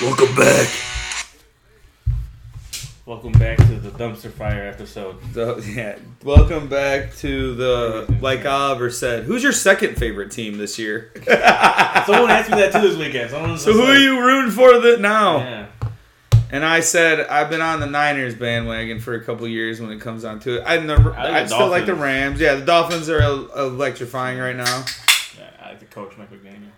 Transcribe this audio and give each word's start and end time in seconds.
Welcome 0.00 0.34
back. 0.34 0.68
Welcome 3.04 3.32
back 3.32 3.58
to 3.58 3.78
the 3.78 3.90
dumpster 3.90 4.30
fire 4.32 4.66
episode. 4.66 5.16
So, 5.34 5.58
yeah, 5.58 5.98
welcome 6.22 6.68
back 6.68 7.14
to 7.16 7.54
the 7.54 8.16
like 8.22 8.46
Oliver 8.46 8.88
said. 8.88 9.24
Who's 9.24 9.42
your 9.42 9.52
second 9.52 9.96
favorite 9.96 10.30
team 10.30 10.56
this 10.56 10.78
year? 10.78 11.12
Someone 11.26 12.30
asked 12.30 12.50
me 12.50 12.56
that 12.56 12.70
too 12.72 12.80
this 12.80 12.96
weekend. 12.96 13.30
Someone 13.30 13.58
So 13.58 13.74
who 13.74 13.82
are 13.82 13.98
you 13.98 14.20
rooting 14.24 14.50
for 14.50 14.78
that 14.80 15.00
now? 15.02 15.36
Yeah. 15.38 15.66
And 16.50 16.64
I 16.64 16.80
said 16.80 17.26
I've 17.26 17.50
been 17.50 17.60
on 17.60 17.80
the 17.80 17.86
Niners 17.86 18.34
bandwagon 18.34 18.98
for 18.98 19.12
a 19.14 19.22
couple 19.22 19.46
years 19.46 19.78
when 19.78 19.90
it 19.90 20.00
comes 20.00 20.22
down 20.22 20.40
to 20.40 20.60
it. 20.60 20.64
I, 20.66 20.78
the, 20.78 21.14
I, 21.16 21.42
the 21.42 21.48
still 21.48 21.68
like 21.68 21.84
the 21.84 21.94
Rams. 21.94 22.40
Yeah, 22.40 22.54
the 22.54 22.64
Dolphins 22.64 23.10
are 23.10 23.20
electrifying 23.20 24.38
right 24.38 24.56
now. 24.56 24.84
yeah. 25.38 25.50
I 25.62 25.68
like 25.70 25.80
the 25.80 25.86
coach, 25.86 26.16
Mike 26.16 26.30
McDaniel. 26.30 26.70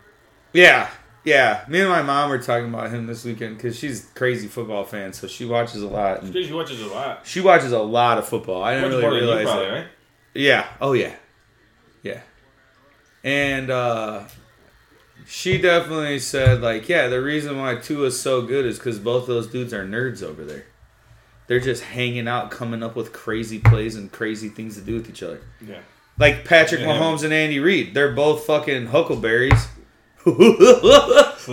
Yeah, 0.56 0.88
yeah. 1.24 1.64
Me 1.68 1.80
and 1.80 1.88
my 1.88 2.02
mom 2.02 2.30
were 2.30 2.38
talking 2.38 2.68
about 2.68 2.90
him 2.90 3.06
this 3.06 3.24
weekend 3.24 3.56
because 3.56 3.78
she's 3.78 4.04
a 4.04 4.14
crazy 4.14 4.46
football 4.48 4.84
fan, 4.84 5.12
so 5.12 5.26
she 5.26 5.44
watches 5.44 5.82
a 5.82 5.86
lot. 5.88 6.22
And 6.22 6.32
Because 6.32 6.48
he 6.48 6.54
watches 6.54 6.80
a 6.82 6.86
lot. 6.86 7.20
she 7.26 7.40
watches 7.40 7.72
a 7.72 7.78
lot 7.78 8.18
of 8.18 8.26
football. 8.28 8.62
I 8.62 8.74
didn't 8.74 8.92
Much 8.92 9.02
really 9.02 9.20
than 9.20 9.28
you 9.28 9.34
realize 9.34 9.44
probably, 9.46 9.64
that. 9.66 9.72
right? 9.76 9.86
Yeah. 10.34 10.66
Oh 10.80 10.92
yeah. 10.92 11.14
Yeah. 12.02 12.20
And 13.24 13.70
uh 13.70 14.24
she 15.26 15.58
definitely 15.58 16.18
said 16.20 16.60
like, 16.62 16.88
yeah, 16.88 17.08
the 17.08 17.20
reason 17.20 17.58
why 17.58 17.74
Tua's 17.76 18.18
so 18.20 18.42
good 18.42 18.64
is 18.64 18.78
because 18.78 18.98
both 18.98 19.26
those 19.26 19.46
dudes 19.48 19.74
are 19.74 19.84
nerds 19.84 20.22
over 20.22 20.44
there. 20.44 20.66
They're 21.48 21.60
just 21.60 21.82
hanging 21.82 22.28
out, 22.28 22.50
coming 22.50 22.82
up 22.82 22.96
with 22.96 23.12
crazy 23.12 23.58
plays 23.58 23.94
and 23.96 24.10
crazy 24.10 24.48
things 24.48 24.76
to 24.76 24.82
do 24.82 24.94
with 24.94 25.08
each 25.08 25.22
other. 25.22 25.40
Yeah. 25.66 25.80
Like 26.18 26.44
Patrick 26.44 26.80
Yeah. 26.80 26.88
Mahomes 26.88 27.24
and 27.24 27.32
Andy 27.32 27.58
Reid, 27.58 27.94
they're 27.94 28.12
both 28.12 28.44
fucking 28.46 28.86
huckleberries. 28.86 29.68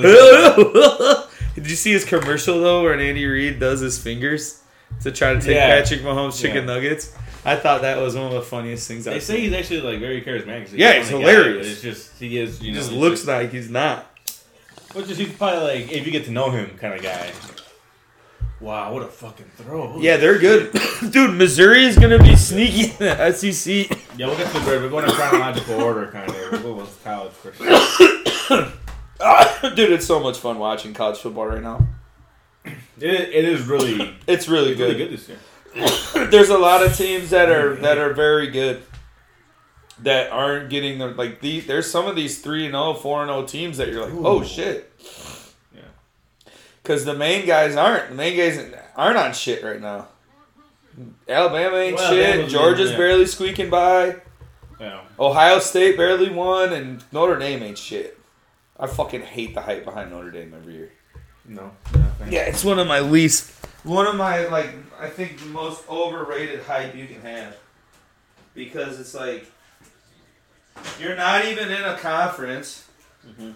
Did 1.56 1.70
you 1.70 1.76
see 1.76 1.92
his 1.92 2.04
commercial 2.06 2.60
though, 2.60 2.82
where 2.84 3.00
Andy 3.00 3.26
Reid 3.26 3.60
does 3.60 3.80
his 3.82 4.02
fingers 4.02 4.62
to 5.04 5.12
try 5.12 5.34
to 5.34 5.40
take 5.40 5.56
Yeah. 5.56 5.80
Patrick 5.80 6.02
Mahomes 6.02 6.40
chicken 6.42 6.68
Yeah. 6.68 6.74
nuggets? 6.74 7.14
I 7.46 7.56
thought 7.58 7.82
that 7.84 8.00
was 8.00 8.16
one 8.16 8.28
of 8.28 8.34
the 8.34 8.42
funniest 8.42 8.88
things 8.88 9.06
They 9.06 9.16
I've 9.16 9.24
say 9.24 9.36
seen. 9.36 9.44
he's 9.44 9.54
actually 9.54 9.82
like 9.82 10.00
very 10.00 10.22
charismatic. 10.22 10.70
He's 10.70 10.74
Yeah, 10.76 10.94
he's 10.94 11.12
funny 11.12 11.24
guy, 11.26 11.30
hilarious. 11.32 11.68
it's 11.74 11.82
just 11.82 12.12
he 12.20 12.40
is. 12.40 12.60
You 12.62 12.68
He 12.68 12.72
know, 12.72 12.78
just 12.80 12.92
looks 12.92 13.20
just- 13.20 13.28
like 13.28 13.52
he's 13.52 13.70
not. 13.70 14.08
Which 14.94 15.10
is 15.10 15.18
he's 15.18 15.32
probably 15.34 15.60
like 15.82 15.92
if 15.92 16.06
you 16.06 16.12
get 16.12 16.26
to 16.26 16.32
know 16.32 16.50
him 16.52 16.72
kind 16.80 16.94
of 16.94 17.02
guy. 17.04 17.32
Wow, 18.64 18.94
what 18.94 19.04
a 19.04 19.08
fucking 19.08 19.48
throw! 19.58 19.88
Holy 19.88 20.06
Yeah, 20.06 20.16
they're 20.16 20.40
good, 20.40 20.72
dude. 21.12 21.34
Missouri 21.34 21.84
is 21.84 21.98
gonna 21.98 22.18
be 22.18 22.38
sneaky 22.38 22.92
in 22.92 22.98
the 22.98 23.34
SEC. 23.34 23.90
Yeah, 24.18 24.28
we'll 24.28 24.38
get 24.38 24.48
to 24.54 24.54
the 24.54 24.60
bread. 24.64 24.82
We're 24.82 24.90
going 24.90 25.04
in 25.04 25.12
chronological 25.12 25.82
order, 25.82 26.08
kind 26.08 26.30
of. 26.30 26.36
We'll 26.50 26.62
go 26.62 26.74
with 26.76 27.04
college 27.04 27.34
first. 27.34 27.60
dude, 29.76 29.92
it's 29.92 30.06
so 30.06 30.22
much 30.22 30.38
fun 30.38 30.60
watching 30.60 30.94
college 30.94 31.18
football 31.18 31.48
right 31.48 31.62
now. 31.62 31.86
It, 32.64 32.78
it 33.02 33.44
is 33.44 33.68
really, 33.68 34.16
It's 34.28 34.48
really 34.48 34.72
it's 34.72 34.80
really 34.80 34.86
good. 34.96 34.98
good 34.98 35.12
this 35.12 35.28
year. 35.28 35.40
There's 36.28 36.50
a 36.50 36.58
lot 36.58 36.84
of 36.84 36.96
teams 36.96 37.32
that 37.32 37.50
are 37.50 37.76
that 37.76 37.98
are 37.98 38.14
very 38.14 38.48
good 38.48 38.82
that 40.04 40.32
aren't 40.32 40.70
getting 40.70 41.00
the 41.00 41.08
like 41.08 41.42
these. 41.42 41.68
There's 41.68 41.92
some 41.92 42.08
of 42.08 42.16
these 42.16 42.40
three 42.40 42.64
and 42.64 42.72
0, 42.72 42.94
4 42.94 43.24
and 43.24 43.30
0 43.30 43.46
teams 43.46 43.76
that 43.76 43.90
you're 43.90 44.06
like, 44.06 44.14
oh 44.14 44.40
Ooh. 44.40 44.46
shit. 44.46 44.90
Because 46.84 47.06
the 47.06 47.14
main 47.14 47.46
guys 47.48 47.76
aren't. 47.76 48.10
The 48.10 48.16
main 48.16 48.38
guys 48.38 48.62
aren't 48.96 49.18
on 49.18 49.34
shit 49.34 49.64
right 49.64 49.80
now. 49.82 50.10
Alabama 51.28 51.78
ain't 51.78 51.96
Well, 51.96 52.12
shit. 52.12 52.26
Alabama's 52.26 52.52
Georgia's 52.52 52.92
yeah. 52.92 52.98
barely 52.98 53.26
squeaking 53.26 53.70
by. 53.70 54.18
Yeah. 54.80 55.02
Ohio 55.18 55.60
State 55.60 55.96
barely 55.98 56.30
won, 56.30 56.74
and 56.74 57.04
Notre 57.12 57.40
Dame 57.40 57.64
ain't 57.64 57.78
shit. 57.78 58.20
I 58.78 58.88
fucking 58.88 59.22
hate 59.22 59.56
the 59.56 59.62
hype 59.62 59.86
behind 59.86 60.12
Notre 60.12 60.30
Dame 60.32 60.54
every 60.56 60.74
year. 60.74 60.92
No. 61.46 61.72
Yeah. 61.96 62.02
Yeah, 62.30 62.40
it's 62.42 62.64
one 62.64 62.80
of 62.80 62.88
my 62.88 63.00
least, 63.00 63.52
one 63.84 64.08
of 64.08 64.16
my 64.16 64.46
like, 64.48 64.70
I 65.00 65.10
think 65.10 65.40
the 65.40 65.46
most 65.48 65.88
overrated 65.90 66.64
hype 66.64 66.96
you 66.96 67.06
can 67.08 67.22
have, 67.22 67.56
because 68.54 69.00
it's 69.00 69.14
like, 69.14 69.46
you're 71.00 71.16
not 71.16 71.46
even 71.46 71.70
in 71.72 71.84
a 71.84 71.98
conference. 71.98 72.88
Mhm. 73.26 73.54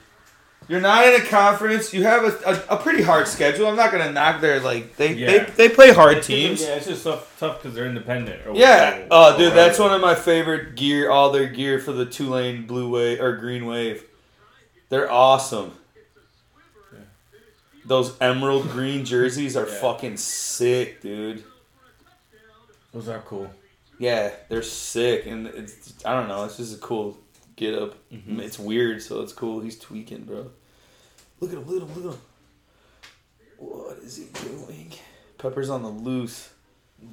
You're 0.70 0.82
not 0.82 1.08
in 1.08 1.22
a 1.22 1.24
conference. 1.26 1.94
You 1.94 2.04
have 2.04 2.24
a, 2.26 2.50
a, 2.50 2.76
a 2.76 2.78
pretty 2.78 3.02
hard 3.02 3.28
schedule. 3.28 3.68
I'm 3.68 3.78
not 3.78 3.90
gonna 3.92 4.12
knock 4.12 4.42
their 4.42 4.60
like 4.60 4.98
they 4.98 5.14
Yeah. 5.14 5.46
they, 5.46 5.68
they 5.68 5.70
play 5.70 5.94
hard 5.94 6.18
It's 6.18 6.28
just- 6.28 6.38
teams. 6.38 6.62
Yeah, 6.62 6.76
it's 6.76 6.88
just 6.88 7.04
tough 7.06 7.36
tough 7.40 7.58
because 7.62 7.74
they're 7.76 7.86
independent. 7.88 8.42
Yeah. 8.56 9.06
Oh, 9.10 9.38
dude, 9.38 9.54
that's 9.54 9.80
one 9.80 9.94
of 9.94 10.02
my 10.02 10.14
favorite 10.16 10.76
gear. 10.76 11.10
All 11.10 11.32
their 11.32 11.48
gear 11.48 11.80
for 11.80 11.94
the 11.94 12.06
Tulane 12.06 12.66
Blue 12.68 12.90
Wave 12.90 13.22
or 13.22 13.38
Green 13.38 13.66
Wave. 13.66 14.04
They're 14.90 15.10
awesome. 15.12 15.72
Those 17.86 18.18
emerald 18.20 18.70
green 18.70 19.06
jerseys 19.06 19.56
are 19.56 19.68
Yeah. 19.70 19.74
fucking 19.82 20.18
sick, 20.18 21.02
dude. 21.02 21.44
Those 22.94 23.08
are 23.08 23.20
cool. 23.20 23.50
Yeah, 24.00 24.32
they're 24.50 24.62
sick, 24.64 25.26
and 25.26 25.48
it's 25.48 25.94
I 26.06 26.14
don't 26.14 26.28
know. 26.28 26.44
It's 26.44 26.58
just 26.58 26.76
a 26.76 26.80
cool 26.80 27.18
get 27.56 27.74
up. 27.74 27.96
Mhm. 28.12 28.40
It's 28.40 28.60
weird, 28.60 29.02
so 29.02 29.22
it's 29.22 29.34
cool. 29.34 29.62
He's 29.62 29.80
tweaking, 29.80 30.24
bro. 30.26 30.52
Look 31.40 31.52
at 31.52 31.58
him! 31.58 31.66
Look 31.68 31.82
at 31.84 31.88
him! 31.90 31.96
Look 32.04 32.14
at 32.14 32.18
him! 32.18 32.22
What 33.58 33.98
is 34.00 34.18
he 34.18 34.26
doing? 34.48 34.92
Pepper's 35.38 35.70
on 35.70 35.84
the 35.84 35.90
loose. 35.90 36.50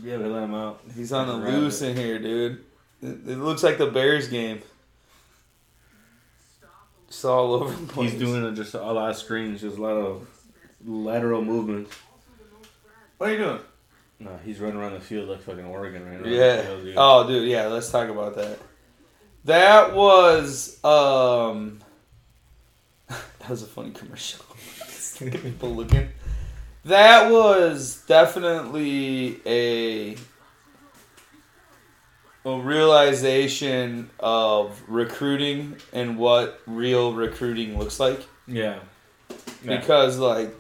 Yeah, 0.03 0.17
they 0.17 0.27
let 0.27 0.45
him 0.45 0.55
out. 0.55 0.81
He's 0.97 1.13
on 1.13 1.27
the 1.29 1.45
Rabbit. 1.45 1.59
loose 1.59 1.83
in 1.83 1.97
here, 1.97 2.19
dude. 2.19 2.65
It, 3.03 3.09
it 3.29 3.39
looks 3.39 3.63
like 3.63 3.77
the 3.79 3.87
Bears 3.87 4.29
game. 4.29 4.63
Just 7.09 7.25
all 7.25 7.55
over 7.55 7.71
the 7.75 7.87
place. 7.93 8.13
He's 8.13 8.21
doing 8.21 8.45
a- 8.45 8.53
just 8.53 8.75
a 8.75 8.81
lot 8.81 9.11
of 9.11 9.17
screens, 9.17 9.61
just 9.61 9.77
a 9.79 9.83
lot 9.83 9.97
of 9.97 10.27
lateral 10.85 11.45
movements. 11.45 11.95
What 13.19 13.29
are 13.29 13.33
you 13.33 13.39
doing? 13.39 13.59
No, 14.21 14.39
he's 14.45 14.59
running 14.59 14.79
around 14.79 14.95
the 14.95 15.01
field 15.01 15.29
like 15.29 15.43
fucking 15.43 15.65
Oregon 15.65 16.07
right 16.09 16.21
now. 16.21 16.29
Yeah. 16.29 16.63
dude. 16.63 16.95
Oh, 16.97 17.27
dude. 17.27 17.49
Yeah. 17.49 17.67
Let's 17.67 17.91
talk 17.91 18.09
about 18.09 18.37
that. 18.37 18.59
That 19.45 19.95
was 19.95 20.83
um. 20.83 21.81
That 23.45 23.51
was 23.51 23.63
a 23.63 23.67
funny 23.67 23.91
commercial. 23.91 24.45
Look 25.21 25.35
at 25.35 25.43
people 25.43 25.75
looking. 25.75 26.09
That 26.87 27.31
was 27.31 28.03
definitely 28.07 29.39
a 29.47 30.17
a 32.47 32.59
realization 32.59 34.11
of 34.19 34.83
recruiting 34.89 35.77
and 35.93 36.19
what 36.19 36.61
real 36.67 37.13
recruiting 37.13 37.79
looks 37.79 38.01
like. 38.01 38.27
Yeah. 38.47 38.79
Yeah. 39.63 39.79
because 39.79 40.19
like 40.19 40.55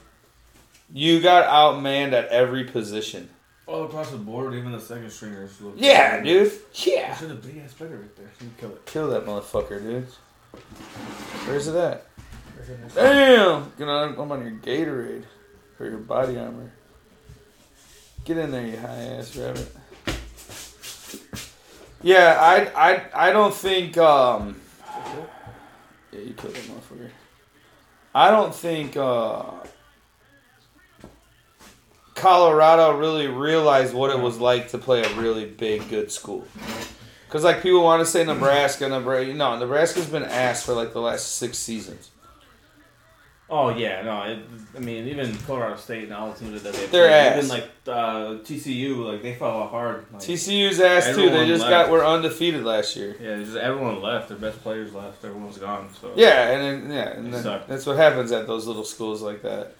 you 0.93 1.21
got 1.21 1.49
outmanned 1.49 2.12
at 2.12 2.28
every 2.28 2.65
position. 2.65 3.31
All 3.66 3.84
across 3.84 4.11
the 4.11 4.19
board, 4.19 4.55
even 4.55 4.72
the 4.72 4.81
second 4.81 5.11
stringers. 5.11 5.56
Yeah, 5.77 6.22
dude. 6.22 6.53
Yeah. 6.75 7.16
Should 7.16 7.31
a 7.31 7.34
big 7.34 7.56
ass 7.59 7.71
spider 7.71 7.97
right 7.97 8.16
there. 8.16 8.31
Kill 8.59 8.71
it. 8.71 8.84
Kill 8.84 9.09
that 9.09 9.25
motherfucker, 9.25 9.83
dude. 9.83 10.06
Where's 11.47 11.66
it 11.66 11.75
at? 11.75 12.06
Damn! 12.94 13.72
Get 13.76 13.88
on, 13.88 14.14
I'm 14.19 14.32
on 14.32 14.42
your 14.42 14.52
Gatorade 14.52 15.25
for 15.76 15.84
your 15.84 15.98
body 15.98 16.38
armor. 16.38 16.72
Get 18.25 18.38
in 18.38 18.50
there, 18.50 18.66
you 18.66 18.78
high 18.78 19.02
ass 19.02 19.36
rabbit. 19.36 19.70
Yeah, 22.03 22.38
I, 22.41 22.92
I, 22.92 23.28
I 23.28 23.32
don't 23.32 23.54
think. 23.54 23.97
Um, 23.98 24.60
yeah, 26.12 26.20
you 26.20 26.34
killed 26.34 26.54
that 26.54 26.62
motherfucker. 26.64 27.10
I 28.15 28.30
don't 28.30 28.54
think 28.54 28.97
uh, 28.97 29.44
Colorado 32.15 32.97
really 32.97 33.27
realized 33.27 33.92
what 33.92 34.10
it 34.10 34.21
was 34.21 34.39
like 34.39 34.68
to 34.71 34.78
play 34.78 35.03
a 35.03 35.15
really 35.15 35.47
big, 35.47 35.89
good 35.89 36.12
school. 36.12 36.47
Because 37.27 37.42
like 37.42 37.62
people 37.62 37.83
want 37.83 38.00
to 38.00 38.06
say 38.06 38.24
Nebraska, 38.24 38.89
Nebraska. 38.89 39.34
No, 39.34 39.59
Nebraska's 39.59 40.06
been 40.06 40.22
asked 40.22 40.65
for 40.65 40.74
like 40.74 40.92
the 40.92 41.00
last 41.00 41.36
six 41.36 41.59
seasons. 41.59 42.10
Oh 43.50 43.68
yeah, 43.68 44.02
no. 44.02 44.22
It, 44.22 44.38
I 44.74 44.78
mean, 44.78 45.06
even 45.06 45.36
Colorado 45.46 45.76
State 45.76 46.04
and 46.04 46.14
all 46.14 46.32
the 46.32 46.38
teams 46.38 46.62
that 46.62 46.72
they 46.72 46.86
They're 46.86 47.08
play, 47.08 47.12
ass. 47.12 47.36
even 47.44 47.48
like 47.50 47.70
uh, 47.86 48.38
TCU, 48.42 49.04
like 49.04 49.22
they 49.22 49.34
fell 49.34 49.50
off 49.50 49.70
hard. 49.70 50.06
Like, 50.12 50.22
TCU's 50.22 50.80
ass 50.80 51.14
too. 51.14 51.28
They 51.28 51.46
just 51.46 51.60
left. 51.62 51.70
got 51.70 51.91
were 51.91 52.04
undefeated 52.04 52.64
last 52.64 52.96
year. 52.96 53.14
yeah, 53.20 53.36
just 53.36 53.56
everyone 53.56 54.00
left. 54.00 54.30
Their 54.30 54.38
best 54.38 54.62
players 54.62 54.94
left. 54.94 55.24
Everyone's 55.24 55.58
gone. 55.58 55.88
So 56.00 56.12
Yeah, 56.16 56.50
and 56.52 56.91
then, 56.91 56.91
yeah, 56.91 57.08
and 57.10 57.32
then 57.34 57.60
that's 57.68 57.84
what 57.84 57.96
happens 57.98 58.32
at 58.32 58.46
those 58.46 58.66
little 58.66 58.84
schools 58.84 59.20
like 59.20 59.42
that. 59.42 59.74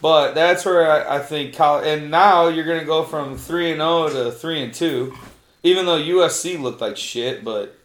But 0.00 0.34
that's 0.34 0.64
where 0.64 0.90
I, 0.90 1.16
I 1.16 1.18
think 1.18 1.54
Col- 1.56 1.80
and 1.80 2.10
now 2.10 2.48
you're 2.48 2.64
gonna 2.64 2.84
go 2.84 3.04
from 3.04 3.36
three 3.36 3.70
and 3.70 3.80
zero 3.80 4.08
to 4.08 4.32
three 4.32 4.62
and 4.62 4.72
two, 4.72 5.14
even 5.62 5.86
though 5.86 5.98
USC 5.98 6.58
looked 6.60 6.80
like 6.80 6.96
shit. 6.96 7.44
But 7.44 7.77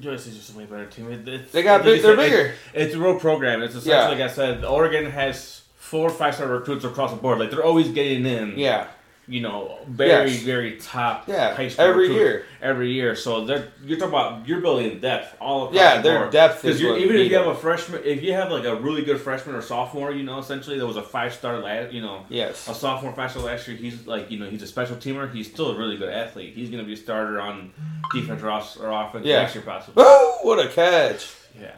USC 0.00 0.28
is 0.28 0.36
just 0.36 0.54
a 0.54 0.58
way 0.58 0.64
better 0.64 0.86
team. 0.86 1.10
It, 1.10 1.26
it's, 1.28 1.52
they 1.52 1.62
got 1.62 1.82
big. 1.84 2.02
They're 2.02 2.16
said, 2.16 2.24
it- 2.24 2.30
bigger. 2.30 2.54
It's 2.74 2.94
a 2.94 2.98
real 2.98 3.18
program. 3.18 3.62
It's 3.62 3.74
essentially 3.74 3.94
Yeah. 3.96 4.08
like 4.08 4.20
I 4.20 4.32
said. 4.32 4.64
Oregon 4.64 5.10
has 5.10 5.62
four 5.76 6.10
five 6.10 6.34
star 6.34 6.48
recruits 6.48 6.84
across 6.84 7.10
the 7.10 7.16
board. 7.16 7.38
Like 7.38 7.50
they're 7.50 7.64
always 7.64 7.88
getting 7.90 8.26
in. 8.26 8.58
Yeah, 8.58 8.88
you 9.28 9.40
know, 9.40 9.78
very 9.88 10.30
Yes. 10.30 10.42
very 10.42 10.76
top 10.76 11.26
Yeah, 11.28 11.54
high 11.54 11.66
school 11.68 11.84
every 11.84 12.12
year. 12.12 12.44
every 12.62 12.92
year. 12.92 13.16
So 13.16 13.44
they're 13.44 13.68
you're 13.84 13.98
talking 13.98 14.14
about 14.14 14.46
you're 14.46 14.60
building 14.60 15.00
depth 15.00 15.34
all 15.40 15.64
across 15.64 15.74
Yeah, 15.76 15.96
the 15.96 16.02
their 16.08 16.18
board. 16.20 16.30
depth 16.32 16.64
is 16.64 16.80
even 16.80 17.16
if 17.16 17.30
you 17.30 17.36
have 17.36 17.48
a 17.48 17.54
freshman, 17.54 18.02
if 18.04 18.22
you 18.22 18.32
have 18.34 18.52
like 18.52 18.64
a 18.64 18.76
really 18.76 19.02
good 19.04 19.20
freshman 19.20 19.56
or 19.56 19.62
sophomore, 19.62 20.12
you 20.12 20.22
know, 20.22 20.38
essentially 20.38 20.78
that 20.78 20.86
was 20.86 20.96
a 20.96 21.02
five 21.02 21.34
star 21.34 21.58
last, 21.58 21.92
you 21.92 22.02
know, 22.02 22.24
Yes. 22.28 22.68
a 22.68 22.74
sophomore 22.74 23.12
five 23.14 23.32
star 23.32 23.42
last 23.42 23.66
year. 23.66 23.76
He's 23.76 24.06
like 24.06 24.30
you 24.30 24.38
know 24.38 24.48
he's 24.48 24.62
a 24.62 24.66
special 24.66 24.94
teamer. 24.96 25.32
He's 25.34 25.50
still 25.50 25.70
a 25.72 25.76
really 25.76 25.96
good 25.96 26.08
athlete. 26.12 26.54
He's 26.54 26.70
gonna 26.70 26.84
be 26.84 26.92
a 26.92 26.96
starter 26.96 27.40
on 27.40 27.72
defense 28.14 28.42
or, 28.42 28.50
off, 28.50 28.76
or 28.80 28.90
offense 28.92 29.26
Yeah. 29.26 29.42
next 29.42 29.54
year 29.56 29.64
possibly. 29.66 30.04
Oh, 30.06 30.38
what 30.42 30.64
a 30.64 30.68
catch! 30.68 31.34
Yeah, 31.60 31.72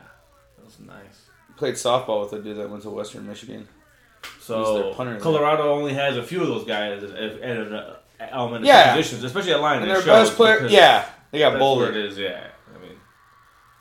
that 0.57 0.65
was 0.65 0.79
nice. 0.81 1.23
Played 1.57 1.75
softball 1.75 2.23
with 2.23 2.33
a 2.39 2.43
dude 2.43 2.59
that 2.59 2.69
went 2.69 2.83
to 2.83 2.91
Western 2.91 3.27
Michigan. 3.27 3.67
So. 4.41 4.93
Colorado 5.21 5.73
only 5.75 5.93
has 5.95 6.17
a 6.17 6.23
few 6.23 6.41
of 6.43 6.49
those 6.49 6.65
guys 6.65 7.03
at 7.03 7.13
uh, 7.73 7.95
elementary 8.21 8.69
Yeah. 8.69 8.95
positions, 8.95 9.23
especially 9.25 9.53
at 9.53 9.61
line. 9.61 9.83
And 9.83 9.91
their 9.91 10.03
best 10.03 10.35
player, 10.35 10.67
yeah, 10.69 11.05
they 11.31 11.39
got 11.41 11.59
Bowler. 11.59 11.93
is. 11.93 12.17
Yeah, 12.19 12.47
I 12.75 12.79
mean, 12.81 12.97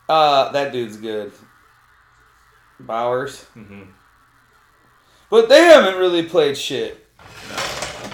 Uh, 0.09 0.51
that 0.51 0.71
dude's 0.73 0.97
good. 0.97 1.31
Bowers, 2.79 3.43
hmm 3.53 3.83
but 5.29 5.49
they 5.49 5.61
haven't 5.63 5.97
really 5.99 6.23
played 6.23 6.57
shit. 6.57 7.05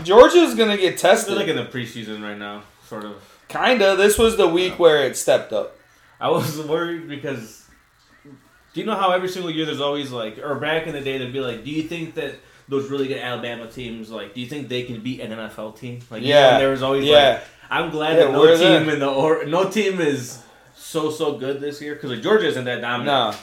Georgia's 0.04 0.56
gonna 0.56 0.78
get 0.78 0.98
they're 1.00 1.12
tested. 1.12 1.36
like 1.36 1.48
in 1.48 1.56
the 1.58 1.66
preseason 1.66 2.24
right 2.24 2.38
now, 2.38 2.64
sort 2.88 3.04
of. 3.06 3.16
Kinda. 3.50 3.96
This 3.96 4.18
was 4.18 4.36
the 4.38 4.48
week 4.48 4.80
where 4.80 5.04
it 5.04 5.16
stepped 5.16 5.54
up. 5.54 5.76
I 6.20 6.30
was 6.30 6.58
worried 6.62 7.08
because 7.08 7.63
do 8.74 8.80
you 8.82 8.86
know 8.86 8.96
how 8.96 9.12
every 9.12 9.30
single 9.30 9.52
year 9.52 9.66
there's 9.66 9.82
always 9.82 10.12
like, 10.12 10.38
or 10.40 10.56
back 10.56 10.88
in 10.88 10.94
the 10.94 11.02
day, 11.02 11.18
they'd 11.18 11.32
be 11.34 11.40
like, 11.40 11.64
do 11.64 11.70
you 11.72 11.84
think 11.84 12.16
that 12.16 12.36
those 12.68 12.90
really 12.90 13.08
good 13.08 13.18
Alabama 13.20 13.68
teams, 13.68 14.10
like, 14.10 14.34
do 14.34 14.42
you 14.42 14.48
think 14.48 14.70
they 14.70 14.84
can 14.84 15.02
beat 15.02 15.20
an 15.20 15.32
NFL 15.32 15.78
team? 15.78 16.00
Like, 16.10 16.22
you 16.24 16.30
know, 16.30 16.40
Yeah. 16.40 16.50
and 16.54 16.62
there 16.62 16.70
was 16.72 16.82
always 16.84 17.06
Yeah. 17.06 17.14
like, 17.34 17.44
I'm 17.70 17.90
glad 17.92 18.18
Yeah, 18.18 18.26
that 18.26 18.32
no 18.32 18.46
team 18.48 18.86
there. 18.86 18.94
in 18.94 19.00
the 19.00 19.08
or 19.10 19.46
no 19.46 19.70
team 19.70 20.00
is 20.02 20.42
so 20.76 21.10
so 21.12 21.34
good 21.38 21.60
this 21.62 21.82
year 21.82 21.96
because 21.96 22.12
like 22.12 22.22
Georgia 22.22 22.48
isn't 22.48 22.66
that 22.66 22.82
dominant. 22.82 23.06
No, 23.08 23.34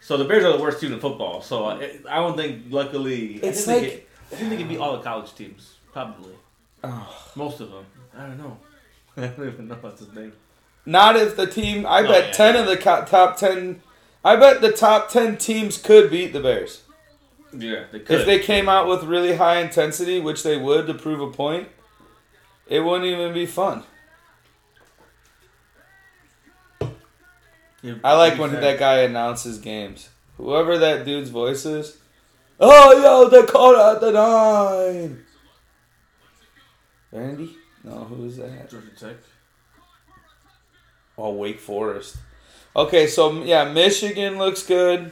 So 0.00 0.16
the 0.16 0.24
Bears 0.24 0.44
are 0.44 0.52
the 0.56 0.62
worst 0.62 0.80
team 0.80 0.92
in 0.92 1.00
football. 1.00 1.42
So 1.42 1.64
I, 1.66 1.98
I 2.08 2.16
don't 2.16 2.36
think, 2.36 2.64
luckily, 2.70 3.34
It's 3.42 3.68
I 3.68 3.72
think, 3.72 3.82
like- 3.82 3.82
they 3.82 3.90
could, 3.90 4.06
I 4.32 4.36
think 4.36 4.50
they 4.50 4.56
could 4.56 4.68
beat 4.68 4.78
all 4.78 4.96
the 4.96 5.02
college 5.02 5.34
teams, 5.34 5.74
probably 5.92 6.32
Oh. 6.82 7.08
most 7.36 7.60
of 7.60 7.70
them. 7.70 7.84
I 8.16 8.22
don't 8.22 8.38
know. 8.38 8.56
I 9.18 9.26
don't 9.26 9.46
even 9.48 9.68
know 9.68 9.76
what's 9.80 10.00
his 10.00 10.12
name. 10.14 10.32
not 10.86 11.16
if 11.16 11.36
the 11.36 11.46
team. 11.46 11.84
I 11.86 12.00
Oh, 12.00 12.08
bet 12.08 12.26
yeah, 12.28 12.32
ten 12.32 12.54
yeah. 12.54 12.60
of 12.62 12.66
the 12.68 12.76
co- 12.78 13.04
top 13.04 13.36
ten. 13.36 13.82
I 14.24 14.36
bet 14.36 14.60
the 14.60 14.72
top 14.72 15.08
ten 15.08 15.36
teams 15.36 15.78
could 15.78 16.10
beat 16.10 16.32
the 16.32 16.40
Bears 16.40 16.82
Yeah, 17.52 17.84
they 17.90 18.00
could. 18.00 18.20
if 18.20 18.26
they 18.26 18.38
came 18.38 18.68
out 18.68 18.86
with 18.88 19.04
really 19.04 19.36
high 19.36 19.60
intensity, 19.60 20.20
which 20.20 20.42
they 20.42 20.56
would 20.56 20.86
to 20.86 20.94
prove 20.94 21.20
a 21.20 21.30
point. 21.30 21.68
It 22.66 22.80
wouldn't 22.80 23.06
even 23.06 23.32
be 23.34 23.46
fun. 23.46 23.82
I 28.04 28.12
like 28.14 28.38
when 28.38 28.50
fair. 28.50 28.60
that 28.60 28.78
guy 28.78 28.98
announces 28.98 29.58
games. 29.58 30.10
Whoever 30.36 30.76
that 30.78 31.04
dude's 31.04 31.30
voice 31.30 31.64
is. 31.64 31.96
Oh, 32.58 32.92
yo, 33.02 33.30
Dakota 33.30 33.94
at 33.94 34.00
the 34.02 34.10
nine. 34.12 35.24
Randy? 37.10 37.56
No, 37.82 38.04
who 38.04 38.26
is 38.26 38.36
that? 38.36 38.70
Georgia 38.70 38.90
Tech. 38.98 39.16
Oh, 41.16 41.32
Wake 41.32 41.58
Forest. 41.58 42.16
Okay, 42.76 43.06
so 43.06 43.42
yeah, 43.44 43.72
Michigan 43.72 44.38
looks 44.38 44.62
good. 44.62 45.10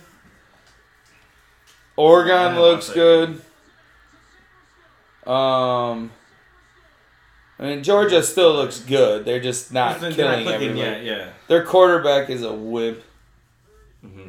Oregon 1.97 2.55
Yeah, 2.55 2.61
looks 2.61 2.91
good. 2.91 3.41
Um, 5.27 6.11
I 7.59 7.63
mean 7.65 7.83
Georgia 7.83 8.23
still 8.23 8.55
looks 8.55 8.81
good. 8.81 9.25
They're 9.25 9.41
just 9.41 9.73
not 9.73 10.01
They're 10.01 10.13
killing 10.13 10.45
clicking 10.45 10.71
everybody. 10.71 10.79
yet, 10.79 11.05
yeah. 11.05 11.29
Their 11.49 11.65
quarterback 11.65 12.31
is 12.31 12.43
a 12.43 12.53
whip. 12.53 13.05
hmm 14.01 14.29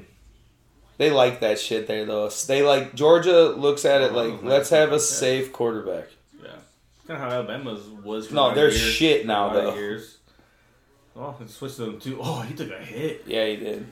They 0.98 1.12
like 1.12 1.40
that 1.42 1.60
shit 1.60 1.88
there 1.88 2.06
though. 2.06 2.30
They 2.48 2.64
like 2.64 2.96
Georgia 2.96 3.50
looks 3.50 3.86
at 3.86 4.02
it 4.02 4.14
like 4.14 4.44
let's 4.44 4.72
have 4.72 4.92
a 4.92 5.00
safe 5.00 5.54
quarterback. 5.54 6.08
Yeah. 6.42 6.50
Kind 7.08 7.22
of 7.24 7.30
how 7.30 7.36
Alabama's 7.38 7.88
was 8.04 8.28
for 8.28 8.34
No, 8.34 8.54
they're 8.54 8.66
years, 8.70 8.78
shit 8.81 9.26
now, 9.26 9.50
though. 9.54 9.76
Years. 9.76 10.18
Oh, 11.19 11.24
well, 11.24 11.38
it 11.42 11.50
switched 11.50 11.77
them 11.77 12.00
to. 12.00 12.19
Oh, 12.21 12.39
he 12.42 12.54
took 12.54 12.71
a 12.71 12.77
hit. 12.77 13.24
Yeah, 13.27 13.45
he 13.45 13.57
did. 13.57 13.86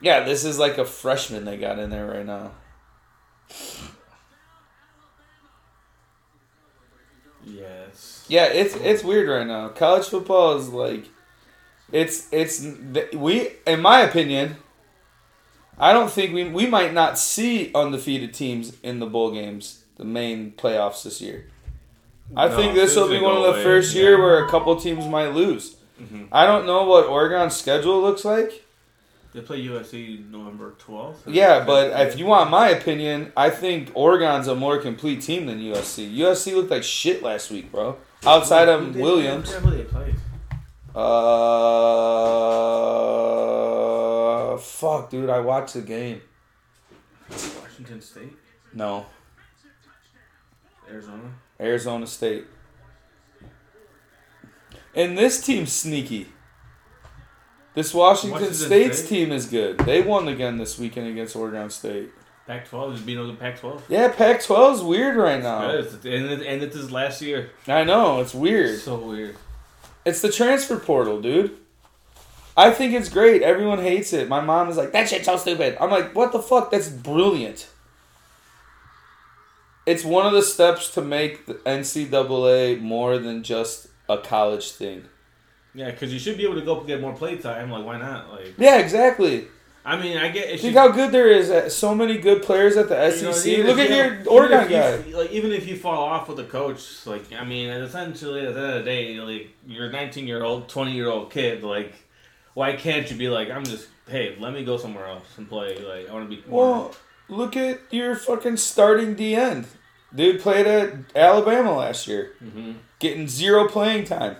Yeah, 0.00 0.24
this 0.24 0.44
is 0.44 0.58
like 0.58 0.78
a 0.78 0.84
freshman 0.84 1.44
they 1.44 1.56
got 1.56 1.78
in 1.78 1.90
there 1.90 2.06
right 2.06 2.26
now. 2.26 2.50
Yes. 7.44 8.24
Yeah, 8.28 8.46
it's 8.46 8.74
it's 8.76 9.04
weird 9.04 9.28
right 9.28 9.46
now. 9.46 9.68
College 9.68 10.06
football 10.06 10.56
is 10.56 10.68
like, 10.70 11.08
it's 11.92 12.26
it's 12.32 12.66
we 13.14 13.50
in 13.66 13.80
my 13.80 14.00
opinion. 14.00 14.56
I 15.78 15.92
don't 15.92 16.10
think 16.10 16.34
we 16.34 16.48
we 16.48 16.66
might 16.66 16.92
not 16.92 17.16
see 17.18 17.70
undefeated 17.74 18.34
teams 18.34 18.76
in 18.82 18.98
the 18.98 19.06
bowl 19.06 19.30
games, 19.30 19.84
the 19.96 20.04
main 20.04 20.50
playoffs 20.52 21.04
this 21.04 21.20
year. 21.20 21.46
I 22.34 22.48
No, 22.48 22.56
think 22.56 22.74
this 22.74 22.96
will 22.96 23.08
be 23.08 23.20
one 23.20 23.36
of 23.36 23.42
the 23.44 23.50
away, 23.50 23.62
first 23.62 23.94
yeah. 23.94 24.02
year 24.02 24.20
where 24.20 24.44
a 24.44 24.48
couple 24.48 24.74
teams 24.74 25.06
might 25.06 25.28
lose. 25.28 25.75
Mhm. 26.00 26.28
I 26.32 26.44
don't 26.46 26.66
know 26.66 26.84
what 26.84 27.06
Oregon's 27.06 27.56
schedule 27.56 28.00
looks 28.02 28.24
like. 28.24 28.64
They 29.32 29.40
play 29.42 29.58
USC 29.62 30.24
November 30.30 30.74
twelfth. 30.78 31.26
Yeah, 31.26 31.62
but 31.64 31.90
if 32.08 32.18
you 32.18 32.24
want 32.26 32.50
my 32.50 32.68
opinion, 32.70 33.32
I 33.36 33.50
think 33.50 33.90
Oregon's 33.94 34.46
a 34.48 34.54
more 34.54 34.78
complete 34.78 35.20
team 35.20 35.46
than 35.46 35.58
USC. 35.60 36.08
USC 36.18 36.54
looked 36.54 36.70
like 36.70 36.82
shit 36.82 37.22
last 37.22 37.50
week, 37.50 37.70
bro. 37.70 37.96
Outside 38.26 38.68
of 38.68 38.94
they- 38.94 39.00
Williams. 39.02 39.52
Who 39.52 39.70
they 39.70 39.84
played? 39.84 40.14
Uh, 43.66 44.56
fuck, 44.58 45.10
dude, 45.10 45.28
I 45.30 45.40
watched 45.40 45.74
the 45.74 45.82
game. 45.82 46.22
Washington 47.30 48.00
State, 48.00 48.32
No, 48.72 49.04
Arizona. 50.90 51.34
Arizona 51.60 52.06
State. 52.06 52.46
And 54.96 55.16
this 55.16 55.40
team's 55.44 55.72
sneaky. 55.72 56.26
This 57.74 57.92
Washington, 57.92 58.32
Washington 58.40 58.54
State's 58.66 58.98
State? 59.00 59.08
team 59.08 59.32
is 59.32 59.46
good. 59.46 59.78
They 59.80 60.00
won 60.00 60.26
again 60.28 60.56
this 60.56 60.78
weekend 60.78 61.08
against 61.08 61.36
Oregon 61.36 61.68
State. 61.68 62.08
Pac-12 62.46 62.94
is 62.94 63.00
beating 63.02 63.26
the 63.26 63.34
Pac-12. 63.34 63.82
Yeah, 63.88 64.08
Pac-12 64.08 64.74
is 64.76 64.82
weird 64.82 65.16
right 65.16 65.42
now. 65.42 65.70
Good. 65.72 65.80
It's- 65.86 66.04
And 66.04 66.30
it, 66.30 66.46
and 66.46 66.62
it's 66.62 66.74
his 66.74 66.90
last 66.90 67.20
year. 67.20 67.50
I 67.66 67.84
know 67.84 68.20
it's 68.20 68.34
weird. 68.34 68.80
So 68.80 68.96
weird. 68.96 69.36
It's 70.06 70.22
the 70.22 70.32
transfer 70.32 70.78
portal, 70.78 71.20
dude. 71.20 71.56
I 72.56 72.70
think 72.70 72.94
it's 72.94 73.10
great. 73.10 73.42
Everyone 73.42 73.80
hates 73.80 74.14
it. 74.14 74.28
My 74.28 74.40
mom 74.40 74.70
is 74.70 74.78
like, 74.78 74.92
that 74.92 75.08
shit's 75.10 75.26
so 75.26 75.36
stupid. 75.36 75.76
I'm 75.78 75.90
like, 75.90 76.14
what 76.14 76.32
the 76.32 76.40
fuck? 76.40 76.70
That's 76.70 76.88
brilliant. 76.88 77.68
It's 79.84 80.04
one 80.04 80.24
of 80.26 80.32
the 80.32 80.42
steps 80.42 80.88
to 80.94 81.02
make 81.02 81.44
the 81.46 81.54
NCAA 81.54 82.80
more 82.80 83.18
than 83.18 83.42
just 83.42 83.88
a 84.08 84.18
college 84.18 84.72
thing. 84.72 85.04
Yeah, 85.74 85.90
because 85.90 86.12
you 86.12 86.18
should 86.18 86.36
be 86.38 86.44
able 86.44 86.54
to 86.54 86.62
go 86.62 86.80
get 86.82 87.00
more 87.00 87.12
play 87.14 87.36
time. 87.36 87.70
Like, 87.70 87.84
why 87.84 87.98
not? 87.98 88.30
Like, 88.32 88.54
Yeah, 88.58 88.78
exactly. 88.78 89.46
I 89.84 90.00
mean, 90.00 90.16
I 90.16 90.30
get. 90.30 90.46
It 90.46 90.60
Think 90.60 90.72
should- 90.72 90.74
how 90.74 90.88
good 90.88 91.12
there 91.12 91.28
is. 91.28 91.48
At 91.50 91.70
so 91.70 91.94
many 91.94 92.18
good 92.18 92.42
players 92.42 92.76
at 92.76 92.88
the 92.88 92.94
you 92.94 93.22
know, 93.22 93.32
SEC. 93.32 93.58
Look 93.64 93.78
at 93.78 93.88
you 93.90 93.94
your 93.96 94.14
have- 94.14 94.26
Oregon 94.28 94.68
guy. 94.68 94.96
you- 95.06 95.16
like, 95.16 95.30
even 95.30 95.52
if 95.52 95.68
you 95.68 95.76
fall 95.76 96.02
off 96.02 96.28
with 96.28 96.40
a 96.40 96.44
coach, 96.44 97.06
like, 97.06 97.24
I 97.32 97.44
mean, 97.44 97.68
essentially, 97.68 98.44
at 98.46 98.54
the 98.54 98.60
end 98.60 98.70
of 98.78 98.84
the 98.84 98.90
day, 98.90 99.20
like, 99.20 99.50
you're 99.66 99.86
a 99.86 99.92
19 99.92 100.26
year 100.26 100.42
old, 100.42 100.68
20 100.68 100.92
year 100.92 101.08
old 101.08 101.30
kid. 101.30 101.62
Like, 101.62 101.92
why 102.54 102.72
can't 102.74 103.08
you 103.10 103.16
be 103.16 103.28
like, 103.28 103.48
I'm 103.50 103.64
just, 103.64 103.86
hey, 104.08 104.34
let 104.40 104.52
me 104.54 104.64
go 104.64 104.76
somewhere 104.76 105.06
else 105.06 105.26
and 105.36 105.48
play? 105.48 105.76
Like, 105.78 106.08
I 106.08 106.12
want 106.12 106.28
to 106.30 106.36
be. 106.36 106.42
Well, 106.48 106.92
look 107.28 107.56
at 107.56 107.80
your 107.90 108.16
fucking 108.16 108.56
starting 108.56 109.14
D 109.14 109.36
end. 109.36 109.66
Dude 110.14 110.40
played 110.40 110.66
at 110.66 110.94
Alabama 111.14 111.76
last 111.76 112.08
year, 112.08 112.32
Mhm. 112.42 112.76
Getting 112.98 113.28
zero 113.28 113.68
playing 113.68 114.04
time. 114.04 114.36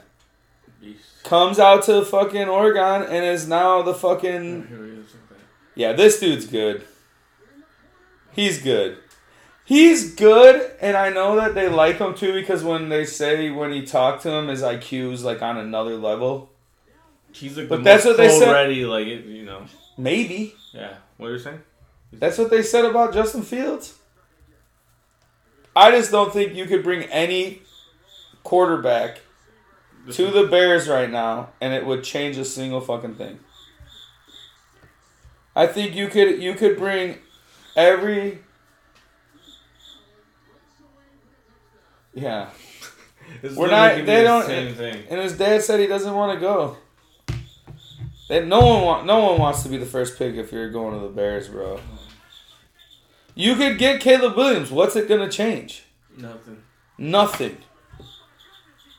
Beast. 0.81 1.23
comes 1.25 1.59
out 1.59 1.85
to 1.85 2.05
fucking 2.05 2.49
Oregon 2.49 3.03
and 3.03 3.25
is 3.25 3.49
now 3.49 3.83
the 3.83 3.95
fucking 3.95 4.67
Here 4.69 4.85
he 4.85 4.93
is. 4.93 5.07
Okay. 5.31 5.41
yeah. 5.75 5.93
This 5.93 6.21
dude's 6.21 6.47
good. 6.47 6.85
He's 8.33 8.63
good. 8.63 8.99
He's 9.65 10.15
good, 10.15 10.71
and 10.81 10.97
I 10.97 11.09
know 11.11 11.35
that 11.37 11.55
they 11.57 11.69
like 11.69 11.97
him 11.99 12.15
too 12.15 12.33
because 12.33 12.63
when 12.63 12.89
they 12.89 13.05
say 13.05 13.51
when 13.51 13.73
he 13.73 13.83
talked 13.85 14.23
to 14.23 14.31
him, 14.31 14.47
his 14.49 14.63
IQ's 14.63 15.25
like 15.25 15.43
on 15.43 15.57
another 15.57 15.97
level. 15.97 16.51
He's 17.33 17.57
like 17.59 17.69
But 17.69 17.83
that's 17.83 18.05
what 18.05 18.17
they 18.17 18.29
said- 18.31 18.49
Already, 18.49 18.85
like, 18.87 19.07
you 19.07 19.45
know. 19.45 19.65
Maybe 19.99 20.55
Yeah. 20.73 20.95
What 21.17 21.29
are 21.29 21.33
you 21.33 21.39
saying? 21.39 21.61
that's 22.13 22.39
what 22.39 22.49
they 22.51 22.63
said 22.63 22.85
about 22.85 23.13
Justin 23.13 23.43
Fields. 23.43 23.95
I 25.75 25.91
just 25.91 26.11
don't 26.11 26.33
think 26.33 26.55
you 26.55 26.67
could 26.67 26.83
bring 26.83 27.03
any 27.05 27.63
quarterback 28.47 29.21
to 30.13 30.31
the 30.31 30.45
Bears 30.47 30.89
right 30.89 31.11
now, 31.11 31.51
and 31.61 31.75
it 31.75 31.85
would 31.85 32.05
change 32.05 32.37
a 32.39 32.45
single 32.45 32.81
fucking 32.81 33.17
thing. 33.17 33.41
I 35.57 35.67
think 35.67 35.95
you 35.97 36.07
could 36.09 36.41
you 36.43 36.55
could 36.55 36.77
bring 36.79 37.19
every 37.77 38.39
yeah. 42.15 42.49
We're 43.57 43.69
not- 43.71 43.95
they 43.97 44.03
the 44.03 44.23
don't- 44.23 44.47
Same 44.47 44.75
thing. 44.75 45.05
And 45.11 45.21
his 45.21 45.37
dad 45.37 45.63
said 45.63 45.81
he 45.81 45.87
doesn't 45.87 46.15
want 46.15 46.35
to 46.35 46.41
go. 46.41 46.77
That 48.29 48.47
no 48.47 48.59
one 48.61 48.83
want, 48.83 49.07
no 49.07 49.21
one 49.21 49.39
wants 49.41 49.63
to 49.63 49.69
be 49.69 49.77
the 49.77 49.87
first 49.87 50.19
pick 50.19 50.35
if 50.35 50.51
you're 50.53 50.71
going 50.71 50.95
to 50.95 51.01
the 51.01 51.13
Bears, 51.13 51.49
bro. 51.49 51.79
You 53.35 53.55
could 53.55 53.79
get 53.79 54.01
Caleb 54.01 54.37
Williams. 54.37 54.71
What's 54.71 54.97
it 54.97 55.09
gonna 55.09 55.31
change? 55.31 55.85
Nothing. 56.17 56.63
Nothing. 56.99 57.59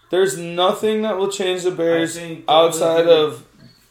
There's 0.09 0.37
nothing 0.37 1.01
that 1.01 1.17
will 1.17 1.29
change 1.31 1.63
the 1.63 1.71
Bears 1.71 2.17
outside 2.47 3.07
of. 3.07 3.43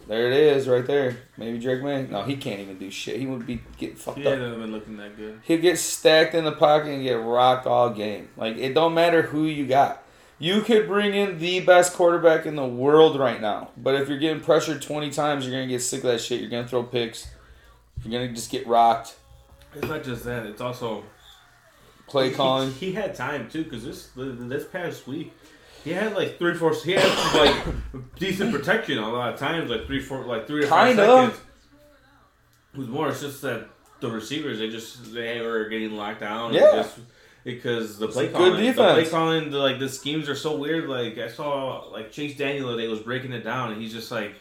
There 0.08 0.28
it 0.28 0.32
is, 0.34 0.68
right 0.68 0.86
there. 0.86 1.16
Maybe 1.36 1.58
Drake 1.58 1.82
Maye. 1.82 2.06
No, 2.08 2.22
he 2.22 2.36
can't 2.36 2.60
even 2.60 2.78
do 2.78 2.90
shit. 2.92 3.18
He 3.18 3.26
would 3.26 3.44
be 3.44 3.60
getting 3.76 3.96
fucked 3.96 4.18
He 4.18 4.26
up. 4.26 4.38
hasn't 4.38 4.60
been 4.60 4.70
looking 4.70 4.96
that 4.98 5.16
good. 5.16 5.40
He'll 5.42 5.60
get 5.60 5.78
stacked 5.78 6.32
in 6.34 6.44
the 6.44 6.52
pocket 6.52 6.90
and 6.90 7.02
get 7.02 7.14
rocked 7.14 7.66
all 7.66 7.90
game. 7.90 8.28
Like 8.36 8.56
it 8.56 8.72
don't 8.72 8.94
matter 8.94 9.22
who 9.22 9.44
you 9.46 9.66
got. 9.66 10.02
You 10.38 10.60
could 10.60 10.86
bring 10.86 11.14
in 11.14 11.38
the 11.38 11.60
best 11.60 11.94
quarterback 11.94 12.46
in 12.46 12.54
the 12.56 12.66
world 12.66 13.18
right 13.18 13.40
now, 13.40 13.70
but 13.76 13.94
if 13.96 14.08
you're 14.08 14.18
getting 14.18 14.42
pressured 14.42 14.80
20 14.82 15.10
times, 15.10 15.44
you're 15.44 15.52
gonna 15.54 15.66
get 15.66 15.82
sick 15.82 16.04
of 16.04 16.10
that 16.12 16.20
shit. 16.20 16.40
You're 16.40 16.50
gonna 16.50 16.68
throw 16.68 16.82
picks. 16.84 17.26
You're 18.04 18.12
gonna 18.20 18.32
just 18.32 18.50
get 18.50 18.66
rocked. 18.66 19.16
It's 19.74 19.88
not 19.88 20.04
just 20.04 20.24
that. 20.24 20.46
It's 20.46 20.60
also 20.60 21.02
Play 22.06 22.28
he- 22.28 22.34
calling. 22.36 22.70
He, 22.74 22.92
had 22.92 23.14
time 23.16 23.48
too, 23.50 23.64
because 23.64 23.82
this 23.84 24.10
this 24.14 24.64
past 24.66 25.08
week 25.08 25.32
he 25.86 25.92
had 25.92 26.16
like 26.16 26.38
three, 26.38 26.54
four. 26.54 26.74
He 26.74 26.92
had 26.92 27.34
like 27.34 27.74
decent 28.18 28.52
protection 28.52 28.98
a 28.98 29.08
lot 29.08 29.32
of 29.32 29.38
times, 29.38 29.70
like 29.70 29.86
three, 29.86 30.00
four, 30.00 30.24
like 30.24 30.48
three 30.48 30.64
or 30.64 30.66
five 30.66 30.96
Kinda. 30.96 31.06
seconds. 31.06 31.40
It 32.74 32.78
was 32.78 32.88
more. 32.88 33.08
It's 33.08 33.20
just 33.20 33.40
that 33.42 33.68
the 34.00 34.10
receivers 34.10 34.58
they 34.58 34.68
just 34.68 35.14
they 35.14 35.40
were 35.40 35.68
getting 35.68 35.92
locked 35.92 36.20
down. 36.20 36.52
Yeah. 36.52 36.72
Just, 36.72 36.98
because 37.44 37.98
the 37.98 38.08
play 38.08 38.28
calling, 38.28 38.56
good 38.56 38.74
the 38.74 38.92
play 38.94 39.08
calling, 39.08 39.50
the, 39.52 39.58
like 39.58 39.78
the 39.78 39.88
schemes 39.88 40.28
are 40.28 40.34
so 40.34 40.56
weird. 40.56 40.88
Like 40.88 41.16
I 41.18 41.28
saw, 41.28 41.86
like 41.92 42.10
Chase 42.10 42.36
Daniel 42.36 42.74
today 42.74 42.88
was 42.88 42.98
breaking 42.98 43.32
it 43.32 43.44
down, 43.44 43.70
and 43.70 43.80
he's 43.80 43.92
just 43.92 44.10
like, 44.10 44.34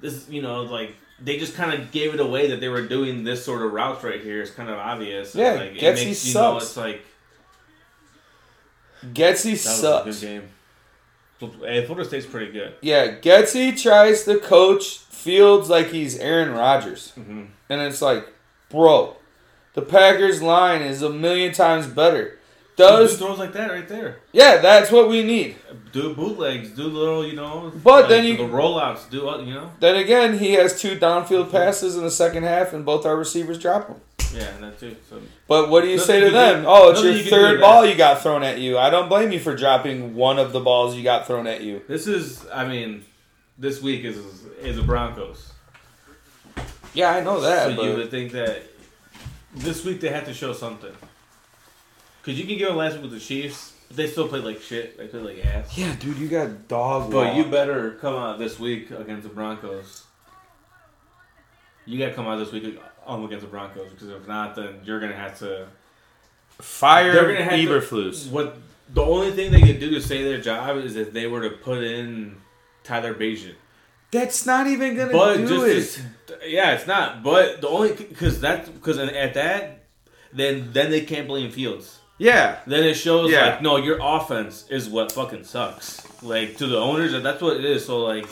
this, 0.00 0.28
you 0.28 0.40
know, 0.40 0.62
like 0.62 0.94
they 1.20 1.38
just 1.38 1.56
kind 1.56 1.72
of 1.74 1.90
gave 1.90 2.14
it 2.14 2.20
away 2.20 2.50
that 2.50 2.60
they 2.60 2.68
were 2.68 2.86
doing 2.86 3.24
this 3.24 3.44
sort 3.44 3.62
of 3.62 3.72
routes 3.72 4.04
right 4.04 4.20
here. 4.20 4.40
It's 4.40 4.52
kind 4.52 4.70
of 4.70 4.78
obvious. 4.78 5.34
Yeah, 5.34 5.54
like, 5.54 5.72
Getsy 5.74 6.02
you 6.28 6.34
know, 6.34 6.58
sucks. 6.58 6.64
it's 6.66 6.76
like 6.76 7.02
Was 9.52 9.60
sucks. 9.60 10.20
good 10.20 10.26
game. 10.26 10.48
Hey, 11.60 11.84
Florida 11.84 12.08
State's 12.08 12.26
pretty 12.26 12.52
good. 12.52 12.74
Yeah, 12.82 13.18
Getsy 13.18 13.80
tries 13.80 14.24
to 14.24 14.38
coach 14.38 14.98
Fields 14.98 15.68
like 15.68 15.88
he's 15.88 16.16
Aaron 16.18 16.52
Rodgers. 16.52 17.12
Mm-hmm. 17.18 17.44
And 17.68 17.80
it's 17.80 18.00
like, 18.00 18.28
bro, 18.68 19.16
the 19.74 19.82
Packers 19.82 20.40
line 20.42 20.82
is 20.82 21.02
a 21.02 21.10
million 21.10 21.52
times 21.52 21.86
better. 21.86 22.38
Does 22.76 23.18
throws 23.18 23.38
like 23.38 23.52
that 23.52 23.70
right 23.70 23.86
there? 23.88 24.20
yeah, 24.32 24.56
that's 24.56 24.90
what 24.90 25.08
we 25.08 25.22
need. 25.22 25.56
Do 25.92 26.14
bootlegs, 26.14 26.70
do 26.70 26.84
little, 26.84 27.26
you 27.26 27.34
know. 27.34 27.70
But 27.84 28.08
then 28.08 28.24
you- 28.24 28.36
the 28.38 28.44
rollouts, 28.44 29.10
do 29.10 29.28
uh, 29.28 29.38
you 29.38 29.52
know? 29.52 29.70
Then 29.78 29.96
again, 29.96 30.38
he 30.38 30.52
has 30.54 30.80
two 30.80 30.96
downfield 30.98 31.50
passes 31.50 31.96
in 31.96 32.02
the 32.02 32.10
second 32.10 32.44
half, 32.44 32.72
and 32.72 32.84
both 32.84 33.04
our 33.04 33.16
receivers 33.16 33.58
drop 33.58 33.88
them. 33.88 34.00
Yeah, 34.34 34.50
that 34.60 34.78
too. 34.80 34.96
So 35.10 35.20
But 35.46 35.68
what 35.68 35.82
do 35.82 35.88
you 35.88 35.96
Nothing 35.96 36.06
say 36.06 36.20
to 36.20 36.26
you 36.26 36.32
them? 36.32 36.62
do- 36.62 36.68
Oh, 36.68 36.90
it's 36.90 37.00
nothing 37.00 37.14
your 37.16 37.24
you 37.24 37.30
third 37.30 37.60
ball 37.60 37.84
you 37.86 37.94
got 37.94 38.22
thrown 38.22 38.42
at 38.42 38.58
you. 38.58 38.78
I 38.78 38.88
don't 38.90 39.08
blame 39.08 39.30
you 39.32 39.38
for 39.40 39.54
dropping 39.54 40.14
one 40.14 40.38
of 40.38 40.52
the 40.52 40.60
balls 40.60 40.96
you 40.96 41.02
got 41.02 41.26
thrown 41.26 41.46
at 41.46 41.60
you. 41.62 41.82
this 41.88 42.06
is, 42.06 42.46
I 42.52 42.66
mean, 42.66 43.04
this 43.58 43.82
week 43.82 44.04
is 44.04 44.16
is 44.62 44.76
the 44.76 44.82
Broncos. 44.82 45.52
Yeah, 46.94 47.10
I 47.10 47.20
know 47.22 47.40
that. 47.40 47.74
so 47.76 47.82
you 47.82 47.96
would 47.96 48.10
think 48.10 48.32
that 48.32 48.62
this 49.54 49.84
week 49.84 50.00
they 50.00 50.08
have 50.08 50.24
to 50.26 50.34
show 50.34 50.52
something. 50.52 50.92
Cause 52.22 52.34
you 52.34 52.44
can 52.44 52.56
give 52.56 52.68
them 52.68 52.76
last 52.76 52.92
week 52.94 53.02
with 53.02 53.10
the 53.12 53.18
Chiefs, 53.20 53.72
but 53.88 53.96
they 53.96 54.06
still 54.06 54.28
played 54.28 54.44
like 54.44 54.60
shit. 54.62 54.96
They 54.96 55.08
played 55.08 55.24
like 55.24 55.44
ass. 55.44 55.76
yeah, 55.76 55.94
dude, 55.96 56.16
you 56.18 56.28
got 56.28 56.68
dog. 56.68 57.10
But 57.10 57.26
walk. 57.28 57.36
you 57.36 57.44
better 57.46 57.92
come 58.00 58.14
out 58.14 58.38
this 58.38 58.58
week 58.60 58.90
against 58.92 59.24
the 59.24 59.34
Broncos. 59.34 60.04
You 61.86 61.98
got 61.98 62.06
to 62.06 62.14
come 62.14 62.26
out 62.26 62.36
this 62.36 62.52
week 62.52 62.78
um, 63.06 63.24
against 63.24 63.44
the 63.44 63.50
Broncos 63.50 63.90
because 63.90 64.08
if 64.08 64.26
not, 64.28 64.54
then 64.54 64.80
you're 64.84 65.00
gonna 65.00 65.16
have 65.16 65.38
to. 65.40 65.66
fire 66.60 67.12
They're 67.12 67.32
gonna 67.32 67.44
have 67.44 67.52
to- 67.52 67.66
Eberflus. 67.66 68.30
What 68.30 68.56
the 68.92 69.02
only 69.02 69.32
thing 69.32 69.50
they 69.50 69.60
could 69.62 69.80
do 69.80 69.90
to 69.90 70.00
save 70.00 70.24
their 70.24 70.40
job 70.40 70.76
is 70.78 70.96
if 70.96 71.12
they 71.12 71.26
were 71.26 71.42
to 71.48 71.50
put 71.56 71.82
in 71.82 72.36
Tyler 72.84 73.14
Bagent. 73.14 73.54
That's 74.10 74.44
not 74.44 74.66
even 74.66 74.94
gonna 74.96 75.12
But 75.12 75.38
do 75.38 75.48
just 75.72 75.98
it. 75.98 76.02
to- 76.26 76.38
yeah, 76.50 76.72
it's 76.74 76.86
not. 76.86 77.22
But 77.22 77.60
the 77.62 77.68
only 77.68 77.92
because 77.94 78.40
that 78.42 78.72
because 78.74 78.98
at 78.98 79.34
that, 79.34 79.84
then 80.32 80.70
then 80.72 80.90
they 80.90 81.00
can't 81.00 81.26
blame 81.26 81.50
Fields. 81.50 81.98
yeah, 82.18 82.58
Then 82.66 82.84
it 82.84 82.94
shows 82.94 83.30
Yeah. 83.32 83.46
like 83.46 83.62
no, 83.62 83.76
your 83.78 83.98
offense 84.00 84.66
is 84.70 84.88
what 84.88 85.10
fucking 85.10 85.44
sucks. 85.44 86.02
Like 86.22 86.56
to 86.58 86.66
the 86.66 86.78
owners, 86.78 87.14
and 87.14 87.24
that's 87.24 87.40
what 87.42 87.56
it 87.56 87.64
is. 87.64 87.86
So 87.86 87.98
like, 88.04 88.26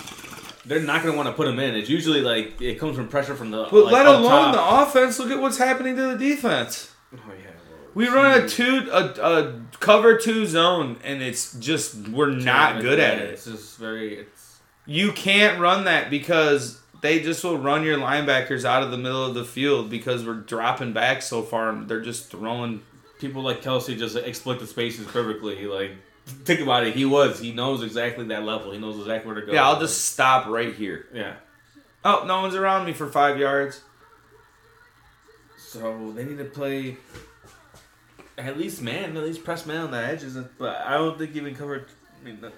they're 0.64 0.80
not 0.80 1.02
gonna 1.02 1.16
want 1.16 1.28
to 1.28 1.34
put 1.34 1.48
him 1.48 1.58
in. 1.58 1.74
It's 1.74 1.88
usually 1.88 2.20
like 2.20 2.60
it 2.60 2.78
comes 2.78 2.96
from 2.96 3.08
pressure 3.08 3.34
from 3.34 3.50
the. 3.50 3.66
but 3.70 3.84
like, 3.84 3.92
let 3.92 4.06
alone 4.06 4.54
top. 4.54 4.54
the 4.54 5.00
offense. 5.00 5.18
Look 5.18 5.30
at 5.30 5.40
what's 5.40 5.58
happening 5.58 5.96
to 5.96 6.16
the 6.16 6.18
defense. 6.18 6.92
Oh 7.14 7.18
yeah. 7.42 7.50
We 7.94 8.08
run 8.08 8.42
a 8.42 8.48
two 8.48 8.88
a, 8.92 9.04
a 9.20 9.60
cover 9.80 10.16
two 10.16 10.46
zone, 10.46 10.98
and 11.02 11.22
it's 11.22 11.54
just 11.54 12.08
we're 12.08 12.30
not 12.30 12.80
good 12.80 13.00
at 13.00 13.18
it. 13.18 13.30
It's 13.30 13.46
just 13.46 13.78
very. 13.78 14.18
It's 14.18 14.60
You 14.86 15.12
can't 15.12 15.60
run 15.60 15.84
that 15.84 16.10
because 16.10 16.80
they 17.00 17.20
just 17.20 17.42
will 17.42 17.58
run 17.58 17.82
your 17.82 17.98
linebackers 17.98 18.64
out 18.64 18.82
of 18.82 18.90
the 18.90 18.98
middle 18.98 19.24
of 19.24 19.34
the 19.34 19.44
field 19.44 19.90
because 19.90 20.24
we're 20.24 20.34
dropping 20.34 20.92
back 20.92 21.22
so 21.22 21.42
far 21.42 21.70
and 21.70 21.88
they're 21.88 22.00
just 22.02 22.30
throwing. 22.30 22.82
people 23.18 23.42
like 23.42 23.62
Kelce 23.62 23.98
just 23.98 24.16
exploit 24.16 24.58
the 24.60 24.66
spaces 24.66 25.06
perfectly. 25.06 25.66
Like 25.66 25.92
think 26.30 26.60
about 26.60 26.86
it. 26.86 26.94
He 26.94 27.04
was. 27.04 27.38
He 27.38 27.52
knows 27.52 27.82
exactly 27.82 28.24
that 28.26 28.44
level. 28.44 28.72
He 28.72 28.78
knows 28.78 28.98
exactly 28.98 29.30
where 29.32 29.40
to 29.40 29.46
go. 29.46 29.52
Yeah, 29.52 29.68
I'll 29.68 29.80
just 29.80 30.06
stop 30.06 30.46
right 30.46 30.74
here. 30.74 31.06
yeah. 31.12 31.34
Oh, 32.02 32.24
no 32.26 32.40
one's 32.40 32.54
around 32.54 32.86
me 32.86 32.94
for 32.94 33.08
five 33.08 33.38
yards. 33.38 33.82
So 35.58 36.12
they 36.12 36.24
need 36.24 36.38
to 36.38 36.46
play 36.46 36.96
at 38.38 38.58
least 38.58 38.82
man, 38.82 39.16
at 39.16 39.22
least 39.22 39.44
press 39.44 39.66
man 39.66 39.82
on 39.82 39.90
the 39.90 39.98
edges. 39.98 40.36
But 40.58 40.80
I 40.84 40.94
don't 40.94 41.18
think 41.18 41.36
even 41.36 41.54
cover. 41.54 41.86
I 42.20 42.24
mean, 42.24 42.40
the 42.40 42.52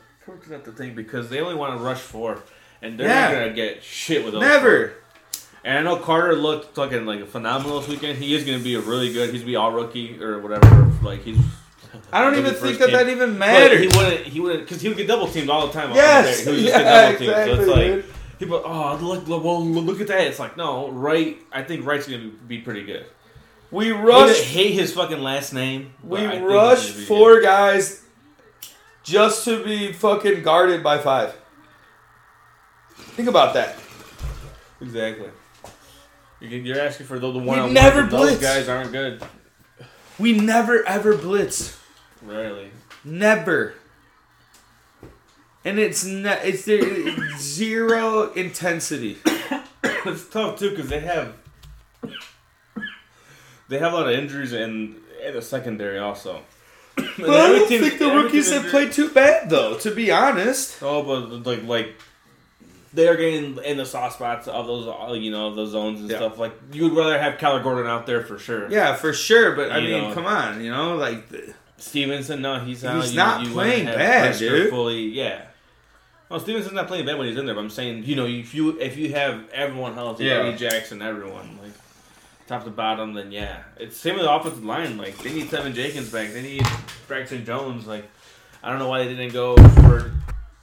not 0.48 0.64
the 0.64 0.72
thing 0.72 0.94
because 0.94 1.28
they 1.28 1.40
only 1.40 1.54
want 1.54 1.76
to 1.76 1.84
rush 1.84 1.98
four, 1.98 2.42
and 2.80 2.98
they're 2.98 3.08
not 3.08 3.32
gonna 3.32 3.52
get 3.52 3.82
shit 3.82 4.24
with 4.24 4.34
those. 4.34 4.42
Never. 4.42 4.94
And 5.64 5.78
I 5.78 5.82
know 5.82 5.96
Carter 5.96 6.34
looked 6.34 6.74
fucking 6.74 7.06
like 7.06 7.20
a 7.20 7.26
phenomenal 7.26 7.80
this 7.80 7.88
weekend. 7.88 8.18
He 8.18 8.34
is 8.34 8.44
gonna 8.44 8.58
be 8.58 8.74
a 8.74 8.80
really 8.80 9.12
good. 9.12 9.30
He's 9.30 9.40
gonna 9.42 9.50
be 9.50 9.56
all 9.56 9.72
rookie 9.72 10.22
or 10.22 10.38
whatever. 10.40 10.90
Like 11.02 11.22
he's. 11.22 11.38
I 12.12 12.20
don't 12.22 12.36
even 12.38 12.54
think 12.54 12.78
that 12.78 12.86
team. 12.86 12.94
that 12.96 13.08
even 13.08 13.30
But 13.32 13.38
matters. 13.38 13.80
he 13.80 13.86
wouldn't. 13.98 14.26
He 14.26 14.40
wouldn't 14.40 14.64
because 14.64 14.80
he 14.80 14.88
would 14.88 14.96
get 14.96 15.06
double 15.08 15.28
teamed 15.28 15.50
all 15.50 15.66
the 15.66 15.72
time. 15.72 15.94
Yes, 15.94 16.44
there. 16.44 16.54
He 16.54 16.62
would 16.62 16.70
just 16.72 16.78
yeah, 16.84 17.12
get 17.12 17.18
double 17.18 17.18
teamed. 17.18 17.30
exactly, 17.30 17.54
So 17.56 17.60
it's 17.62 17.70
like 17.70 17.86
dude. 17.86 18.04
people. 18.38 18.62
Oh, 18.64 18.98
look, 19.02 19.28
look, 19.28 19.44
well, 19.44 19.64
look 19.64 20.00
at 20.00 20.06
that. 20.08 20.26
It's 20.26 20.38
like 20.38 20.56
no, 20.56 20.90
right. 20.90 21.36
I 21.52 21.62
think 21.62 21.84
Wright's 21.86 22.06
gonna 22.08 22.30
be 22.48 22.58
pretty 22.58 22.82
good. 22.84 23.06
we 23.70 23.92
I 23.92 24.00
rush. 24.00 24.40
hate 24.42 24.72
his 24.72 24.92
fucking 24.94 25.20
last 25.20 25.52
name. 25.52 25.92
We 26.02 26.18
I 26.20 26.40
rush 26.42 26.90
four 26.90 27.40
guys 27.40 28.02
just 29.02 29.44
to 29.46 29.62
be 29.64 29.92
fucking 29.92 30.42
guarded 30.42 30.82
by 30.82 30.98
five. 30.98 31.34
Think 32.96 33.28
about 33.28 33.52
that. 33.54 33.76
exactly. 34.80 35.28
You're 36.40 36.60
you're 36.60 36.80
asking 36.80 37.06
for 37.06 37.18
the, 37.18 37.30
the 37.30 37.38
one 37.38 37.58
on 37.58 37.72
never 37.74 38.00
one. 38.02 38.10
Those 38.10 38.20
blitz. 38.38 38.40
guys 38.42 38.68
aren't 38.68 38.92
good. 38.92 39.22
We 40.18 40.32
never 40.32 40.84
ever 40.86 41.16
blitz. 41.16 41.78
Rarely. 42.24 42.70
Never. 43.04 43.74
And 45.64 45.78
it's 45.78 46.04
ne- 46.04 46.40
it's 46.42 46.64
there 46.64 46.82
zero 47.38 48.32
intensity. 48.32 49.18
it's 49.84 50.28
tough 50.28 50.58
too 50.58 50.70
because 50.70 50.88
they 50.88 51.00
have 51.00 51.34
they 53.68 53.78
have 53.78 53.92
a 53.92 53.96
lot 53.96 54.08
of 54.08 54.14
injuries 54.18 54.52
in, 54.52 54.96
in 55.24 55.34
the 55.34 55.42
secondary 55.42 55.98
also. 55.98 56.42
But 57.18 57.30
I 57.30 57.48
don't 57.48 57.68
think 57.68 57.98
the 57.98 58.08
rookies 58.10 58.50
have 58.52 58.66
played 58.66 58.92
too 58.92 59.08
bad 59.10 59.48
though. 59.50 59.78
To 59.78 59.90
be 59.94 60.10
honest. 60.10 60.82
Oh, 60.82 61.02
but 61.02 61.46
like 61.46 61.64
like 61.64 61.94
they 62.92 63.08
are 63.08 63.16
getting 63.16 63.56
in 63.64 63.76
the 63.78 63.86
soft 63.86 64.16
spots 64.16 64.46
of 64.48 64.66
those 64.66 64.86
uh, 64.88 65.12
you 65.14 65.30
know 65.30 65.54
those 65.54 65.70
zones 65.70 66.00
and 66.00 66.10
Yeah. 66.10 66.16
stuff. 66.18 66.38
Like 66.38 66.52
you 66.72 66.84
would 66.84 66.92
rather 66.96 67.18
have 67.18 67.38
Kyler 67.38 67.62
Gordon 67.62 67.86
out 67.86 68.06
there 68.06 68.22
for 68.22 68.38
sure. 68.38 68.68
Yeah, 68.70 68.94
for 68.96 69.12
sure. 69.12 69.54
But 69.56 69.70
I 69.72 69.78
You 69.78 69.94
mean, 69.94 70.08
know. 70.08 70.14
come 70.14 70.26
on, 70.26 70.62
you 70.62 70.70
know, 70.70 70.96
like 70.96 71.28
the- 71.28 71.54
Stevenson, 71.82 72.40
no, 72.42 72.60
he's 72.60 72.84
out. 72.84 73.02
He's 73.02 73.10
You- 73.12 73.16
not 73.16 73.44
you 73.44 73.52
playing 73.52 73.86
bad, 73.86 74.38
dude. 74.38 74.70
Fully, 74.70 75.02
yeah. 75.08 75.42
Well, 76.28 76.40
Stevenson's 76.40 76.74
not 76.74 76.86
playing 76.86 77.04
bad 77.04 77.18
when 77.18 77.26
he's 77.26 77.36
in 77.36 77.44
there. 77.44 77.54
But 77.54 77.60
I'm 77.62 77.70
saying, 77.70 78.04
you 78.04 78.16
know, 78.16 78.24
if 78.24 78.54
you 78.54 78.78
if 78.80 78.96
you 78.96 79.12
have 79.12 79.50
everyone 79.52 79.94
healthy, 79.94 80.24
Yeah. 80.24 80.34
Eddie 80.44 80.56
Jackson, 80.56 81.02
everyone 81.02 81.58
like 81.62 81.72
top 82.46 82.64
to 82.64 82.70
bottom, 82.70 83.12
then 83.14 83.30
yeah, 83.32 83.58
it's 83.78 83.96
same 83.98 84.14
with 84.14 84.22
the 84.24 84.32
offensive 84.32 84.64
line. 84.64 84.96
Like 84.96 85.18
they 85.18 85.32
need 85.32 85.48
Teven 85.48 85.74
Jenkins 85.74 86.10
back. 86.10 86.32
They 86.32 86.40
need 86.42 86.66
Braxton 87.08 87.44
Jones. 87.44 87.86
Like 87.86 88.04
I 88.62 88.70
don't 88.70 88.78
know 88.78 88.88
why 88.88 89.04
they 89.04 89.10
didn't 89.10 89.32
go 89.32 89.56
for 89.56 90.12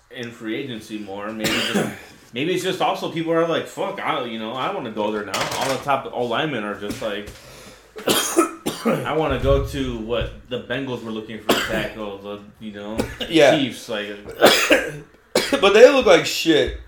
in 0.09 0.31
free 0.31 0.55
agency 0.55 0.97
more. 0.97 1.29
Maybe 1.31 1.51
just, 1.51 1.95
maybe 2.33 2.53
it's 2.55 2.63
just 2.63 2.81
also 2.81 3.11
people 3.11 3.33
are 3.33 3.47
like, 3.47 3.67
fuck, 3.67 3.99
I 4.03 4.23
you 4.25 4.39
know 4.39 4.53
I 4.53 4.73
want 4.73 4.85
to 4.85 4.91
go 4.91 5.11
there 5.11 5.25
now. 5.25 5.39
All 5.59 5.69
the 5.69 5.83
top 5.83 6.11
all 6.11 6.27
linemen 6.29 6.63
are 6.63 6.79
just 6.79 7.01
like. 7.01 7.29
I 9.05 9.15
want 9.15 9.37
to 9.37 9.43
go 9.43 9.65
to 9.65 9.97
what 9.99 10.49
the 10.49 10.63
Bengals 10.63 11.03
were 11.03 11.11
looking 11.11 11.39
for 11.41 11.51
a 11.51 11.59
tackle. 11.61 12.17
The 12.19 12.41
you 12.59 12.71
know 12.71 12.97
Yeah. 13.29 13.57
Chiefs 13.57 13.89
like 13.89 14.09
uh, 14.09 14.91
but 15.61 15.73
they 15.73 15.89
look 15.91 16.05
like 16.05 16.25
shit. 16.25 16.79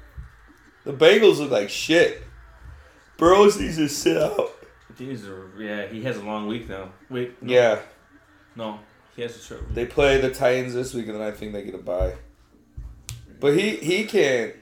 The 0.84 0.94
Bengals 0.94 1.40
look 1.40 1.52
like 1.52 1.70
shit. 1.70 2.24
Burrows 3.18 3.60
needs 3.60 3.78
to 3.78 3.88
sit 3.88 4.18
out. 4.18 4.52
these 4.98 5.28
are 5.28 5.52
yeah. 5.60 5.88
He 5.88 6.02
has 6.04 6.18
a 6.18 6.24
long 6.24 6.48
week 6.48 6.68
now. 6.70 6.92
Wait, 7.10 7.42
no, 7.42 7.54
Yeah, 7.54 7.80
no, 8.56 8.80
he 9.16 9.22
has 9.22 9.36
a 9.36 9.40
short. 9.40 9.62
week. 9.68 9.76
they 9.76 9.86
play 9.86 10.20
the 10.20 10.32
Titans 10.34 10.74
this 10.74 10.94
week, 10.94 11.06
and 11.08 11.16
then 11.16 11.22
I 11.22 11.32
think 11.32 11.54
they 11.54 11.64
get 11.64 11.76
a 11.76 11.78
bye. 11.80 12.16
But 13.40 13.56
he 13.58 13.76
he 13.78 14.06
can't. 14.06 14.56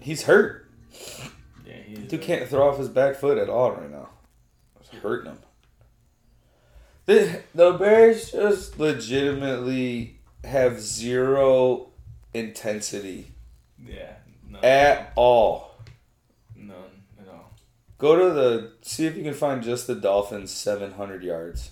He's 0.00 0.22
hurt. 0.22 0.66
Yeah, 1.66 1.74
he's, 1.86 1.98
Dude 2.08 2.20
can't 2.22 2.48
throw 2.48 2.68
off 2.68 2.78
his 2.78 2.88
back 2.88 3.16
foot 3.16 3.38
at 3.38 3.48
all 3.48 3.72
right 3.72 3.90
now. 3.90 4.08
It's 4.80 4.88
hurting 4.90 5.30
him. 5.32 5.38
The 7.06 7.42
the 7.54 7.72
Bears 7.72 8.30
just 8.30 8.78
legitimately 8.78 10.18
have 10.44 10.80
zero 10.80 11.88
intensity 12.32 13.32
Yeah, 13.84 14.12
none, 14.48 14.64
at 14.64 15.12
all. 15.16 15.74
none 16.54 17.02
at 17.20 17.28
all. 17.28 17.52
Go 17.98 18.16
to 18.16 18.32
the 18.34 18.72
see 18.82 19.06
if 19.06 19.16
you 19.16 19.22
can 19.24 19.34
find 19.34 19.62
just 19.62 19.86
the 19.86 19.94
Dolphins 19.96 20.50
seven 20.52 20.92
hundred 20.92 21.22
yards. 21.24 21.70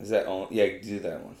Is 0.00 0.10
that 0.10 0.26
on? 0.26 0.48
Yeah, 0.50 0.66
do 0.82 0.98
that 1.00 1.22
one. 1.24 1.36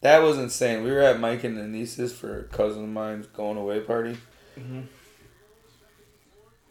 That 0.00 0.22
was 0.22 0.38
insane. 0.38 0.82
We 0.82 0.90
were 0.90 1.00
at 1.00 1.20
Mike 1.20 1.44
and 1.44 1.56
Denise's 1.56 2.12
for 2.12 2.40
a 2.40 2.44
cousin 2.44 2.84
of 2.84 2.88
mine's 2.88 3.26
going 3.26 3.56
away 3.58 3.80
party, 3.80 4.16
Mhm. 4.58 4.86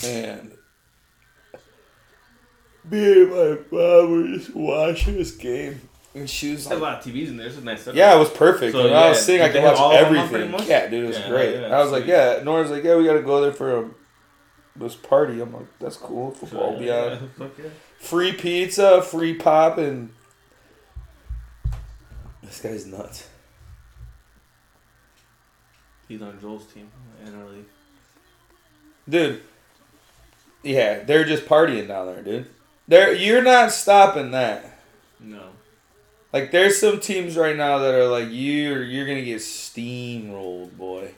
and 0.03 0.51
me 2.89 3.21
and 3.23 3.31
my 3.31 3.57
mom 3.71 4.11
were 4.11 4.38
just 4.38 4.55
watching 4.55 5.15
this 5.15 5.31
game, 5.31 5.81
and 6.15 6.29
she 6.29 6.51
was 6.53 6.65
There's 6.65 6.79
a 6.79 6.83
lot 6.83 7.00
of 7.00 7.13
TVs 7.13 7.27
in 7.27 7.38
there. 7.38 7.47
It's 7.47 7.57
a 7.57 7.61
nice 7.61 7.81
setup. 7.83 7.95
"Yeah, 7.95 8.15
it 8.15 8.19
was 8.19 8.29
perfect." 8.29 8.71
So, 8.73 8.83
when 8.83 8.93
I 8.93 9.09
was 9.09 9.17
yeah, 9.19 9.23
sitting, 9.23 9.41
I 9.41 9.45
did 9.47 9.53
could 9.53 9.61
have 9.61 9.71
watch 9.73 9.79
all 9.79 9.91
of 9.93 10.00
them 10.09 10.17
on 10.17 10.29
pretty 10.29 10.43
everything. 10.45 10.69
Yeah, 10.69 10.88
dude, 10.88 11.03
it 11.03 11.07
was 11.07 11.19
Yeah, 11.19 11.29
great. 11.29 11.59
yeah, 11.61 11.77
I 11.77 11.83
was 11.83 11.91
like, 11.91 12.05
"Yeah." 12.05 12.41
Nora's 12.43 12.71
like, 12.71 12.83
"Yeah, 12.83 12.95
we 12.95 13.05
got 13.05 13.13
to 13.13 13.21
go 13.21 13.41
there 13.41 13.51
for 13.53 13.77
a 13.77 13.89
this 14.75 14.95
party." 14.95 15.39
I'm 15.41 15.53
like, 15.53 15.67
"That's 15.79 15.97
cool. 15.97 16.31
Football 16.31 16.73
will 16.73 16.79
be 16.79 16.85
yeah, 16.85 17.17
on." 17.39 17.51
yeah. 17.57 17.69
Free 18.00 18.33
pizza, 18.33 19.01
free 19.01 19.35
pop, 19.35 19.77
and 19.77 20.11
this 22.43 22.59
guy's 22.61 22.85
nuts. 22.88 23.27
He's 26.07 26.21
on 26.21 26.38
Joel's 26.41 26.65
team 26.65 26.89
in 27.25 27.35
our 27.35 27.47
league. 27.47 27.65
Dude. 29.07 29.41
Yeah, 30.63 31.03
they're 31.03 31.23
just 31.23 31.45
partying 31.45 31.88
down 31.88 32.07
there, 32.07 32.21
dude. 32.21 32.47
They're 32.91 33.13
you're 33.13 33.41
not 33.41 33.71
stopping 33.71 34.31
that. 34.31 34.65
No. 35.21 35.43
Like 36.33 36.51
there's 36.51 36.77
some 36.77 37.00
teams 37.00 37.38
right 37.38 37.55
now 37.55 37.77
that 37.79 37.93
are 37.93 38.07
like 38.07 38.27
you're 38.29 38.83
you're 38.83 39.07
gonna 39.07 39.21
get 39.24 39.38
steamrolled, 39.39 40.75
boy. 40.75 41.12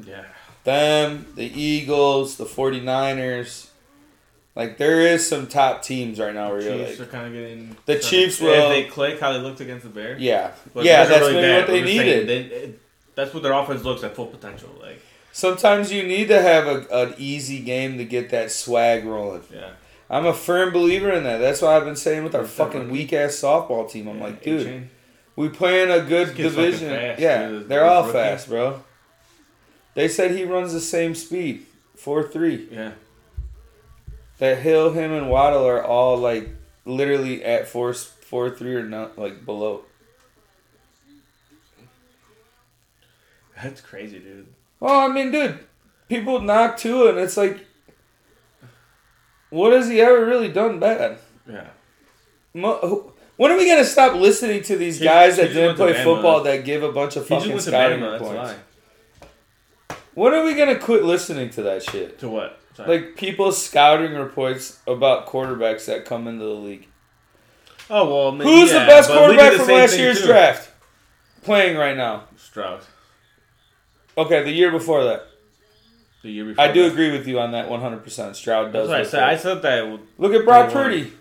Yeah. 0.00 0.26
Them, 0.62 1.26
the 1.34 1.42
Eagles, 1.44 2.36
the 2.36 2.44
49ers. 2.44 3.66
Like 4.54 4.78
there 4.78 5.00
is 5.00 5.28
some 5.28 5.48
top 5.48 5.82
teams 5.82 6.20
right 6.20 6.32
now 6.32 6.52
where 6.52 6.60
you're 6.62 6.86
Chiefs 6.86 7.00
like 7.00 7.08
are 7.08 7.10
kind 7.10 7.26
of 7.26 7.32
getting. 7.32 7.76
The 7.86 7.98
Chiefs 7.98 8.40
If 8.40 8.68
they 8.68 8.84
click 8.84 9.18
how 9.18 9.32
they 9.32 9.40
looked 9.40 9.60
against 9.60 9.82
the 9.86 9.90
Bears. 9.90 10.22
Yeah. 10.22 10.52
But 10.72 10.84
yeah, 10.84 11.02
the 11.02 11.10
that's 11.10 11.20
really 11.26 11.34
what 11.34 11.66
they 11.66 11.82
saying, 11.84 12.26
needed. 12.26 12.28
they- 12.28 12.54
it- 12.56 12.80
that's 13.16 13.34
what 13.34 13.42
their 13.42 13.54
offense 13.54 13.82
looks 13.82 14.04
at 14.04 14.14
full 14.14 14.26
potential. 14.26 14.68
Like, 14.80 15.02
Sometimes 15.32 15.90
you 15.90 16.04
need 16.04 16.28
to 16.28 16.40
have 16.40 16.68
a, 16.68 16.86
an 16.92 17.14
easy 17.18 17.58
game 17.58 17.98
to 17.98 18.04
get 18.04 18.30
that 18.30 18.52
swag 18.52 19.04
rolling. 19.04 19.42
yeah. 19.52 19.70
I'm 20.10 20.24
a 20.26 20.32
firm 20.32 20.72
believer 20.72 21.10
in 21.12 21.24
that. 21.24 21.38
That's 21.38 21.60
why 21.60 21.76
I've 21.76 21.84
been 21.84 21.96
saying 21.96 22.24
with 22.24 22.34
our 22.34 22.44
fucking 22.44 22.90
weak 22.90 23.12
ass 23.12 23.32
softball 23.32 23.90
team. 23.90 24.08
I'm 24.08 24.18
Yeah, 24.18 24.24
like, 24.24 24.42
dude, 24.42 24.66
Achane. 24.66 24.86
we 25.36 25.48
playing 25.50 25.90
a 25.90 26.00
good 26.00 26.28
This 26.28 26.36
kid's 26.36 26.54
fucking 26.54 26.70
division. 26.70 26.88
fast, 26.90 27.20
yeah, 27.20 27.48
dude. 27.48 27.68
they're 27.68 27.84
all 27.84 28.04
fast, 28.04 28.48
bro. 28.48 28.82
They 29.94 30.08
said 30.08 30.30
he 30.30 30.44
runs 30.44 30.72
the 30.72 30.80
same 30.80 31.14
speed, 31.14 31.66
four 31.96 32.22
three. 32.26 32.68
Yeah. 32.70 32.92
That 34.38 34.58
Hill, 34.58 34.92
him, 34.92 35.12
and 35.12 35.28
Waddle 35.28 35.66
are 35.66 35.82
all 35.84 36.16
like 36.16 36.48
literally 36.84 37.44
at 37.44 37.66
four 37.68 37.92
four 37.92 38.48
three 38.50 38.76
or 38.76 38.84
not 38.84 39.18
like 39.18 39.44
below. 39.44 39.82
That's 43.62 43.80
crazy, 43.80 44.20
dude. 44.20 44.46
Oh, 44.80 45.08
I 45.10 45.12
mean, 45.12 45.32
dude, 45.32 45.58
people 46.08 46.40
knock 46.40 46.76
Tua, 46.76 47.10
and 47.10 47.18
it's 47.18 47.36
like, 47.36 47.66
what 49.50 49.72
has 49.72 49.88
he 49.88 50.00
ever 50.00 50.24
really 50.24 50.48
done 50.48 50.78
bad? 50.78 51.18
Yeah. 51.50 51.66
Mo- 52.54 53.12
When 53.36 53.52
are 53.52 53.56
we 53.56 53.66
gonna 53.68 53.84
stop 53.84 54.14
listening 54.16 54.62
to 54.64 54.76
these 54.76 54.98
He- 54.98 55.04
guys 55.04 55.36
that 55.36 55.52
didn't 55.52 55.76
play 55.76 55.92
football 56.02 56.42
that 56.42 56.64
give 56.64 56.82
a 56.82 56.90
bunch 56.92 57.16
of 57.16 57.26
fucking 57.26 57.60
scouting 57.60 58.00
Bama, 58.00 58.18
points? 58.18 58.54
When 60.14 60.34
are 60.34 60.44
we 60.44 60.54
gonna 60.54 60.78
quit 60.78 61.04
listening 61.04 61.50
to 61.50 61.62
that 61.62 61.82
shit? 61.82 62.18
To 62.20 62.28
what? 62.28 62.58
Sorry. 62.74 62.88
Like 62.98 63.16
people's 63.16 63.62
scouting 63.64 64.14
reports 64.14 64.78
about 64.86 65.26
quarterbacks 65.26 65.86
that 65.86 66.04
come 66.04 66.26
into 66.26 66.44
the 66.44 66.50
league. 66.50 66.86
oh 67.90 68.08
well. 68.08 68.28
I 68.28 68.30
mean, 68.32 68.42
Who's 68.48 68.72
yeah, 68.72 68.80
the 68.80 68.86
best 68.86 69.08
quarterback 69.10 69.52
the 69.52 69.58
from 69.60 69.68
last 69.74 69.96
year's 69.98 70.20
too. 70.20 70.26
draft? 70.26 70.70
Playing 71.42 71.76
right 71.76 71.96
now. 71.96 72.24
Stroud. 72.36 72.80
Okay, 74.16 74.42
the 74.42 74.50
year 74.50 74.70
before 74.72 75.04
that. 75.04 75.26
The 76.22 76.30
year 76.30 76.44
before. 76.46 76.64
I 76.64 76.72
do 76.72 76.82
that. 76.82 76.92
agree 76.92 77.12
with 77.12 77.26
you 77.28 77.38
on 77.38 77.52
that 77.52 77.68
100%. 77.68 78.34
Stroud 78.34 78.72
does. 78.72 78.88
That's 78.88 78.88
what 78.88 79.00
I 79.00 79.04
said. 79.04 79.22
I 79.22 79.36
said 79.36 79.62
that. 79.62 80.00
Look 80.18 80.32
at 80.34 80.44
Brock 80.44 80.72
Purdy. 80.72 81.12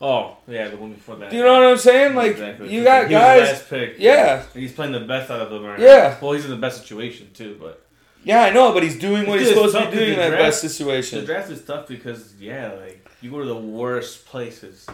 Oh 0.00 0.36
yeah, 0.46 0.68
the 0.68 0.76
one 0.76 0.92
before 0.92 1.16
that. 1.16 1.30
Do 1.30 1.36
you 1.36 1.42
know 1.42 1.54
what 1.54 1.64
I'm 1.72 1.76
saying? 1.78 2.14
Like 2.14 2.32
Exactly. 2.32 2.72
you 2.72 2.84
got 2.84 3.06
He 3.08 3.10
guys. 3.12 3.48
best 3.50 3.68
pick. 3.70 3.96
Yeah. 3.98 4.44
And 4.54 4.62
he's 4.62 4.72
playing 4.72 4.92
the 4.92 5.00
best 5.00 5.28
out 5.30 5.40
of 5.40 5.50
them 5.50 5.64
right 5.64 5.78
Yeah. 5.80 6.16
now. 6.20 6.26
Well, 6.26 6.32
he's 6.34 6.44
in 6.44 6.52
the 6.52 6.56
best 6.56 6.80
situation 6.80 7.30
too, 7.34 7.56
but 7.60 7.84
Yeah, 8.22 8.44
I 8.44 8.50
know, 8.50 8.72
but 8.72 8.84
he's 8.84 8.96
doing 8.98 9.26
what 9.26 9.40
he's 9.40 9.48
supposed 9.48 9.74
to 9.76 9.86
be 9.90 9.96
doing 9.96 10.10
in 10.12 10.16
that 10.18 10.28
draft. 10.28 10.42
best 10.44 10.60
situation. 10.60 11.18
the 11.20 11.26
draft 11.26 11.50
is 11.50 11.64
tough 11.64 11.88
because 11.88 12.34
yeah, 12.38 12.72
like 12.74 13.08
you 13.20 13.30
go 13.30 13.40
to 13.40 13.44
the 13.44 13.56
worst 13.56 14.24
places. 14.26 14.86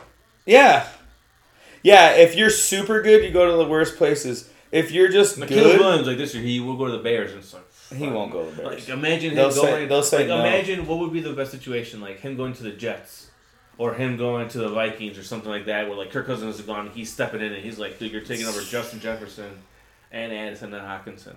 Yeah. 0.46 0.86
Yeah, 1.82 2.12
if 2.12 2.34
you're 2.34 2.48
super 2.48 3.02
good, 3.02 3.24
you 3.24 3.30
go 3.30 3.50
to 3.50 3.56
the 3.62 3.68
worst 3.68 3.96
places. 3.98 4.48
If 4.72 4.90
you're 4.90 5.08
just 5.08 5.36
Like 5.36 5.50
good, 5.50 5.78
Williams, 5.80 6.06
like 6.06 6.16
this 6.16 6.34
year, 6.34 6.42
he 6.42 6.60
will 6.60 6.76
go 6.78 6.86
to 6.86 6.92
the 6.92 7.02
Bears, 7.02 7.32
and 7.32 7.40
it's 7.40 7.52
like 7.52 7.62
he 7.94 8.06
won't 8.08 8.32
go 8.32 8.44
to 8.44 8.50
the 8.50 8.62
Bears. 8.62 8.88
Like 8.88 8.98
imagine 8.98 9.30
him 9.30 9.36
They'll 9.36 9.50
say- 9.50 9.60
going. 9.62 9.88
they'll 9.88 10.02
say 10.02 10.18
like 10.18 10.28
no. 10.28 10.40
imagine 10.40 10.86
what 10.86 10.98
would 11.00 11.12
be 11.12 11.20
the 11.20 11.32
best 11.32 11.50
situation, 11.50 12.00
like 12.00 12.20
him 12.20 12.36
going 12.36 12.52
to 12.54 12.62
the 12.62 12.70
Jets, 12.72 13.30
or 13.78 13.94
him 13.94 14.16
going 14.16 14.48
to 14.48 14.58
the 14.58 14.68
Vikings 14.68 15.18
or 15.18 15.22
something 15.24 15.50
like 15.50 15.66
that, 15.66 15.88
where 15.88 15.96
like 15.96 16.10
Kirk 16.10 16.26
Cousins 16.26 16.58
is 16.58 16.64
gone, 16.66 16.90
he's 16.94 17.12
stepping 17.12 17.40
in 17.40 17.52
and 17.52 17.62
he's 17.64 17.78
like, 17.78 17.98
dude, 17.98 18.12
you're 18.12 18.20
taking 18.22 18.46
over 18.46 18.60
Justin 18.62 19.00
Jefferson 19.00 19.50
and 20.12 20.32
Addison 20.32 20.72
and 20.72 20.82
Hockenson. 20.86 21.34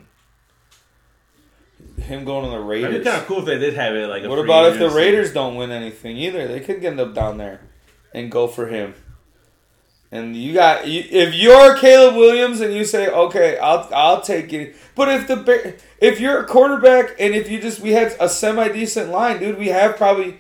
Him 2.02 2.26
going 2.26 2.46
to 2.46 2.52
the 2.52 2.60
Raiders. 2.60 2.90
It'd 2.92 3.04
be 3.04 3.10
kind 3.10 3.22
of 3.22 3.28
cool 3.28 3.40
if 3.40 3.46
they 3.46 3.58
did 3.60 3.76
have 3.76 3.94
it 3.96 4.08
like. 4.08 4.24
A 4.24 4.30
What 4.30 4.40
about 4.40 4.72
if 4.72 4.80
the. 4.80 4.90
Raiders 4.90 5.32
don't 5.34 5.56
win 5.56 5.72
anything 5.72 6.18
either? 6.18 6.48
They 6.48 6.60
could 6.60 6.84
end 6.84 7.00
up 7.00 7.14
down 7.14 7.38
there 7.38 7.62
and 8.14 8.32
go 8.32 8.48
for 8.48 8.68
him. 8.68 8.96
And 10.12 10.36
you 10.38 10.54
got 10.54 10.88
you, 10.88 11.04
if 11.10 11.34
you're 11.34 11.76
Caleb 11.78 12.16
Williams 12.16 12.62
and 12.62 12.74
you 12.74 12.86
say, 12.86 13.10
"Okay, 13.10 13.58
I'll 13.58 13.90
I'll 13.94 14.22
take 14.22 14.54
it." 14.54 14.76
But 14.96 15.10
if 15.10 15.28
the 15.28 15.76
if 16.00 16.20
you're 16.22 16.40
a 16.40 16.46
quarterback 16.46 17.16
and 17.20 17.36
if 17.36 17.50
you 17.52 17.60
just 17.60 17.82
we 17.82 17.92
had 17.92 18.16
a 18.20 18.30
semi 18.30 18.70
decent 18.70 19.12
line, 19.12 19.40
dude, 19.40 19.58
we 19.58 19.68
have 19.68 19.98
probably 19.98 20.40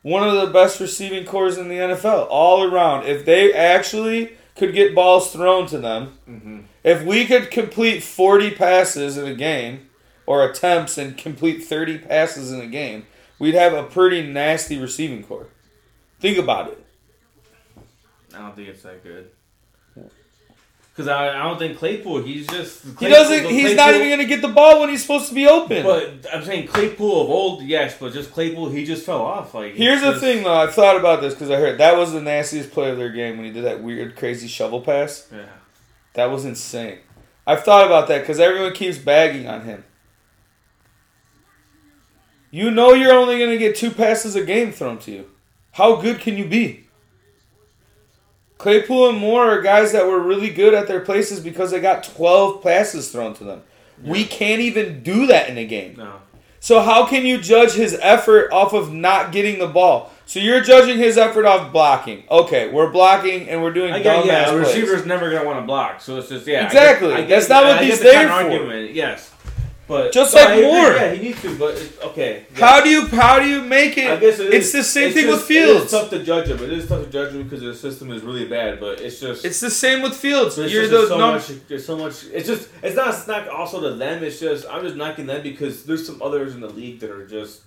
one 0.00 0.26
of 0.26 0.34
the 0.40 0.52
best 0.52 0.80
receiving 0.80 1.24
cores 1.24 1.58
in 1.58 1.68
the 1.68 1.76
NFL 1.76 2.26
all 2.30 2.64
around. 2.64 3.06
If 3.06 3.24
they 3.24 3.52
actually 3.52 4.32
could 4.56 4.72
get 4.74 4.94
balls 4.94 5.32
thrown 5.32 5.66
to 5.66 5.78
them, 5.78 6.18
Mhm. 6.28 6.62
if 6.82 7.02
we 7.04 7.24
could 7.26 7.50
complete 7.50 8.02
40 8.02 8.50
passes 8.50 9.16
in 9.16 9.26
a 9.26 9.34
game 9.34 9.88
or 10.26 10.44
attempts 10.44 10.98
and 10.98 11.16
complete 11.16 11.62
30 11.64 11.98
passes 11.98 12.50
in 12.52 12.60
a 12.60 12.66
game, 12.66 13.06
we'd 13.38 13.54
have 13.54 13.72
a 13.74 13.82
pretty 13.82 14.22
nasty 14.22 14.78
receiving 14.78 15.22
core. 15.22 15.46
Think 16.20 16.36
about 16.38 16.68
it. 16.68 16.81
I 18.34 18.38
don't 18.38 18.56
think 18.56 18.68
it's 18.68 18.82
that 18.82 19.02
good. 19.02 19.30
Because 20.94 21.08
I, 21.08 21.30
I 21.30 21.42
don't 21.44 21.58
think 21.58 21.78
Claypool. 21.78 22.22
He's 22.22 22.46
just 22.46 22.84
He 23.00 23.08
doesn't 23.08 23.48
he's 23.48 23.74
not 23.74 23.94
even 23.94 24.08
going 24.08 24.18
to 24.18 24.26
get 24.26 24.42
the 24.42 24.48
ball 24.48 24.80
when 24.80 24.90
he's 24.90 25.00
supposed 25.00 25.28
to 25.28 25.34
be 25.34 25.46
open. 25.46 25.82
But 25.82 26.26
I'm 26.30 26.44
saying 26.44 26.68
Claypool 26.68 27.22
of 27.22 27.30
old, 27.30 27.62
yes, 27.62 27.96
but 27.98 28.12
just 28.12 28.30
Claypool, 28.30 28.68
he 28.68 28.84
just 28.84 29.06
fell 29.06 29.22
off. 29.22 29.54
Like 29.54 29.74
Here's 29.74 30.02
it's 30.02 30.14
the 30.16 30.20
thing 30.20 30.44
though, 30.44 30.52
I've 30.52 30.74
thought 30.74 30.98
about 30.98 31.22
this 31.22 31.34
cuz 31.34 31.48
I 31.48 31.56
heard 31.56 31.78
that 31.78 31.96
was 31.96 32.12
the 32.12 32.20
nastiest 32.20 32.72
play 32.72 32.90
of 32.90 32.98
their 32.98 33.08
game 33.08 33.38
when 33.38 33.46
he 33.46 33.52
did 33.52 33.64
that 33.64 33.82
weird 33.82 34.16
crazy 34.16 34.48
shovel 34.48 34.82
pass. 34.82 35.28
Yeah. 35.32 35.46
That 36.12 36.26
was 36.26 36.44
insane. 36.44 36.98
I've 37.46 37.64
thought 37.64 37.86
about 37.86 38.08
that 38.08 38.26
cuz 38.26 38.38
everyone 38.38 38.74
keeps 38.74 38.98
bagging 38.98 39.48
on 39.48 39.62
him. 39.62 39.84
You 42.50 42.70
know 42.70 42.92
you're 42.92 43.14
only 43.14 43.38
going 43.38 43.50
to 43.50 43.56
get 43.56 43.76
two 43.76 43.90
passes 43.90 44.36
a 44.36 44.44
game 44.44 44.72
thrown 44.72 44.98
to 45.00 45.10
you. 45.10 45.30
How 45.70 45.96
good 45.96 46.20
can 46.20 46.36
you 46.36 46.44
be? 46.44 46.81
Claypool 48.62 49.08
and 49.08 49.18
Moore 49.18 49.44
are 49.58 49.60
guys 49.60 49.90
that 49.90 50.06
were 50.06 50.20
really 50.20 50.48
good 50.48 50.72
at 50.72 50.86
their 50.86 51.00
places 51.00 51.40
because 51.40 51.72
they 51.72 51.80
got 51.80 52.04
12 52.04 52.62
passes 52.62 53.10
thrown 53.10 53.34
to 53.34 53.44
them. 53.44 53.62
We 54.04 54.24
can't 54.24 54.60
even 54.60 55.02
do 55.02 55.26
that 55.26 55.48
in 55.50 55.58
a 55.58 55.66
game. 55.66 55.96
No. 55.98 56.14
So 56.60 56.80
how 56.80 57.04
can 57.06 57.26
you 57.26 57.38
judge 57.40 57.72
his 57.72 57.98
effort 58.00 58.52
off 58.52 58.72
of 58.72 58.92
not 58.92 59.32
getting 59.32 59.58
the 59.58 59.66
ball? 59.66 60.12
So 60.26 60.38
you're 60.38 60.60
judging 60.60 60.96
his 60.98 61.18
effort 61.18 61.44
off 61.44 61.72
blocking. 61.72 62.22
Okay, 62.30 62.70
we're 62.70 62.90
blocking 62.92 63.48
and 63.48 63.60
we're 63.64 63.72
doing 63.72 63.92
I 63.92 64.00
get, 64.00 64.22
dumbass 64.22 64.26
yeah, 64.26 64.44
plays. 64.50 64.66
receiver's 64.68 65.04
never 65.04 65.28
gonna 65.32 65.44
want 65.44 65.58
to 65.58 65.66
block, 65.66 66.00
so 66.00 66.18
it's 66.18 66.28
just 66.28 66.46
yeah. 66.46 66.60
I 66.62 66.66
Exactly. 66.66 67.08
get- 67.08 67.16
I 67.16 67.20
get- 67.22 67.28
That's 67.30 67.48
not 67.48 67.64
what 67.64 67.78
I 67.78 67.84
he's 67.84 67.98
the 67.98 68.04
there 68.04 68.28
counter-argument, 68.28 68.94
Yes, 68.94 69.31
but 69.92 70.12
Just 70.12 70.34
no, 70.34 70.40
like 70.40 70.48
I 70.50 70.60
Moore. 70.62 70.92
Yeah, 70.96 71.12
he 71.14 71.22
needs 71.28 71.42
to, 71.42 71.58
but 71.58 71.74
it's, 71.76 72.00
okay. 72.00 72.46
yeah. 72.56 72.60
How 72.66 72.82
do 72.82 72.88
you 72.88 73.06
how 73.08 73.38
do 73.40 73.46
you 73.46 73.60
make 73.62 73.98
it? 73.98 74.10
I 74.10 74.16
guess 74.16 74.38
it 74.38 74.52
it's 74.54 74.72
the 74.72 74.82
same 74.82 75.06
it's 75.08 75.14
thing 75.16 75.26
just- 75.26 75.38
with 75.40 75.46
Fields. 75.48 75.82
It's 75.82 75.90
tough 75.92 76.10
to 76.10 76.22
judge 76.24 76.48
him. 76.48 76.58
It 76.62 76.72
is 76.72 76.88
tough 76.88 77.04
to 77.04 77.10
judge 77.10 77.32
him 77.34 77.42
because 77.44 77.60
the 77.60 77.74
system 77.74 78.10
is 78.10 78.22
really 78.22 78.46
bad. 78.46 78.80
But 78.80 79.00
it's 79.00 79.20
just 79.20 79.44
It's 79.44 79.60
the 79.60 79.70
same 79.70 80.00
with 80.02 80.14
Fields. 80.14 80.56
There's 80.56 80.72
You're 80.72 80.82
just 80.88 80.92
the 81.02 81.06
so 81.08 81.18
num- 81.18 81.34
much. 81.34 81.48
There's 81.68 81.84
so 81.86 81.96
much. 81.96 82.24
It's 82.32 82.48
just. 82.48 82.68
It's 82.82 82.96
not. 82.96 83.08
It's 83.14 83.26
not 83.28 83.48
also 83.48 83.80
to 83.80 83.94
them. 83.96 84.24
It's 84.24 84.40
just. 84.40 84.66
I'm 84.70 84.82
just 84.82 84.96
knocking 84.96 85.26
them 85.26 85.42
because 85.42 85.84
there's 85.84 86.06
some 86.06 86.20
others 86.22 86.54
in 86.54 86.60
the 86.60 86.70
league 86.70 87.00
that 87.00 87.10
are 87.10 87.26
just 87.26 87.60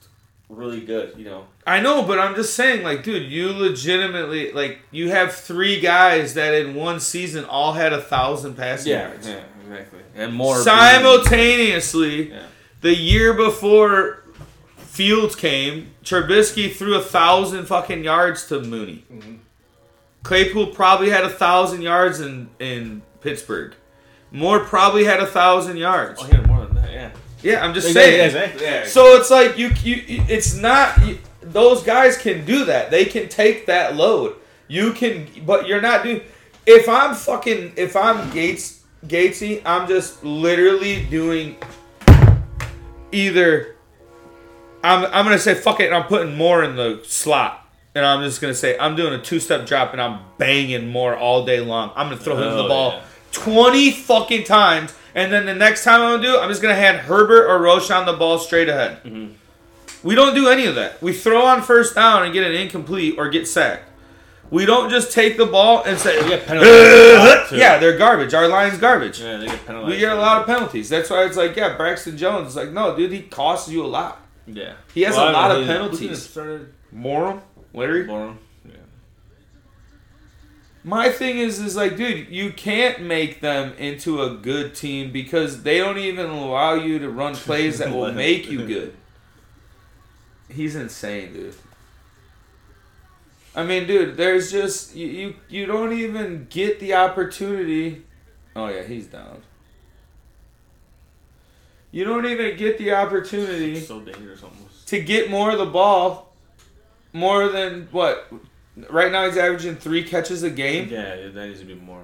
really 0.50 0.82
good. 0.82 1.14
You 1.18 1.26
know. 1.26 1.46
I 1.68 1.80
know, 1.80 2.04
but 2.04 2.20
I'm 2.20 2.36
just 2.36 2.54
saying, 2.56 2.84
like, 2.84 3.04
dude, 3.04 3.32
you 3.32 3.50
legitimately 3.52 4.52
like 4.52 4.80
you 4.92 5.10
have 5.12 5.34
three 5.34 5.80
guys 5.80 6.34
that 6.36 6.54
in 6.54 6.76
one 6.76 7.00
season 7.00 7.46
all 7.46 7.74
had 7.74 7.94
a 7.94 8.02
thousand 8.02 8.56
passing 8.56 8.92
yards. 8.94 9.28
Yeah. 9.28 9.44
Exactly. 9.69 9.99
And 10.15 10.34
more. 10.34 10.56
Simultaneously, 10.58 12.30
Yeah. 12.32 12.39
the 12.82 12.95
year 12.95 13.34
before 13.34 14.21
Fields 14.78 15.36
came, 15.36 15.91
Trubisky 16.04 16.73
threw 16.73 16.95
a 16.95 17.01
thousand 17.01 17.65
fucking 17.65 18.04
yards 18.04 18.45
to 18.47 18.62
Mooney. 18.62 19.04
Mhm. 19.12 19.38
Claypool 20.23 20.67
probably 20.67 21.10
had 21.10 21.23
a 21.23 21.30
thousand 21.30 21.82
yards 21.82 22.19
in 22.21 22.49
in 22.60 23.01
Pittsburgh. 23.21 23.73
Moore 24.32 24.60
probably 24.62 25.04
had 25.06 25.19
a 25.19 25.25
thousand 25.28 25.78
yards. 25.78 26.19
Oh, 26.21 26.25
he 26.25 26.36
had 26.36 26.47
more 26.47 26.65
than 26.65 26.75
that. 26.75 26.91
Yeah. 26.91 27.10
Yeah, 27.41 27.63
I'm 27.63 27.73
just 27.73 27.88
Yeah, 27.88 27.93
saying. 27.93 28.25
exactly. 28.25 28.65
Yeah. 28.65 28.86
So 28.88 29.17
it's 29.17 29.30
like 29.30 29.58
you, 29.58 29.71
you 29.84 30.23
it's 30.28 30.56
not 30.56 31.06
you, 31.06 31.19
those 31.41 31.84
guys 31.84 32.17
can 32.17 32.43
do 32.45 32.65
that. 32.65 32.89
They 32.89 33.06
can 33.06 33.28
take 33.28 33.65
that 33.67 33.95
load. 33.95 34.36
You 34.67 34.93
can, 34.93 35.28
but 35.45 35.67
you're 35.67 35.82
not 35.82 36.04
doing. 36.04 36.21
If 36.65 36.89
I'm 36.89 37.13
fucking, 37.13 37.73
if 37.75 37.95
I'm 37.95 38.32
Gates 38.32 38.80
Gatesy, 39.08 39.62
I'm 39.65 39.88
just 39.88 40.24
literally 40.24 41.06
doing 41.06 41.58
either. 43.12 43.76
I'm 44.84 45.06
I'm 45.06 45.26
gonna 45.26 45.39
say 45.39 45.56
fuck 45.56 45.80
it, 45.80 45.86
and 45.88 45.96
I'm 45.96 46.06
putting 46.06 46.36
Moore 46.36 46.63
in 46.63 46.76
the 46.76 47.02
slot, 47.06 47.68
and 47.94 48.06
I'm 48.06 48.24
just 48.24 48.41
gonna 48.41 48.54
say 48.54 48.78
I'm 48.78 48.96
doing 48.96 49.13
a 49.13 49.22
two 49.22 49.39
step 49.39 49.65
drop, 49.65 49.94
and 49.94 50.02
I'm 50.02 50.22
banging 50.38 50.88
Moore 50.88 51.15
all 51.15 51.46
day 51.46 51.60
long. 51.60 51.91
I'm 51.96 52.10
gonna 52.10 52.22
throw 52.22 52.36
him 52.36 52.56
the 52.56 52.68
ball 52.68 52.94
yeah. 52.94 53.04
20 53.32 53.91
fucking 53.91 54.44
times, 54.46 54.94
and 55.13 55.32
then 55.32 55.46
the 55.46 55.56
next 55.56 55.84
time 55.84 56.02
I'm 56.02 56.15
gonna 56.15 56.24
do 56.24 56.36
it, 56.36 56.41
I'm 56.41 56.50
just 56.50 56.62
gonna 56.62 56.76
hand 56.76 56.98
Herbert 56.98 57.48
or 57.48 57.60
Roschon 57.60 58.06
the 58.06 58.13
ball 58.13 58.39
straight 58.39 58.70
ahead. 58.70 59.04
Mm-hmm. 59.04 59.34
We 60.08 60.13
don't 60.13 60.36
do 60.36 60.50
any 60.50 60.68
of 60.68 60.76
that. 60.76 61.02
We 61.02 61.13
throw 61.13 61.46
on 61.46 61.63
first 61.63 61.96
down 61.96 62.24
and 62.24 62.34
get 62.34 62.44
an 62.44 62.54
incomplete 62.54 63.15
or 63.18 63.30
get 63.30 63.48
sacked. 63.48 63.89
We 64.56 64.65
don't 64.65 64.89
just 64.89 65.12
take 65.12 65.36
the 65.36 65.46
ball 65.46 65.84
and 65.84 66.00
say, 66.00 66.22
They 66.22 66.30
get 66.30 66.48
penalized 66.48 66.72
a 66.72 67.18
lot, 67.18 67.50
too. 67.50 67.58
yeah, 67.58 67.78
they're 67.78 67.98
garbage. 67.98 68.34
Our 68.34 68.48
line's 68.48 68.78
garbage. 68.78 69.20
Yeah, 69.20 69.36
they 69.36 69.48
get 69.48 69.65
penalized. 69.65 69.91
We 69.91 70.00
get 70.00 70.13
a 70.13 70.15
lot 70.15 70.39
of 70.39 70.48
penalties. 70.48 70.88
That's 70.88 71.10
why 71.10 71.26
it's 71.26 71.36
like, 71.36 71.58
yeah, 71.58 71.76
Braxton 71.76 72.15
Jones 72.18 72.48
is 72.52 72.56
like, 72.56 72.72
no, 72.72 72.96
dude, 72.96 73.12
he 73.12 73.24
costs 73.24 73.70
you 73.70 73.84
a 73.84 73.86
lot. 73.86 74.22
Yeah. 74.48 74.76
He 74.94 75.02
has 75.02 75.18
a 75.18 75.20
lot 75.20 75.52
mean, 75.52 75.63
of 75.63 75.68
penalties. 75.68 76.10
who's 76.10 76.30
Started 76.30 76.74
Morum, 76.94 77.41
Larry. 77.74 78.08
Borom. 78.08 78.38
Yeah. 78.63 78.76
My 80.86 81.10
thing 81.10 81.38
is, 81.38 81.60
is 81.60 81.76
like, 81.76 81.98
dude, 81.98 82.30
you 82.30 82.54
can't 82.54 83.02
make 83.02 83.41
them 83.41 83.74
into 83.78 84.22
a 84.22 84.30
good 84.36 84.74
team 84.74 85.12
because 85.12 85.63
they 85.63 85.80
don't 85.80 85.98
even 85.98 86.28
allow 86.28 86.76
you 86.76 86.98
to 87.00 87.10
run 87.10 87.36
plays 87.36 87.80
that 87.80 87.94
will 87.94 88.10
make 88.26 88.50
you 88.50 88.65
good. 88.65 88.96
He's 90.48 90.78
insane, 90.78 91.34
dude. 91.34 91.56
I 93.56 93.63
mean, 93.63 93.88
dude, 93.88 94.18
there's 94.18 94.52
just 94.52 94.96
you, 94.96 95.08
you 95.08 95.36
you 95.50 95.65
don't 95.65 95.94
even 95.94 96.48
get 96.50 96.80
the 96.80 96.94
opportunity. 96.96 98.04
Oh 98.56 98.68
yeah, 98.68 98.84
he's 98.84 99.08
down. 99.08 99.41
You 101.91 102.04
don't 102.04 102.26
even 102.26 102.58
get 102.58 102.78
the 102.78 102.91
opportunity 102.94 103.80
So 103.80 104.02
dangerous 104.02 104.44
almost. 104.44 104.88
to 104.89 105.00
get 105.00 105.30
more 105.30 105.52
of 105.52 105.58
the 105.58 105.65
ball, 105.65 106.34
more 107.13 107.48
than 107.48 107.88
what. 107.91 108.28
Right 108.89 109.10
now, 109.10 109.26
he's 109.26 109.38
averaging 109.38 109.78
three 109.78 110.04
catches 110.04 110.44
a 110.44 110.50
game. 110.50 110.89
Yeah, 110.89 111.15
that 111.30 111.48
needs 111.48 111.62
to 111.62 111.65
be 111.65 111.76
more. 111.76 112.04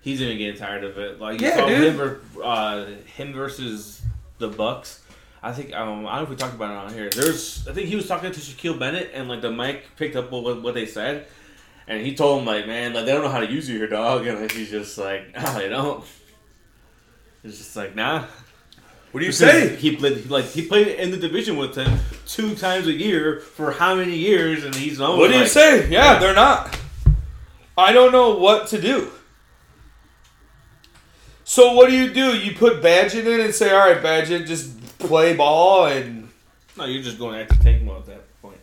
He's 0.00 0.20
even 0.20 0.36
getting 0.38 0.56
tired 0.58 0.82
of 0.82 0.98
it. 0.98 1.20
Like 1.20 1.40
you 1.40 1.46
Yeah, 1.46 1.56
saw 1.56 1.68
dude. 1.68 1.94
him, 1.94 2.20
uh, 2.42 2.84
him 3.14 3.32
versus 3.32 4.02
the 4.38 4.48
Bucks. 4.48 5.02
I 5.42 5.52
think 5.52 5.72
um, 5.74 6.06
I 6.06 6.16
don't 6.16 6.18
know 6.18 6.22
if 6.24 6.28
we 6.30 6.36
talked 6.36 6.54
about 6.54 6.70
it 6.72 6.76
on 6.90 6.94
here. 6.98 7.10
There's 7.10 7.66
I 7.68 7.72
think 7.72 7.88
he 7.88 7.96
was 7.96 8.06
talking 8.08 8.32
to 8.32 8.40
Shaquil 8.40 8.78
Barrett 8.78 9.12
and 9.14 9.28
like 9.28 9.40
the 9.40 9.50
mic 9.52 9.94
picked 9.96 10.16
up 10.16 10.30
what 10.32 10.62
what 10.62 10.74
they 10.74 10.86
said, 10.86 11.26
and 11.86 12.04
he 12.04 12.14
told 12.14 12.40
him 12.40 12.46
like, 12.46 12.66
man, 12.66 12.92
like 12.92 13.04
they 13.06 13.12
don't 13.12 13.22
know 13.22 13.28
how 13.30 13.40
to 13.40 13.50
use 13.50 13.68
you 13.68 13.78
here, 13.78 13.86
dog, 13.88 14.26
and 14.28 14.40
like, 14.40 14.52
he's 14.52 14.70
just 14.70 14.98
like, 14.98 15.32
no, 15.40 15.54
they 15.58 15.68
don't. 15.68 16.04
It's 17.44 17.58
just 17.58 17.76
like 17.76 17.94
nah. 17.94 18.24
What 19.12 19.20
do 19.20 19.26
you 19.26 19.32
Because 19.32 19.38
say? 19.38 19.76
He 19.76 19.96
played 19.96 20.28
like 20.28 20.44
he 20.46 20.66
played 20.66 20.88
in 20.88 21.10
the 21.12 21.16
division 21.16 21.56
with 21.56 21.74
him 21.76 21.98
two 22.26 22.54
times 22.54 22.86
a 22.88 22.92
year 22.92 23.40
for 23.40 23.70
how 23.72 23.94
many 23.94 24.16
years, 24.16 24.64
and 24.64 24.74
he's 24.74 24.98
known. 24.98 25.18
What 25.18 25.28
do 25.28 25.34
you 25.34 25.40
like- 25.42 25.48
say? 25.48 25.88
Yeah, 25.88 26.14
Yeah. 26.14 26.18
they're 26.18 26.34
not. 26.34 26.76
I 27.76 27.92
don't 27.92 28.10
know 28.12 28.34
what 28.34 28.66
to 28.68 28.80
do. 28.80 29.12
So 31.44 31.72
what 31.74 31.88
do 31.88 31.96
you 31.96 32.12
do? 32.12 32.36
You 32.36 32.54
put 32.54 32.82
Bagent 32.82 33.24
in 33.24 33.40
and 33.40 33.54
say, 33.54 33.70
"All 33.70 33.78
right, 33.88 34.02
Bagent, 34.02 34.46
just 34.46 34.77
play 34.98 35.34
ball." 35.34 35.86
And 35.86 36.28
No, 36.76 36.84
you're 36.84 37.02
just 37.02 37.18
going 37.18 37.40
after 37.40 37.56
tank 37.62 37.82
mode 37.82 38.00
at 38.02 38.06
that 38.06 38.42
point. 38.42 38.58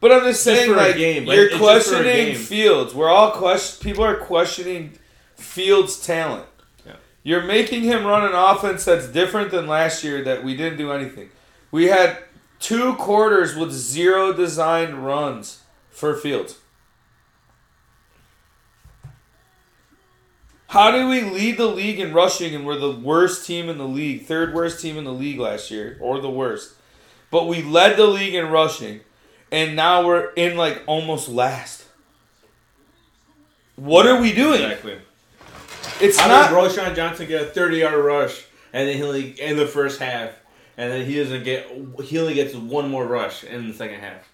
but 0.00 0.12
I'm 0.12 0.20
just 0.20 0.44
Just 0.44 0.44
saying, 0.44 0.70
a 0.72 0.76
like 0.76 0.96
game, 0.96 1.24
you're 1.24 1.46
it's 1.46 1.54
just 1.56 1.88
for 1.88 1.96
a 1.96 2.02
questioning. 2.02 2.34
Fields. 2.36 2.94
We're 2.94 3.08
all 3.10 3.30
question. 3.32 3.82
People 3.84 4.04
are 4.04 4.16
questioning 4.16 4.98
Fields' 5.36 5.98
talent. 6.04 6.46
Yeah. 6.86 6.92
You're 7.22 7.42
making 7.42 7.82
him 7.82 8.04
run 8.04 8.24
an 8.24 8.34
offense 8.34 8.84
that's 8.84 9.08
different 9.08 9.50
than 9.50 9.66
last 9.66 10.04
year. 10.04 10.22
That 10.22 10.44
we 10.44 10.56
didn't 10.56 10.78
do 10.78 10.92
anything. 10.92 11.30
We 11.70 11.86
had 11.86 12.18
two 12.60 12.94
quarters 12.94 13.56
with 13.56 13.72
zero 13.72 14.32
designed 14.32 15.04
runs 15.04 15.60
for 15.90 16.14
Fields. 16.14 16.58
How 20.74 20.90
do 20.90 21.08
we 21.08 21.22
lead 21.22 21.56
the 21.56 21.68
league 21.68 22.00
in 22.00 22.12
rushing 22.12 22.52
and 22.52 22.66
we're 22.66 22.76
the 22.76 22.90
worst 22.90 23.46
team 23.46 23.68
in 23.68 23.78
the 23.78 23.86
league, 23.86 24.26
third 24.26 24.52
worst 24.52 24.80
team 24.80 24.98
in 24.98 25.04
the 25.04 25.12
league 25.12 25.38
last 25.38 25.70
year, 25.70 25.96
or 26.00 26.20
the 26.20 26.28
worst? 26.28 26.74
But 27.30 27.46
we 27.46 27.62
led 27.62 27.96
the 27.96 28.08
league 28.08 28.34
in 28.34 28.50
rushing, 28.50 29.02
and 29.52 29.76
now 29.76 30.04
we're 30.04 30.32
in 30.32 30.56
like 30.56 30.82
almost 30.88 31.28
last. 31.28 31.84
What 33.76 34.08
are 34.08 34.20
we 34.20 34.32
doing? 34.32 34.62
Exactly. 34.62 34.98
It's 36.00 36.18
How 36.18 36.26
not. 36.26 36.50
does 36.50 36.76
Roschon 36.76 36.96
Johnson 36.96 37.28
get 37.28 37.42
a 37.42 37.44
30 37.44 37.76
yard 37.76 38.04
rush 38.04 38.44
and 38.72 38.88
then 38.88 38.96
he'll 38.96 39.14
in 39.14 39.56
the 39.56 39.66
first 39.66 40.00
half, 40.00 40.32
and 40.76 40.90
then 40.90 41.06
he 41.06 41.14
doesn't 41.14 41.44
get 41.44 41.70
he 42.02 42.18
only 42.18 42.34
gets 42.34 42.52
one 42.52 42.90
more 42.90 43.06
rush 43.06 43.44
in 43.44 43.68
the 43.68 43.74
second 43.74 44.00
half. 44.00 44.28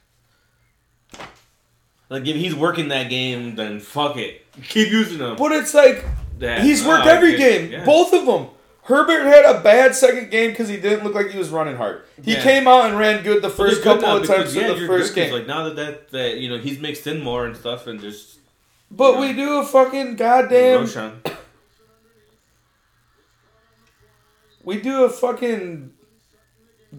Like 2.08 2.26
if 2.26 2.34
he's 2.34 2.54
working 2.54 2.88
that 2.88 3.10
game, 3.10 3.56
then 3.56 3.78
fuck 3.78 4.16
it, 4.16 4.46
keep 4.62 4.90
using 4.90 5.18
him. 5.18 5.36
But 5.36 5.52
it's 5.52 5.74
like 5.74 6.06
Yeah. 6.40 6.62
he's 6.62 6.84
oh, 6.84 6.88
worked 6.88 7.06
Oh, 7.06 7.10
every 7.10 7.34
okay. 7.34 7.58
game, 7.60 7.72
Yeah. 7.72 7.84
both 7.84 8.12
of 8.12 8.26
them. 8.26 8.48
Herbert 8.84 9.24
had 9.24 9.44
a 9.44 9.60
bad 9.60 9.94
second 9.94 10.30
game 10.30 10.50
because 10.50 10.68
he 10.68 10.76
didn't 10.76 11.04
look 11.04 11.14
like 11.14 11.30
he 11.30 11.38
was 11.38 11.50
running 11.50 11.76
hard. 11.76 12.02
He 12.24 12.32
Yeah. 12.32 12.42
came 12.42 12.66
out 12.66 12.86
and 12.86 12.98
ran 12.98 13.22
good 13.22 13.42
the 13.42 13.50
first 13.50 13.82
couple 13.82 14.06
of 14.06 14.22
because, 14.22 14.36
times 14.36 14.56
yeah, 14.56 14.62
in 14.62 14.68
the 14.68 14.78
you're 14.78 14.88
first 14.88 15.14
game. 15.14 15.32
Like 15.32 15.46
now 15.46 15.64
that, 15.64 15.76
that 15.76 16.10
that 16.10 16.36
you 16.38 16.48
know 16.48 16.58
he's 16.58 16.80
mixed 16.80 17.06
in 17.06 17.22
more 17.22 17.46
and 17.46 17.56
stuff 17.56 17.86
and 17.86 18.00
just 18.00 18.38
but 18.90 19.14
you 19.14 19.20
we 19.20 19.32
do 19.34 19.58
a 19.58 19.64
fucking 19.64 20.16
goddamn. 20.16 20.84
Roschon. 20.86 21.36
We 24.64 24.80
do 24.80 25.04
a 25.04 25.10
fucking 25.10 25.92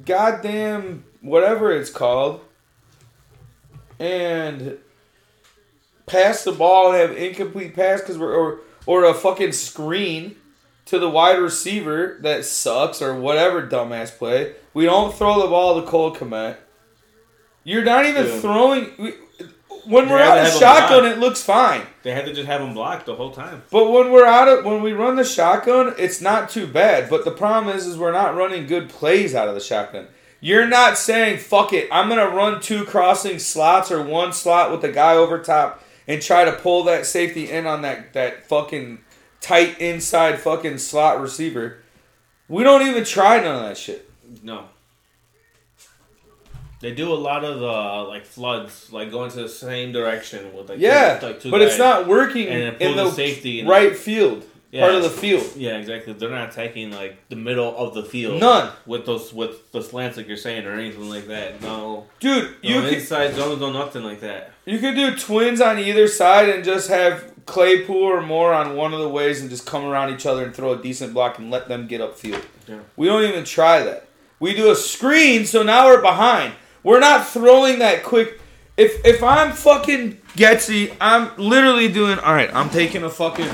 goddamn 0.06 1.04
whatever 1.21 1.71
it's 1.71 1.89
called, 1.91 2.41
and 3.99 4.77
pass 6.06 6.43
the 6.43 6.51
ball 6.51 6.91
and 6.93 7.01
have 7.01 7.17
incomplete 7.17 7.75
pass 7.75 8.01
because 8.01 8.17
we're 8.17 8.34
or 8.34 8.60
or 8.86 9.04
a 9.06 9.13
fucking 9.13 9.52
screen 9.52 10.36
to 10.86 11.00
the 11.00 11.10
wide 11.10 11.38
receiver 11.39 12.17
that 12.22 12.44
sucks 12.46 13.02
or 13.02 13.13
whatever 13.15 13.65
dumbass 13.65 14.15
play. 14.17 14.54
We 14.74 14.86
don't 14.86 15.13
throw 15.13 15.41
the 15.41 15.48
ball 15.48 15.80
to 15.82 15.88
Cole 15.88 16.13
Kmet. 16.15 16.58
You're 17.63 17.84
not 17.84 18.06
even 18.06 18.26
Yeah. 18.26 18.39
throwing. 18.39 18.91
We, 18.98 19.13
when 19.86 20.06
They 20.08 20.12
we're 20.13 20.20
out 20.22 20.38
of 20.39 20.48
shotgun, 20.54 21.06
it 21.06 21.17
looks 21.20 21.41
fine. 21.41 21.82
They 22.04 22.12
had 22.12 22.26
to 22.26 22.34
just 22.34 22.48
have 22.48 22.62
him 22.62 22.74
blocked 22.74 23.06
the 23.06 23.15
whole 23.15 23.32
time. 23.32 23.63
But 23.72 23.89
when 23.91 24.12
we're 24.12 24.26
out 24.26 24.48
of 24.48 24.65
when 24.65 24.82
we 24.82 24.94
run 24.94 25.15
the 25.15 25.24
shotgun, 25.24 25.94
it's 25.98 26.22
not 26.22 26.50
too 26.50 26.67
bad. 26.67 27.10
But 27.10 27.26
the 27.26 27.32
problem 27.32 27.76
is, 27.76 27.86
is 27.88 27.98
we're 27.98 28.12
not 28.12 28.36
running 28.36 28.67
good 28.67 28.89
plays 28.89 29.34
out 29.36 29.48
of 29.48 29.54
the 29.56 29.60
shotgun. 29.62 30.08
You're 30.39 30.67
not 30.67 30.98
saying 30.98 31.38
fuck 31.39 31.72
it. 31.74 31.88
I'm 31.91 32.10
gonna 32.10 32.30
run 32.30 32.62
two 32.62 32.84
crossing 32.86 33.38
slots 33.39 33.91
or 33.91 34.02
one 34.02 34.34
slot 34.34 34.72
with 34.72 34.82
the 34.82 34.91
guy 34.91 35.13
over 35.15 35.39
top 35.39 35.84
and 36.08 36.22
try 36.22 36.46
to 36.46 36.52
pull 36.54 36.84
that 36.86 37.06
safety 37.06 37.50
in 37.50 37.66
on 37.68 37.82
that 37.84 38.14
that 38.14 38.48
fucking 38.48 39.00
tight 39.40 39.80
inside 39.80 40.40
fucking 40.40 40.78
slot 40.78 41.22
receiver. 41.22 41.80
We 42.48 42.64
don't 42.64 42.82
even 42.88 43.04
try 43.04 43.40
none 43.40 43.56
of 43.56 43.62
that 43.64 43.78
shit. 43.78 44.10
No, 44.44 44.66
They 46.80 46.94
do 46.94 47.12
a 47.12 47.16
lot 47.16 47.44
of 47.44 47.62
uh, 47.62 48.08
like 48.08 48.26
floods, 48.26 48.92
like 48.92 49.12
going 49.12 49.30
to 49.32 49.44
the 49.44 49.50
same 49.50 49.92
direction 49.92 50.54
with 50.56 50.70
like 50.70 50.80
Yeah, 50.80 51.20
two, 51.20 51.26
like 51.28 51.40
two 51.40 51.52
but 51.52 51.62
it's 51.62 51.78
not 51.78 52.08
working 52.08 52.48
in 52.48 52.78
the 52.80 52.94
the 52.94 53.12
safety 53.12 53.64
right 53.64 53.96
field 53.96 54.46
Yeah. 54.72 54.82
part 54.84 54.96
of 54.96 55.04
the 55.04 55.10
field. 55.10 55.46
Yeah, 55.56 55.78
exactly. 55.78 56.14
They're 56.14 56.30
not 56.30 56.50
attacking 56.50 56.92
like 56.92 57.18
the 57.30 57.36
middle 57.36 57.76
of 57.76 57.94
the 57.94 58.04
field. 58.04 58.40
None. 58.40 58.72
with 58.86 59.06
those 59.06 59.34
with 59.34 59.72
the 59.74 59.82
slants 59.84 60.16
like 60.18 60.28
you're 60.28 60.38
saying 60.38 60.66
or 60.66 60.74
anything 60.74 61.10
like 61.10 61.28
that. 61.28 61.62
No, 61.62 62.08
Dude, 62.22 62.56
you 62.62 62.76
you 62.76 62.82
no 62.82 62.90
could 62.90 63.00
inside 63.00 63.34
zones, 63.36 63.60
no 63.60 63.72
nothing 63.72 64.04
like 64.04 64.22
that. 64.22 64.52
you 64.66 64.80
could 64.80 64.96
do 64.96 65.16
twins 65.18 65.60
on 65.62 65.78
either 65.78 66.08
side 66.08 66.48
and 66.50 66.64
just 66.64 66.88
have 66.90 67.34
Claypool 67.46 67.98
or 67.98 68.22
Moore 68.22 68.54
on 68.54 68.76
one 68.78 68.94
of 68.94 69.00
the 69.02 69.10
ways 69.10 69.42
and 69.42 69.50
just 69.50 69.66
come 69.66 69.84
around 69.84 70.14
each 70.14 70.26
other 70.26 70.46
and 70.46 70.56
throw 70.56 70.72
a 70.74 70.82
decent 70.82 71.14
block 71.14 71.38
and 71.38 71.52
let 71.52 71.68
them 71.68 71.88
get 71.88 72.00
upfield. 72.00 72.42
Yeah. 72.68 72.80
We 72.96 73.08
don't 73.08 73.24
even 73.26 73.44
try 73.44 73.84
that. 73.84 74.08
We 74.40 74.54
do 74.56 74.72
a 74.72 74.76
screen, 74.76 75.46
so 75.46 75.64
now 75.64 75.88
we're 75.88 76.02
behind. 76.02 76.54
We're 76.84 77.00
not 77.00 77.28
throwing 77.28 77.80
that 77.80 78.04
quick. 78.04 78.40
If 78.78 79.06
if 79.06 79.22
I'm 79.22 79.52
fucking 79.52 80.18
Getsy, 80.38 80.96
I'm 81.02 81.30
literally 81.38 81.90
doing 81.92 82.18
all 82.20 82.34
right. 82.34 82.50
I'm 82.56 82.70
taking 82.70 83.04
a 83.04 83.10
fucking. 83.10 83.50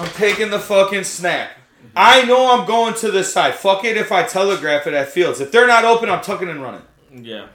I'm 0.00 0.08
taking 0.10 0.50
the 0.50 0.58
fucking 0.58 1.04
snap. 1.04 1.50
I 1.96 2.24
know 2.24 2.58
I'm 2.58 2.66
going 2.66 2.94
to 2.94 3.10
this 3.10 3.32
side. 3.32 3.54
Fuck 3.54 3.84
it 3.84 3.96
if 3.96 4.10
I 4.10 4.24
telegraph 4.24 4.86
it 4.86 4.94
at 4.94 5.08
Fields. 5.10 5.40
If 5.40 5.52
they're 5.52 5.66
not 5.66 5.84
open, 5.84 6.08
I'm 6.08 6.22
tucking 6.22 6.48
and 6.48 6.60
running. 6.62 6.82
Yeah, 7.12 7.46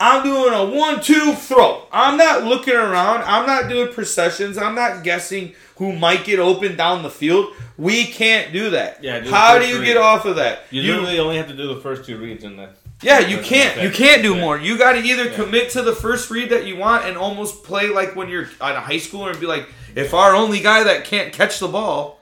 I'm 0.00 0.24
doing 0.24 0.52
a 0.52 0.64
one-two 0.76 1.34
throw. 1.34 1.86
I'm 1.92 2.16
not 2.16 2.42
looking 2.44 2.74
around. 2.74 3.22
I'm 3.22 3.46
not 3.46 3.68
doing 3.68 3.92
processions. 3.92 4.58
I'm 4.58 4.74
not 4.74 5.04
guessing 5.04 5.54
who 5.76 5.92
might 5.92 6.24
get 6.24 6.40
open 6.40 6.76
down 6.76 7.02
the 7.04 7.10
field. 7.10 7.54
We 7.76 8.04
can't 8.06 8.52
do 8.52 8.70
that. 8.70 9.04
Yeah, 9.04 9.20
do 9.20 9.30
How 9.30 9.58
do 9.60 9.66
you 9.68 9.78
read. 9.78 9.84
get 9.86 9.96
off 9.96 10.24
of 10.24 10.36
that? 10.36 10.62
you, 10.70 10.82
literally 10.82 11.20
only 11.20 11.36
have 11.36 11.46
to 11.48 11.56
do 11.56 11.72
the 11.72 11.80
first 11.80 12.04
two 12.04 12.18
reads 12.18 12.42
in 12.42 12.56
that. 12.56 12.70
yeah, 13.02 13.20
you 13.20 13.38
can't. 13.38 13.80
You 13.80 13.90
can't 13.90 14.22
do 14.22 14.34
more. 14.34 14.58
You 14.58 14.76
got 14.76 14.94
to 14.94 14.98
either 14.98 15.26
Yeah. 15.26 15.34
commit 15.36 15.70
to 15.70 15.82
the 15.82 15.94
first 15.94 16.28
read 16.30 16.50
that 16.50 16.66
you 16.66 16.76
want 16.76 17.04
and 17.04 17.16
almost 17.16 17.62
play 17.62 17.88
like 17.88 18.16
when 18.16 18.28
you're 18.28 18.48
at 18.60 18.74
a 18.74 18.80
high 18.80 18.94
schooler 18.96 19.30
and 19.30 19.38
be 19.38 19.46
like, 19.46 19.68
if 19.94 20.14
our 20.14 20.34
only 20.34 20.60
guy 20.60 20.82
that 20.84 21.04
can't 21.04 21.32
catch 21.32 21.58
the 21.58 21.68
ball, 21.68 22.20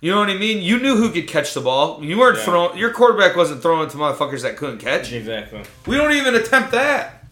you 0.00 0.12
know 0.12 0.18
what 0.20 0.30
I 0.30 0.36
mean? 0.36 0.62
You 0.62 0.78
knew 0.78 0.96
who 0.96 1.10
could 1.10 1.26
catch 1.26 1.54
the 1.54 1.60
ball. 1.60 2.02
You 2.04 2.18
weren't 2.18 2.38
Yeah. 2.38 2.44
throwing. 2.44 2.78
Your 2.78 2.92
quarterback 2.92 3.34
wasn't 3.36 3.62
throwing 3.62 3.88
to 3.90 3.96
motherfuckers 3.96 4.42
that 4.42 4.56
couldn't 4.56 4.78
catch. 4.78 5.12
Exactly. 5.12 5.62
We 5.86 5.96
don't 5.96 6.12
even 6.12 6.34
attempt 6.36 6.70
that. 6.72 7.24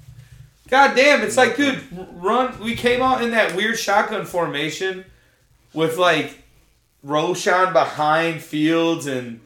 God 0.69 0.97
damn, 0.97 1.23
it's 1.23 1.37
like, 1.37 1.57
dude, 1.57 1.81
run. 2.15 2.59
We 2.59 2.75
came 2.75 3.01
out 3.01 3.23
in 3.23 3.31
that 3.31 3.55
weird 3.55 3.79
shotgun 3.79 4.27
formation 4.27 5.05
with 5.73 5.97
like 5.97 6.43
Roschon 7.07 7.73
behind 7.73 8.43
Fields 8.43 9.07
and 9.07 9.39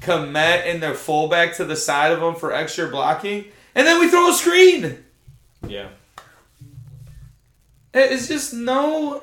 Kmet 0.00 0.66
and 0.66 0.82
their 0.82 0.94
fullback 0.94 1.54
to 1.56 1.64
the 1.64 1.76
side 1.76 2.10
of 2.10 2.18
them 2.20 2.34
for 2.34 2.52
extra 2.52 2.88
blocking, 2.88 3.44
and 3.76 3.86
then 3.86 4.00
we 4.00 4.08
throw 4.08 4.30
a 4.30 4.34
screen. 4.34 5.04
Yeah. 5.68 5.88
It- 7.94 8.12
It's 8.12 8.26
just 8.28 8.52
no. 8.52 9.22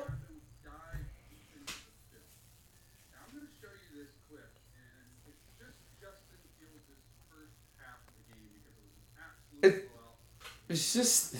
going 3.32 3.46
to 3.46 3.52
show 3.60 3.68
you 3.68 4.00
this 4.02 4.12
clip, 4.28 4.50
and 4.74 5.28
it's 5.28 5.44
just 5.58 5.76
Justin 6.00 6.40
Fields' 6.58 6.96
first 7.30 7.52
half 7.78 8.00
of 8.08 8.12
the 8.16 8.24
game 8.32 8.48
because 8.56 8.76
it 8.76 8.84
was 8.88 8.96
an 8.96 9.20
absolute 9.20 9.84
It- 9.84 9.90
blowout. 9.92 10.16
It's 10.70 10.92
just. 10.92 11.36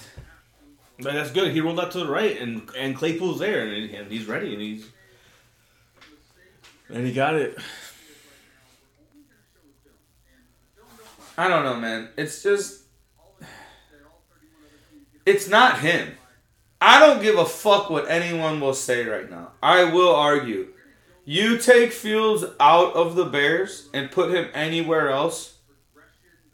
But 0.98 1.14
that's 1.14 1.30
good. 1.32 1.52
He 1.52 1.60
rolled 1.60 1.80
out 1.80 1.90
to 1.92 1.98
the 2.00 2.06
right, 2.08 2.38
and 2.40 2.68
and 2.76 2.94
Claypool's 2.96 3.38
there, 3.40 3.66
and, 3.66 3.90
and 3.90 4.12
he's 4.12 4.26
ready, 4.26 4.52
and 4.52 4.62
he's 4.62 4.86
and 6.90 7.06
he 7.06 7.12
got 7.12 7.34
it. 7.34 7.58
I 11.38 11.48
don't 11.48 11.64
know, 11.64 11.76
man. 11.76 12.10
It's 12.16 12.42
just. 12.42 12.82
It's 15.24 15.46
not 15.48 15.78
him. 15.78 16.16
I 16.82 16.98
don't 16.98 17.22
give 17.22 17.38
a 17.38 17.44
fuck 17.44 17.90
what 17.90 18.10
anyone 18.10 18.60
will 18.60 18.74
say 18.74 19.06
right 19.06 19.30
now. 19.30 19.52
I 19.62 19.84
will 19.84 20.12
argue. 20.12 20.74
You 21.24 21.56
take 21.56 21.92
Fields 21.92 22.44
out 22.58 22.94
of 22.94 23.14
the 23.14 23.24
Bears 23.24 23.88
and 23.94 24.10
put 24.10 24.34
him 24.34 24.48
anywhere 24.52 25.08
else, 25.08 25.58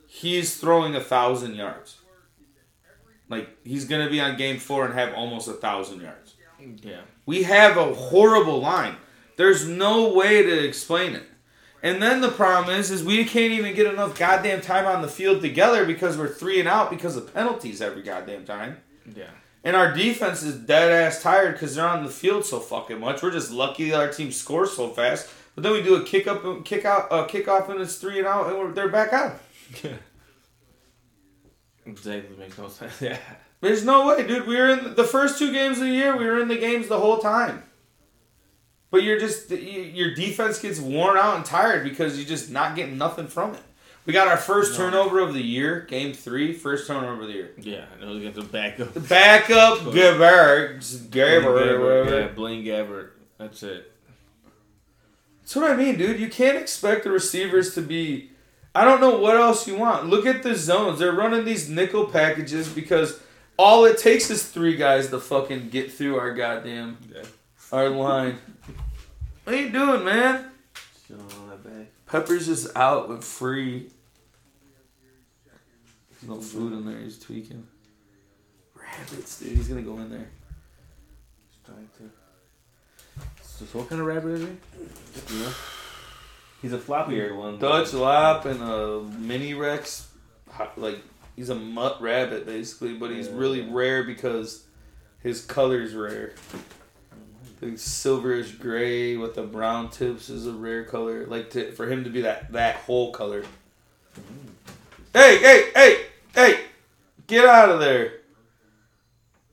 he's 0.06 0.58
throwing 0.58 0.94
a 0.94 1.00
thousand 1.00 1.54
yards. 1.54 1.96
Like 3.30 3.48
he's 3.64 3.86
gonna 3.86 4.10
be 4.10 4.20
on 4.20 4.36
game 4.36 4.58
four 4.58 4.84
and 4.84 4.92
have 4.92 5.14
almost 5.14 5.48
a 5.48 5.54
thousand 5.54 6.02
yards. 6.02 6.34
Yeah. 6.82 7.00
We 7.24 7.44
have 7.44 7.78
a 7.78 7.94
horrible 7.94 8.60
line. 8.60 8.96
There's 9.36 9.66
no 9.66 10.12
way 10.12 10.42
to 10.42 10.64
explain 10.66 11.14
it. 11.14 11.24
And 11.82 12.02
then 12.02 12.20
the 12.20 12.30
problem 12.30 12.78
is, 12.78 12.90
is 12.90 13.02
we 13.02 13.24
can't 13.24 13.52
even 13.52 13.74
get 13.74 13.86
enough 13.86 14.18
goddamn 14.18 14.60
time 14.60 14.84
on 14.84 15.00
the 15.00 15.08
field 15.08 15.40
together 15.40 15.86
because 15.86 16.18
we're 16.18 16.28
three 16.28 16.58
and 16.58 16.68
out 16.68 16.90
because 16.90 17.16
of 17.16 17.32
penalties 17.32 17.80
every 17.80 18.02
goddamn 18.02 18.44
time. 18.44 18.78
Yeah. 19.14 19.30
And 19.64 19.74
our 19.76 19.92
defense 19.92 20.42
is 20.42 20.54
dead 20.54 20.90
ass 20.92 21.22
tired 21.22 21.54
because 21.54 21.74
they're 21.74 21.86
on 21.86 22.04
the 22.04 22.10
field 22.10 22.44
so 22.44 22.60
fucking 22.60 23.00
much. 23.00 23.22
We're 23.22 23.32
just 23.32 23.50
lucky 23.50 23.90
that 23.90 24.00
our 24.00 24.08
team 24.12 24.30
scores 24.30 24.72
so 24.72 24.88
fast. 24.88 25.28
But 25.54 25.64
then 25.64 25.72
we 25.72 25.82
do 25.82 25.96
a 25.96 26.04
kick 26.04 26.26
up, 26.26 26.64
kick 26.64 26.84
out, 26.84 27.10
uh, 27.10 27.24
kick 27.24 27.48
off, 27.48 27.68
and 27.68 27.80
it's 27.80 27.96
three 27.96 28.18
and 28.18 28.28
out, 28.28 28.46
and 28.46 28.58
we're, 28.58 28.72
they're 28.72 28.88
back 28.88 29.12
out. 29.12 29.40
Yeah. 29.82 29.92
Exactly 31.86 32.36
makes 32.36 32.58
no 32.58 32.68
sense. 32.68 32.92
Yeah. 33.00 33.18
There's 33.60 33.82
no 33.84 34.06
way, 34.06 34.26
dude. 34.26 34.46
We 34.46 34.56
were 34.56 34.68
in 34.68 34.94
the 34.94 35.04
first 35.04 35.38
two 35.38 35.52
games 35.52 35.78
of 35.78 35.84
the 35.84 35.90
year. 35.90 36.16
We 36.16 36.26
were 36.26 36.38
in 36.38 36.48
the 36.48 36.58
games 36.58 36.86
the 36.86 37.00
whole 37.00 37.18
time. 37.18 37.62
But 38.90 39.02
you're 39.02 39.18
just 39.18 39.50
your 39.50 40.14
defense 40.14 40.60
gets 40.60 40.78
worn 40.78 41.16
out 41.16 41.36
and 41.36 41.44
tired 41.44 41.84
because 41.84 42.16
you're 42.16 42.28
just 42.28 42.50
not 42.50 42.76
getting 42.76 42.98
nothing 42.98 43.26
from 43.26 43.54
it. 43.54 43.62
We 44.06 44.12
got 44.14 44.26
our 44.28 44.36
first 44.38 44.72
No. 44.78 44.86
turnover 44.90 45.18
of 45.20 45.34
the 45.34 45.42
year, 45.42 45.80
game 45.80 46.14
three, 46.14 46.52
first 46.54 46.86
turnover 46.86 47.22
of 47.22 47.28
the 47.28 47.34
year. 47.34 47.50
Yeah. 47.58 47.84
I 47.94 48.04
know 48.04 48.12
we 48.14 48.22
got 48.24 48.34
the 48.34 48.42
backup. 48.42 48.94
The 48.94 49.00
backup 49.00 49.78
Gabbert, 49.80 51.52
whatever. 51.52 52.20
Yeah, 52.20 52.28
Blaine 52.28 52.64
Gabbert. 52.64 53.10
That's 53.38 53.62
it. 53.62 53.92
That's 55.40 55.56
what 55.56 55.70
I 55.70 55.76
mean, 55.76 55.96
dude. 55.98 56.20
You 56.20 56.28
can't 56.28 56.56
expect 56.56 57.04
the 57.04 57.10
receivers 57.10 57.74
to 57.74 57.82
be. 57.82 58.30
I 58.74 58.84
don't 58.84 59.00
know 59.00 59.18
what 59.18 59.36
else 59.36 59.66
you 59.66 59.76
want. 59.76 60.06
Look 60.08 60.26
at 60.26 60.42
the 60.42 60.54
zones. 60.54 60.98
They're 60.98 61.12
running 61.12 61.44
these 61.44 61.68
nickel 61.68 62.06
packages 62.06 62.68
because 62.68 63.20
all 63.58 63.84
it 63.86 63.98
takes 63.98 64.30
is 64.30 64.44
three 64.46 64.76
guys 64.76 65.08
to 65.10 65.18
fucking 65.20 65.70
get 65.70 65.92
through 65.92 66.18
our 66.18 66.32
goddamn 66.34 66.98
Yeah. 67.14 67.22
our 67.72 67.88
line. 67.90 68.38
What 69.44 69.54
are 69.56 69.60
you 69.62 69.70
doing, 69.70 70.04
man? 70.04 70.50
Still 71.02 71.16
on 71.20 71.26
that 71.28 71.47
back. 71.47 71.47
Pepper's 72.08 72.46
just 72.46 72.74
out 72.76 73.08
with 73.08 73.22
free. 73.22 73.90
There's 76.10 76.28
no 76.28 76.40
food 76.40 76.72
in 76.72 76.86
there. 76.86 76.98
He's 76.98 77.18
tweaking. 77.18 77.66
Rabbits, 78.74 79.40
dude. 79.40 79.56
He's 79.56 79.68
gonna 79.68 79.82
go 79.82 79.98
in 79.98 80.10
there. 80.10 80.28
Just 81.50 81.64
trying 81.66 81.88
to. 81.98 82.10
So, 83.42 83.64
so 83.66 83.78
what 83.78 83.88
kind 83.88 84.00
of 84.00 84.06
rabbit 84.06 84.32
is 84.32 84.40
he? 84.40 85.38
Know? 85.38 85.50
He's 86.62 86.72
a 86.72 86.78
floppier 86.78 87.36
one. 87.36 87.58
Dutch 87.58 87.92
lap 87.92 88.46
and 88.46 88.60
a 88.62 89.02
mini 89.18 89.54
Rex, 89.54 90.10
like 90.76 91.00
he's 91.36 91.50
a 91.50 91.54
mutt 91.54 92.00
rabbit 92.00 92.46
basically, 92.46 92.94
but 92.94 93.10
he's 93.10 93.28
really 93.28 93.62
rare 93.62 94.02
because 94.02 94.64
his 95.22 95.44
color's 95.44 95.94
rare. 95.94 96.34
The 97.60 97.66
silverish 97.72 98.58
gray 98.60 99.16
with 99.16 99.34
the 99.34 99.42
brown 99.42 99.90
tips 99.90 100.30
is 100.30 100.46
a 100.46 100.52
rare 100.52 100.84
color. 100.84 101.26
Like 101.26 101.50
to, 101.50 101.72
for 101.72 101.90
him 101.90 102.04
to 102.04 102.10
be 102.10 102.20
that 102.20 102.52
that 102.52 102.76
whole 102.76 103.10
color. 103.12 103.44
Hey, 105.12 105.38
hey, 105.38 105.70
hey, 105.74 106.06
hey! 106.34 106.60
Get 107.26 107.44
out 107.44 107.70
of 107.70 107.80
there! 107.80 108.12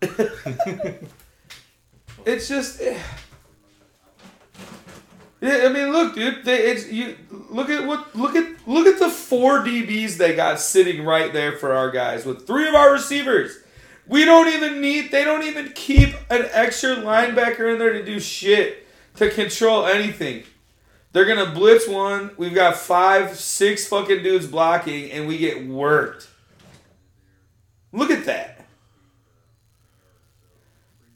it's 2.26 2.48
just. 2.48 2.80
eh. 2.82 2.98
Yeah, 5.42 5.64
I 5.66 5.70
mean, 5.70 5.92
look, 5.92 6.16
dude. 6.16 6.46
They, 6.46 6.72
it's 6.72 6.88
you. 6.92 7.18
Look 7.50 7.70
at 7.70 7.86
what. 7.88 8.16
Look 8.16 8.36
at 8.36 8.68
look 8.68 8.86
at 8.88 9.00
the 9.00 9.10
four 9.10 9.60
DBs 9.60 10.18
they 10.18 10.36
got 10.36 10.60
sitting 10.60 11.04
right 11.06 11.34
there 11.34 11.54
for 11.54 11.74
our 11.74 11.90
guys 11.92 12.26
with 12.26 12.46
three 12.46 12.68
of 12.68 12.76
our 12.76 12.92
receivers. 12.92 13.58
We 14.08 14.26
don't 14.26 14.48
even 14.48 14.82
need. 14.82 15.12
They 15.12 15.24
don't 15.24 15.44
even 15.44 15.72
keep 15.74 16.16
an 16.30 16.48
extra 16.52 16.96
linebacker 16.96 17.72
in 17.72 17.80
there 17.80 17.94
to 17.94 18.06
do 18.06 18.20
shit 18.20 18.86
to 19.16 19.30
control 19.30 19.86
anything. 19.86 20.44
They're 21.12 21.26
gonna 21.26 21.52
blitz 21.52 21.88
one. 21.88 22.32
We've 22.38 22.54
got 22.54 22.76
five, 22.78 23.38
six 23.40 23.88
fucking 23.88 24.22
dudes 24.22 24.48
blocking, 24.48 25.12
and 25.12 25.28
we 25.28 25.38
get 25.38 25.66
worked. 25.66 26.28
Look 27.92 28.12
at 28.12 28.26
that. 28.26 28.66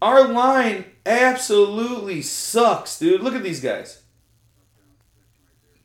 Our 0.01 0.29
line 0.29 0.85
absolutely 1.05 2.21
sucks, 2.21 2.97
dude. 2.97 3.21
Look 3.21 3.35
at 3.35 3.43
these 3.43 3.59
guys. 3.59 4.01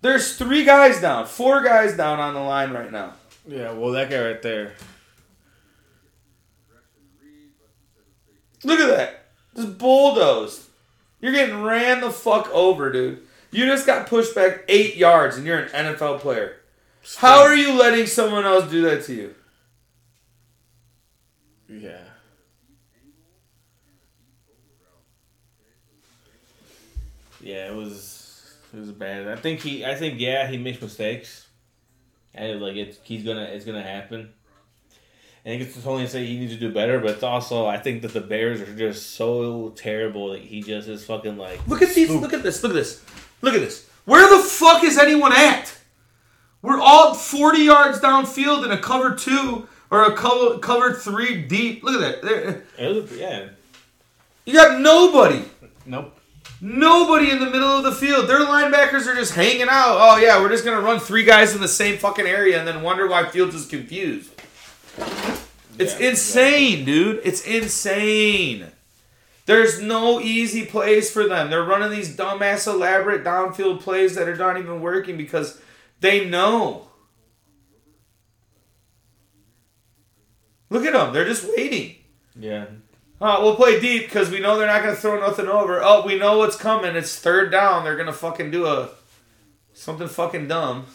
There's 0.00 0.36
three 0.36 0.64
guys 0.64 1.00
down, 1.00 1.26
four 1.26 1.62
guys 1.62 1.96
down 1.96 2.20
on 2.20 2.34
the 2.34 2.40
line 2.40 2.70
right 2.70 2.92
now. 2.92 3.14
Yeah, 3.48 3.72
well, 3.72 3.90
that 3.92 4.10
guy 4.10 4.24
right 4.24 4.42
there. 4.42 4.74
Look 8.64 8.80
at 8.80 8.88
that. 8.88 9.26
Just 9.56 9.78
bulldozed. 9.78 10.62
You're 11.20 11.32
getting 11.32 11.62
ran 11.62 12.00
the 12.00 12.10
fuck 12.10 12.50
over, 12.52 12.92
dude. 12.92 13.22
You 13.50 13.66
just 13.66 13.86
got 13.86 14.08
pushed 14.08 14.34
back 14.34 14.64
eight 14.68 14.96
yards 14.96 15.36
and 15.36 15.46
you're 15.46 15.58
an 15.58 15.68
NFL 15.68 16.20
player. 16.20 16.56
How 17.16 17.42
are 17.42 17.54
you 17.54 17.72
letting 17.78 18.06
someone 18.06 18.44
else 18.44 18.70
do 18.70 18.82
that 18.82 19.04
to 19.04 19.14
you? 19.14 19.34
Yeah. 21.68 22.00
Yeah, 27.40 27.70
it 27.70 27.74
was 27.74 28.54
it 28.72 28.80
was 28.80 28.90
bad. 28.90 29.28
I 29.28 29.36
think 29.36 29.60
he 29.60 29.84
I 29.84 29.94
think 29.94 30.18
yeah, 30.18 30.48
he 30.48 30.56
makes 30.56 30.80
mistakes. 30.80 31.46
And 32.34 32.60
like 32.60 32.76
it's 32.76 32.98
he's 33.04 33.22
gonna 33.22 33.44
it's 33.44 33.64
gonna 33.64 33.82
happen. 33.82 34.32
I 35.44 35.48
think 35.48 35.62
it's 35.62 35.86
only 35.86 36.04
to 36.04 36.08
say 36.10 36.24
he 36.24 36.38
needs 36.38 36.54
to 36.54 36.58
do 36.58 36.72
better, 36.72 36.98
but 37.00 37.10
it's 37.10 37.22
also 37.22 37.66
I 37.66 37.76
think 37.76 38.00
that 38.02 38.14
the 38.14 38.20
Bears 38.20 38.62
are 38.62 38.74
just 38.74 39.10
so 39.10 39.70
terrible 39.76 40.30
that 40.30 40.40
he 40.40 40.62
just 40.62 40.88
is 40.88 41.04
fucking 41.04 41.36
like 41.36 41.66
Look 41.68 41.82
at 41.82 41.94
these. 41.94 42.10
Look 42.10 42.32
at 42.32 42.42
this. 42.42 42.62
Look 42.62 42.70
at 42.72 42.76
this. 42.76 43.04
Look 43.42 43.54
at 43.54 43.60
this. 43.60 43.88
Where 44.06 44.26
the 44.36 44.42
fuck 44.42 44.82
is 44.84 44.96
anyone 44.96 45.32
at? 45.34 45.76
We're 46.62 46.80
all 46.80 47.12
40 47.14 47.58
yards 47.58 48.00
downfield 48.00 48.64
in 48.64 48.70
a 48.72 48.78
cover 48.78 49.14
two 49.14 49.68
or 49.90 50.04
a 50.04 50.16
cover, 50.16 50.58
cover 50.60 50.94
three 50.94 51.42
deep. 51.42 51.84
Look 51.84 52.00
at 52.02 52.22
that. 52.22 52.62
There- 52.78 53.18
yeah. 53.18 53.48
You 54.46 54.54
got 54.54 54.80
nobody. 54.80 55.44
Nope. 55.84 56.18
Nobody 56.62 57.30
in 57.30 57.38
the 57.38 57.50
middle 57.50 57.68
of 57.68 57.82
the 57.84 57.92
field. 57.92 58.26
Their 58.28 58.40
linebackers 58.40 59.06
are 59.06 59.14
just 59.14 59.34
hanging 59.34 59.68
out. 59.68 59.98
Oh, 60.00 60.16
yeah, 60.16 60.40
we're 60.40 60.48
just 60.48 60.64
going 60.64 60.78
to 60.78 60.82
run 60.82 60.98
three 60.98 61.24
guys 61.24 61.54
in 61.54 61.60
the 61.60 61.68
same 61.68 61.98
fucking 61.98 62.26
area 62.26 62.58
and 62.58 62.66
then 62.66 62.82
wonder 62.82 63.06
why 63.06 63.28
Fields 63.28 63.54
is 63.54 63.66
confused. 63.66 64.30
It's 65.78 65.98
Yeah, 65.98 66.08
insane, 66.10 66.84
dude. 66.84 67.20
It's 67.24 67.44
insane. 67.44 68.68
There's 69.46 69.80
no 69.80 70.20
easy 70.20 70.64
plays 70.64 71.10
for 71.10 71.26
them. 71.28 71.50
They're 71.50 71.64
running 71.64 71.90
these 71.90 72.16
dumbass 72.16 72.66
elaborate 72.66 73.24
downfield 73.24 73.80
plays 73.80 74.14
that 74.14 74.28
are 74.28 74.36
not 74.36 74.58
even 74.58 74.80
working 74.80 75.16
because 75.16 75.60
they 76.00 76.24
know. 76.28 76.88
Look 80.70 80.84
at 80.84 80.92
them. 80.92 81.12
They're 81.12 81.26
just 81.26 81.46
waiting. 81.56 81.96
Yeah. 82.38 82.66
Uh, 83.20 83.38
we'll 83.42 83.56
play 83.56 83.80
deep 83.80 84.04
because 84.04 84.30
we 84.30 84.40
know 84.40 84.58
they're 84.58 84.66
not 84.66 84.82
going 84.82 84.94
to 84.94 85.00
throw 85.00 85.20
nothing 85.20 85.46
over. 85.46 85.80
Oh, 85.82 86.04
we 86.04 86.18
know 86.18 86.38
what's 86.38 86.56
coming. 86.56 86.96
It's 86.96 87.18
third 87.18 87.52
down. 87.52 87.84
They're 87.84 87.94
going 87.96 88.06
to 88.06 88.12
fucking 88.12 88.50
do 88.50 88.66
a 88.66 88.90
something 89.72 90.08
fucking 90.08 90.48
dumb. 90.48 90.86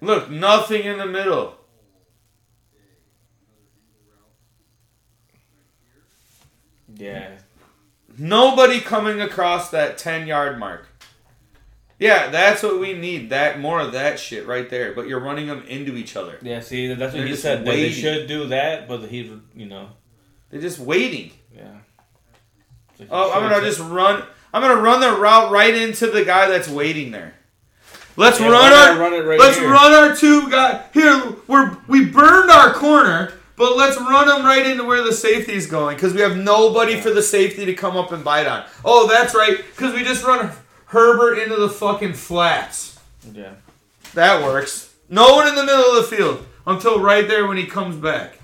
Look, 0.00 0.30
nothing 0.30 0.82
in 0.84 0.98
the 0.98 1.06
middle. 1.06 1.54
Yeah. 6.94 7.30
Nobody 8.16 8.80
coming 8.80 9.20
across 9.20 9.70
that 9.70 9.98
10 9.98 10.26
yard 10.26 10.58
mark. 10.58 10.88
Yeah, 11.98 12.30
that's 12.30 12.62
what 12.62 12.78
we 12.78 12.92
need. 12.92 13.30
That 13.30 13.58
more 13.58 13.80
of 13.80 13.92
that 13.92 14.20
shit 14.20 14.46
right 14.46 14.68
there. 14.70 14.92
But 14.92 15.08
you're 15.08 15.20
running 15.20 15.48
them 15.48 15.64
into 15.66 15.96
each 15.96 16.16
other. 16.16 16.38
Yeah, 16.42 16.60
see 16.60 16.86
that's 16.94 17.12
what 17.12 17.18
They're 17.18 17.26
he 17.26 17.36
said. 17.36 17.64
They 17.64 17.90
should 17.90 18.28
do 18.28 18.46
that, 18.48 18.86
but 18.88 19.02
he 19.08 19.40
you 19.54 19.66
know, 19.66 19.90
They're 20.50 20.60
just 20.60 20.78
waiting. 20.78 21.32
yeah. 21.54 21.78
Like, 22.98 23.08
Oh, 23.10 23.32
I'm 23.32 23.48
gonna 23.48 23.64
just 23.64 23.80
run. 23.80 24.24
I'm 24.52 24.62
gonna 24.62 24.80
run 24.80 25.00
the 25.00 25.12
route 25.12 25.50
right 25.52 25.74
into 25.74 26.06
the 26.08 26.24
guy 26.24 26.48
that's 26.48 26.68
waiting 26.68 27.10
there. 27.10 27.34
Let's 28.18 28.40
Yeah, 28.40 28.48
run 28.48 28.72
our. 28.72 28.98
run 28.98 29.12
it 29.14 29.24
right 29.24 29.38
let's 29.38 29.58
here? 29.58 29.70
run 29.70 29.92
our 29.94 30.14
two 30.16 30.50
guys 30.50 30.82
here. 30.92 31.36
We're 31.46 31.76
we 31.86 32.04
burned 32.04 32.50
our 32.50 32.72
corner, 32.72 33.32
but 33.56 33.76
let's 33.76 33.96
run 33.96 34.26
them 34.26 34.44
right 34.44 34.66
into 34.66 34.82
where 34.84 35.04
the 35.04 35.12
safety's 35.12 35.68
going 35.68 35.94
because 35.96 36.12
we 36.14 36.20
have 36.20 36.36
nobody 36.36 37.00
for 37.00 37.10
the 37.10 37.22
safety 37.22 37.64
to 37.66 37.74
come 37.74 37.96
up 37.96 38.10
and 38.10 38.24
bite 38.24 38.48
on. 38.48 38.64
Oh, 38.84 39.06
that's 39.06 39.36
right, 39.36 39.56
because 39.56 39.94
we 39.94 40.02
just 40.02 40.24
run 40.24 40.50
Herbert 40.86 41.38
into 41.38 41.54
the 41.56 41.68
fucking 41.68 42.14
flats. 42.14 42.98
Yeah. 43.32 43.52
That 44.14 44.42
works. 44.42 44.92
No 45.08 45.34
one 45.34 45.46
in 45.46 45.54
the 45.54 45.64
middle 45.64 45.84
of 45.96 45.96
the 46.10 46.16
field 46.16 46.44
until 46.66 46.98
right 47.00 47.26
there 47.28 47.46
when 47.46 47.56
he 47.56 47.66
comes 47.66 47.94
back. 47.96 48.40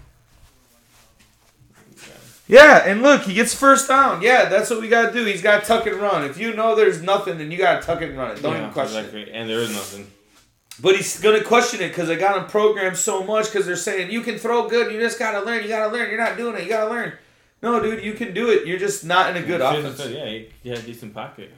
Yeah, 2.54 2.84
and 2.86 3.02
look, 3.02 3.22
he 3.22 3.34
gets 3.34 3.52
first 3.52 3.88
down. 3.88 4.22
Yeah, 4.22 4.44
that's 4.44 4.70
what 4.70 4.80
we 4.80 4.88
got 4.88 5.08
to 5.08 5.12
do. 5.12 5.24
He's 5.24 5.42
got 5.42 5.62
to 5.62 5.66
tuck 5.66 5.86
and 5.86 5.96
run. 5.96 6.22
If 6.22 6.38
you 6.38 6.54
know 6.54 6.76
there's 6.76 7.02
nothing, 7.02 7.36
then 7.38 7.50
you 7.50 7.58
got 7.58 7.80
to 7.80 7.86
tuck 7.86 8.00
it 8.00 8.10
and 8.10 8.18
run 8.18 8.30
it. 8.30 8.42
Don't 8.42 8.52
yeah, 8.52 8.60
even 8.60 8.72
question 8.72 9.04
it. 9.04 9.28
And 9.32 9.50
there 9.50 9.58
is 9.58 9.72
nothing. 9.72 10.06
But 10.80 10.94
he's 10.94 11.20
going 11.20 11.36
to 11.36 11.44
question 11.44 11.80
it 11.80 11.88
because 11.88 12.06
they 12.06 12.16
got 12.16 12.38
him 12.38 12.46
programmed 12.46 12.96
so 12.96 13.24
much 13.24 13.46
because 13.46 13.66
they're 13.66 13.74
saying, 13.74 14.12
you 14.12 14.20
can 14.20 14.38
throw 14.38 14.68
good. 14.68 14.92
You 14.92 15.00
just 15.00 15.18
got 15.18 15.32
to 15.32 15.40
learn. 15.40 15.64
You 15.64 15.68
got 15.68 15.88
to 15.88 15.92
learn. 15.92 16.08
You're 16.08 16.18
not 16.18 16.36
doing 16.36 16.54
it. 16.54 16.62
You 16.62 16.68
got 16.68 16.84
to 16.84 16.90
learn. 16.90 17.14
No, 17.60 17.80
dude, 17.80 18.04
you 18.04 18.12
can 18.12 18.32
do 18.32 18.50
it. 18.50 18.68
You're 18.68 18.78
just 18.78 19.04
not 19.04 19.30
in 19.30 19.42
a 19.42 19.44
good 19.44 19.60
Should've 19.60 19.84
offense. 19.84 19.96
said, 19.96 20.12
Yeah, 20.12 20.26
he, 20.26 20.48
he 20.62 20.68
had 20.68 20.78
a 20.78 20.82
decent 20.82 21.12
pocket. 21.12 21.50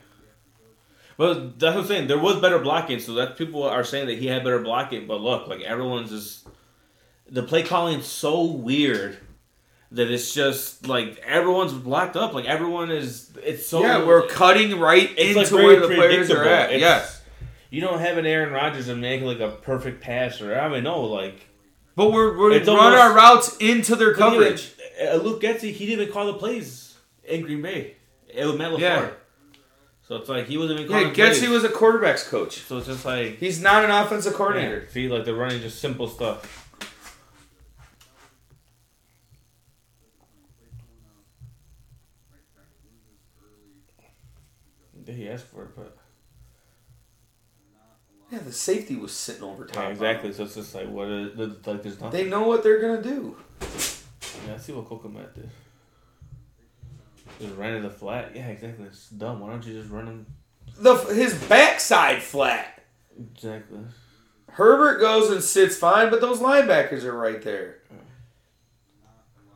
But 1.18 1.58
that's 1.58 1.74
what 1.74 1.82
I'm 1.82 1.88
saying. 1.88 2.08
There 2.08 2.18
was 2.18 2.40
better 2.40 2.58
blocking, 2.58 3.00
so 3.00 3.12
that 3.14 3.36
people 3.36 3.64
are 3.64 3.84
saying 3.84 4.06
that 4.06 4.18
he 4.18 4.28
had 4.28 4.44
better 4.44 4.60
blocking. 4.60 5.06
But 5.06 5.20
look, 5.20 5.46
like 5.46 5.60
everyone's 5.60 6.10
just 6.10 6.46
the 7.28 7.42
play 7.42 7.62
calling 7.62 8.00
is 8.00 8.06
so 8.06 8.44
weird 8.44 9.18
that 9.92 10.10
it's 10.10 10.34
just 10.34 10.86
like 10.86 11.16
everyone's 11.18 11.72
blocked 11.72 12.16
up. 12.16 12.34
Like 12.34 12.44
everyone 12.46 12.90
is. 12.90 13.30
It's 13.42 13.66
so 13.66 13.82
yeah, 13.82 14.04
we're 14.04 14.26
cutting 14.26 14.78
right 14.78 15.16
into 15.18 15.40
like, 15.40 15.50
where 15.52 15.80
the 15.80 15.94
players 15.94 16.30
are 16.30 16.44
at. 16.44 16.70
It's- 16.70 16.80
yes. 16.80 17.22
You 17.68 17.80
don't 17.80 17.98
have 17.98 18.16
an 18.16 18.26
Aaron 18.26 18.52
Rodgers 18.52 18.88
and 18.88 19.00
making 19.00 19.26
like 19.26 19.40
a 19.40 19.50
perfect 19.50 20.00
pass 20.00 20.40
or 20.40 20.58
I 20.58 20.68
mean 20.68 20.84
no 20.84 21.02
like 21.02 21.46
But 21.96 22.12
we're, 22.12 22.38
we're 22.38 22.52
It's 22.52 22.68
run 22.68 22.78
almost- 22.78 22.98
our 23.02 23.14
routes 23.14 23.56
into 23.58 23.96
their 23.96 24.14
coverage. 24.14 24.72
it. 24.98 25.08
Uh, 25.08 25.16
Luke 25.22 25.42
Getsy, 25.42 25.72
he 25.72 25.84
didn't 25.86 26.02
even 26.02 26.12
call 26.12 26.26
the 26.26 26.34
plays 26.34 26.94
in 27.24 27.42
Green 27.42 27.60
Bay. 27.62 27.96
It 28.28 28.46
was 28.46 28.56
Matt 28.56 28.70
LaFleur. 28.72 28.78
Yeah. 28.80 29.08
So 30.08 30.14
it's 30.16 30.28
like 30.28 30.46
he 30.46 30.56
wasn't 30.56 30.80
even 30.80 30.92
Yeah, 30.92 30.98
calling 31.00 31.14
Getsy 31.14 31.38
plays. 31.40 31.48
was 31.50 31.64
a 31.64 31.68
quarterback's 31.68 32.26
coach. 32.28 32.60
So 32.62 32.78
it's 32.78 32.86
just 32.86 33.04
like 33.04 33.38
He's 33.38 33.60
not 33.60 33.84
an 33.84 33.90
offensive 33.90 34.32
yeah, 34.32 34.38
coordinator. 34.38 34.88
see, 34.90 35.08
like 35.08 35.24
they're 35.24 35.34
running 35.34 35.60
just 35.60 35.80
simple 35.80 36.06
stuff. 36.08 36.65
He 45.06 45.28
asked 45.28 45.46
for 45.46 45.62
it, 45.64 45.76
but 45.76 45.96
Yeah, 48.30 48.40
the 48.40 48.52
safety 48.52 48.96
was 48.96 49.12
sitting 49.12 49.42
over 49.44 49.64
top. 49.66 49.84
yeah, 49.84 49.88
exactly. 49.90 50.32
So 50.32 50.44
it's 50.44 50.54
just 50.56 50.74
like 50.74 50.88
what 50.88 51.08
is 51.08 51.36
like 51.66 51.82
there's 51.82 52.00
nothing. 52.00 52.10
They 52.24 52.28
know 52.28 52.42
what 52.46 52.62
they're 52.62 52.80
gonna 52.80 53.02
do. 53.02 53.36
Yeah, 54.46 54.54
I 54.54 54.58
see 54.58 54.72
what 54.72 54.86
Cole 54.86 54.98
Kmet 54.98 55.34
did. 55.34 55.48
Just 57.40 57.54
ran 57.56 57.74
in 57.74 57.82
the 57.82 57.90
flat. 57.90 58.32
Yeah, 58.34 58.48
exactly. 58.48 58.86
It's 58.86 59.08
dumb. 59.10 59.40
Why 59.40 59.50
don't 59.50 59.64
you 59.64 59.78
just 59.80 59.90
run 59.92 60.06
him? 60.06 60.26
The 60.78 60.94
his 61.14 61.34
backside 61.34 62.22
flat. 62.22 62.82
Exactly. 63.18 63.78
Herbert 64.50 64.98
goes 65.00 65.30
and 65.30 65.42
sits 65.42 65.76
fine, 65.76 66.10
but 66.10 66.20
those 66.20 66.38
linebackers 66.40 67.04
are 67.04 67.16
right 67.16 67.40
there. 67.42 67.78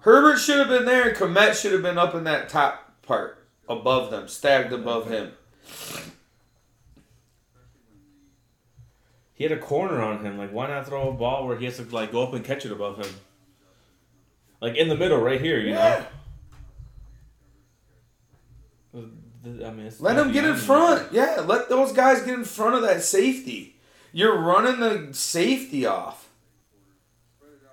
Herbert 0.01 0.39
should 0.39 0.59
have 0.59 0.69
been 0.69 0.85
there, 0.87 1.09
and 1.09 1.17
Kmet 1.17 1.61
should 1.61 1.73
have 1.73 1.83
been 1.83 1.99
up 1.99 2.15
in 2.15 2.25
that 2.25 2.49
top 2.49 3.03
part 3.03 3.47
above 3.69 4.11
them, 4.11 4.29
stacked 4.29 4.73
above 4.73 5.09
him. 5.11 5.33
He 9.35 9.45
had 9.45 9.53
a 9.53 9.59
corner 9.59 10.03
on 10.03 10.25
him. 10.25 10.37
Like, 10.37 10.53
why 10.53 10.67
not 10.69 10.87
throw 10.87 11.09
a 11.09 11.13
ball 11.13 11.47
where 11.47 11.57
he 11.57 11.65
has 11.65 11.77
to 11.79 11.85
like 11.85 12.13
go 12.13 12.23
up 12.23 12.35
and 12.35 12.45
catch 12.45 12.67
it 12.67 12.73
above 12.73 12.99
him? 12.99 13.13
Like 14.61 14.77
in 14.77 14.89
the 14.89 14.97
middle, 14.97 15.19
right 15.19 15.41
here. 15.41 15.59
You 15.59 15.71
Yeah. 15.71 16.05
know. 18.93 19.11
I 19.43 19.71
mean, 19.71 19.87
it's 19.87 20.01
Let 20.01 20.19
him 20.19 20.33
get 20.33 20.45
in 20.45 20.57
front. 20.57 21.13
Yeah, 21.13 21.43
let 21.47 21.71
those 21.71 21.93
guys 21.93 22.21
get 22.23 22.35
in 22.35 22.45
front 22.45 22.75
of 22.75 22.83
that 22.83 23.03
safety. 23.03 23.77
You're 24.13 24.39
running 24.39 24.81
the 24.81 25.15
safety 25.15 25.87
off. 25.87 26.29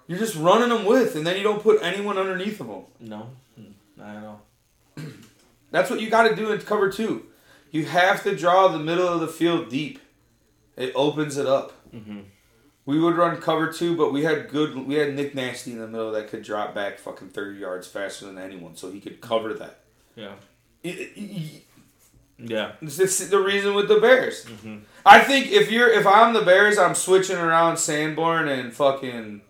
You're 0.07 0.19
just 0.19 0.35
running 0.37 0.69
them 0.69 0.85
with, 0.85 1.17
and 1.17 1.27
then 1.27 1.35
you 1.35 1.43
don't 1.43 1.61
put 1.61 1.81
anyone 1.81 2.17
underneath 2.17 2.61
of 2.61 2.67
them. 2.67 2.83
No, 3.01 3.29
Mm, 3.59 3.73
not 3.97 4.15
at 4.15 4.23
all. 4.23 4.41
That's 5.71 5.89
what 5.89 5.99
you 5.99 6.09
got 6.09 6.29
to 6.29 6.35
do 6.35 6.51
in 6.53 6.59
cover 6.61 6.89
two. 6.89 7.25
You 7.71 7.85
have 7.85 8.23
to 8.23 8.35
draw 8.35 8.67
the 8.67 8.79
middle 8.79 9.07
of 9.07 9.19
the 9.19 9.27
field 9.27 9.69
deep. 9.69 9.99
It 10.75 10.91
opens 10.95 11.37
it 11.37 11.45
up. 11.47 11.73
Mm-hmm. 11.93 12.19
We 12.85 12.99
would 12.99 13.15
run 13.17 13.41
cover 13.41 13.71
two, 13.73 13.97
but 13.97 14.13
we 14.13 14.23
had 14.23 14.47
good. 14.49 14.75
We 14.87 14.95
had 14.95 15.13
Nick 15.15 15.35
Nasty 15.35 15.71
in 15.73 15.79
the 15.79 15.87
middle 15.87 16.11
that 16.13 16.29
could 16.29 16.43
drop 16.43 16.73
back 16.73 16.99
fucking 16.99 17.29
thirty 17.29 17.59
yards 17.59 17.87
faster 17.87 18.25
than 18.25 18.37
anyone, 18.37 18.75
so 18.75 18.89
he 18.91 19.01
could 19.01 19.19
cover 19.19 19.53
that. 19.55 19.79
Yeah. 20.15 20.33
It- 20.83 21.11
it- 21.17 21.63
Yeah. 22.39 22.73
It's 22.81 22.99
it's 22.99 23.27
the 23.29 23.39
reason 23.39 23.73
with 23.73 23.87
the 23.87 23.99
Bears. 23.99 24.45
Mm-hmm. 24.45 24.77
I 25.05 25.19
think 25.21 25.51
if 25.51 25.71
you're 25.71 25.89
if 25.89 26.05
I'm 26.07 26.33
the 26.33 26.43
Bears, 26.43 26.77
I'm 26.77 26.93
switching 26.95 27.35
around 27.37 27.77
Sanborn 27.77 28.47
and 28.47 28.71
fucking 28.73 29.41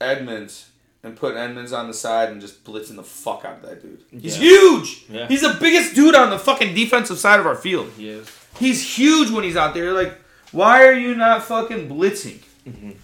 Edmonds 0.00 0.70
and 1.04 1.16
put 1.16 1.36
Edmonds 1.36 1.72
on 1.72 1.88
the 1.88 1.94
side 1.94 2.28
and 2.30 2.40
just 2.40 2.62
blitzing 2.64 2.96
the 2.96 3.02
fuck 3.02 3.44
out 3.44 3.56
of 3.56 3.62
that 3.62 3.82
dude. 3.82 4.02
He's 4.10 4.36
Yeah. 4.38 4.42
huge. 4.44 5.04
Yeah. 5.08 5.26
He's 5.28 5.40
the 5.42 5.56
biggest 5.60 5.94
dude 5.94 6.14
on 6.14 6.30
the 6.30 6.38
fucking 6.38 6.74
defensive 6.74 7.18
side 7.18 7.40
of 7.40 7.46
our 7.46 7.56
field. 7.56 7.90
He 7.96 8.08
is. 8.08 8.28
He's 8.58 8.96
huge 8.98 9.30
when 9.30 9.42
he's 9.44 9.56
out 9.56 9.74
there. 9.74 9.92
Like, 9.92 10.14
why 10.52 10.86
are 10.86 10.92
you 10.92 11.14
not 11.14 11.42
fucking 11.44 11.88
blitzing? 11.88 12.38
Mhm. 12.68 12.96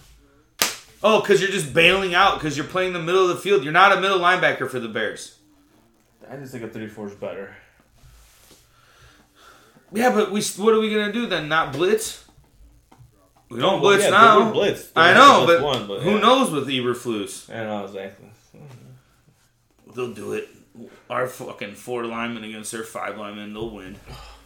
Oh, 1.03 1.21
because 1.21 1.41
you're 1.41 1.51
just 1.51 1.73
bailing 1.73 2.13
out 2.13 2.39
because 2.39 2.55
you're 2.57 2.65
playing 2.67 2.93
the 2.93 2.99
middle 3.01 3.23
of 3.23 3.29
the 3.29 3.41
field. 3.41 3.63
You're 3.63 3.73
not 3.73 3.97
a 3.97 4.01
middle 4.01 4.19
linebacker 4.19 4.69
for 4.69 4.79
the 4.79 4.87
Bears. 4.89 5.35
I 6.29 6.35
just 6.37 6.51
think 6.51 6.63
a 6.63 6.67
three 6.69 6.87
four 6.87 7.07
is 7.07 7.15
better. 7.15 7.55
Yeah, 9.91 10.11
but 10.13 10.31
we 10.31 10.41
what 10.57 10.73
are 10.73 10.79
we 10.79 10.89
gonna 10.93 11.11
do 11.11 11.25
then? 11.25 11.49
Not 11.49 11.73
blitz? 11.73 12.23
We 13.49 13.59
don't 13.59 13.81
Well, 13.81 13.91
blitz 13.93 14.03
yeah, 14.03 14.09
now. 14.11 14.45
would 14.45 14.53
blitz. 14.53 14.91
I 14.95 15.13
know, 15.13 15.45
but, 15.47 15.61
one, 15.61 15.87
but 15.87 16.01
who 16.01 16.11
yeah. 16.11 16.19
knows 16.19 16.51
with 16.51 16.67
Eberflus? 16.67 17.53
I 17.53 17.63
know 17.63 17.85
exactly. 17.85 18.29
They'll 19.95 20.13
do 20.13 20.33
it. 20.33 20.49
Our 21.09 21.27
fucking 21.27 21.73
four 21.73 22.05
linemen 22.05 22.43
against 22.43 22.71
their 22.71 22.83
five 22.83 23.17
linemen, 23.17 23.53
they'll 23.53 23.71
win. 23.71 23.95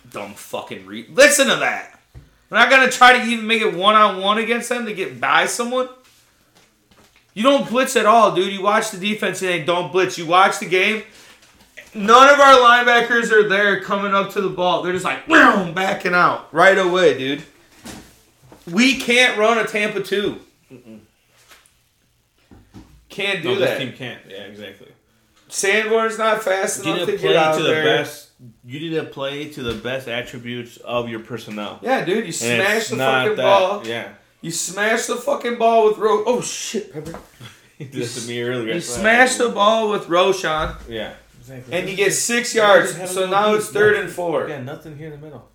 Dumb 0.10 0.34
fucking 0.34 0.86
re. 0.86 1.06
Listen 1.12 1.48
to 1.48 1.58
that. 1.58 2.00
We're 2.50 2.60
not 2.60 2.70
gonna 2.70 2.90
try 2.90 3.18
to 3.18 3.26
even 3.26 3.46
make 3.46 3.62
it 3.62 3.76
one 3.76 3.96
on 3.96 4.22
one 4.22 4.38
against 4.38 4.70
them 4.70 4.86
to 4.86 4.94
get 4.94 5.20
by 5.20 5.48
someone. 5.48 5.90
You 7.34 7.44
don't 7.44 7.68
blitz 7.68 7.96
at 7.96 8.06
all, 8.06 8.34
dude. 8.34 8.54
You 8.54 8.62
watch 8.62 8.92
the 8.92 9.00
defense 9.00 9.42
and 9.42 9.50
they 9.50 9.64
don't 9.64 9.92
blitz. 9.92 10.18
You 10.18 10.28
watch 10.28 10.60
the 10.60 10.68
game. 10.68 11.04
None 11.96 12.30
of 12.30 12.40
our 12.40 12.56
linebackers 12.56 13.32
are 13.32 13.48
there 13.48 13.82
coming 13.82 14.14
up 14.14 14.32
to 14.34 14.42
the 14.42 14.50
ball. 14.50 14.82
They're 14.82 14.94
just 14.94 15.06
like 15.06 15.28
boom, 15.28 15.74
backing 15.74 16.14
out 16.14 16.54
right 16.54 16.78
away, 16.78 17.18
dude. 17.18 17.44
We 18.72 19.00
can't 19.00 19.38
run 19.38 19.58
a 19.58 19.66
Tampa 19.66 20.02
two. 20.02 20.40
Can't 23.10 23.44
do 23.44 23.50
No, 23.54 23.60
this 23.60 23.78
team 23.80 23.94
can't. 23.94 24.22
Yeah, 24.28 24.38
exactly. 24.44 24.88
Sanborn's 25.50 26.18
not 26.18 26.42
fast 26.42 26.84
You 26.84 26.94
enough 26.94 27.08
need 27.08 27.14
to 27.14 27.18
to 27.18 27.22
get 27.22 27.28
play 27.34 27.38
out 27.38 27.58
to 27.58 27.64
the 27.64 27.70
best. 27.74 28.30
You 28.66 28.80
need 28.80 28.96
to 28.98 29.04
play 29.06 29.50
to 29.50 29.62
the 29.64 29.76
best 29.76 30.08
attributes 30.08 30.78
of 30.78 31.10
your 31.10 31.20
personnel. 31.20 31.80
Yeah, 31.84 32.04
dude, 32.04 32.18
you 32.20 32.24
And 32.26 32.34
smash 32.36 32.88
the 32.88 32.96
fucking 32.98 33.36
that- 33.36 33.44
ball. 33.44 33.86
Yeah, 33.88 34.10
You 34.42 34.52
smash 34.52 35.06
the 35.06 35.16
fucking 35.16 35.58
ball 35.58 35.88
with 35.88 35.98
Ro. 36.00 36.24
Oh 36.26 36.42
shit, 36.42 36.92
Pepper. 36.92 37.20
he 37.78 37.86
did 37.86 37.94
this 38.02 38.22
to 38.24 38.28
me 38.28 38.42
earlier. 38.42 38.74
You 38.74 38.82
smash 38.82 39.36
the 39.36 39.50
ball 39.50 39.90
with 39.92 40.08
Roschon, 40.08 40.76
Yeah, 40.90 41.14
exactly. 41.40 41.74
and 41.78 41.88
you 41.90 41.96
get 41.96 42.14
six 42.14 42.56
yards. 42.56 42.94
So 43.12 43.30
now 43.30 43.54
it's 43.54 43.70
third 43.70 43.96
and 43.98 44.10
four. 44.10 44.50
Yeah, 44.50 44.62
nothing 44.62 44.98
here 44.98 45.08
in 45.14 45.20
the 45.20 45.26
middle. 45.26 45.48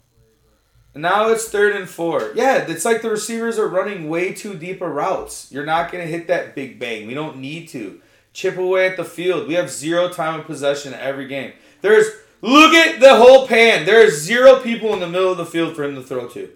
Now 0.95 1.28
it's 1.28 1.49
third 1.49 1.76
and 1.76 1.89
four. 1.89 2.32
Yeah, 2.34 2.57
it's 2.68 2.84
like 2.84 3.03
the 3.03 3.11
receivers 3.11 3.59
are 3.59 3.68
running 3.68 4.09
way 4.09 4.32
too 4.32 4.55
deep 4.55 4.80
of 4.82 4.91
routes. 4.91 5.51
You're 5.53 5.66
not 5.66 5.93
gonna 5.93 6.07
hit 6.07 6.26
that 6.28 6.55
big 6.55 6.78
bang. 6.78 7.07
We 7.07 7.14
don't 7.14 7.39
need 7.39 7.68
to. 7.68 8.01
Chip 8.32 8.57
away 8.57 8.86
at 8.89 8.97
the 8.97 9.05
field. 9.05 9.49
We 9.49 9.55
have 9.55 9.70
zero 9.70 10.09
time 10.09 10.41
of 10.41 10.47
possession 10.47 10.95
every 10.95 11.26
game. 11.28 11.53
There's 11.82 12.07
look 12.41 12.72
at 12.72 13.01
the 13.01 13.16
whole 13.16 13.47
pan. 13.47 13.84
There's 13.86 14.20
zero 14.20 14.61
people 14.61 14.93
in 14.93 15.01
the 15.01 15.09
middle 15.09 15.30
of 15.32 15.39
the 15.39 15.47
field 15.47 15.76
for 15.76 15.84
him 15.84 15.95
to 15.95 16.03
throw 16.03 16.28
to. 16.28 16.51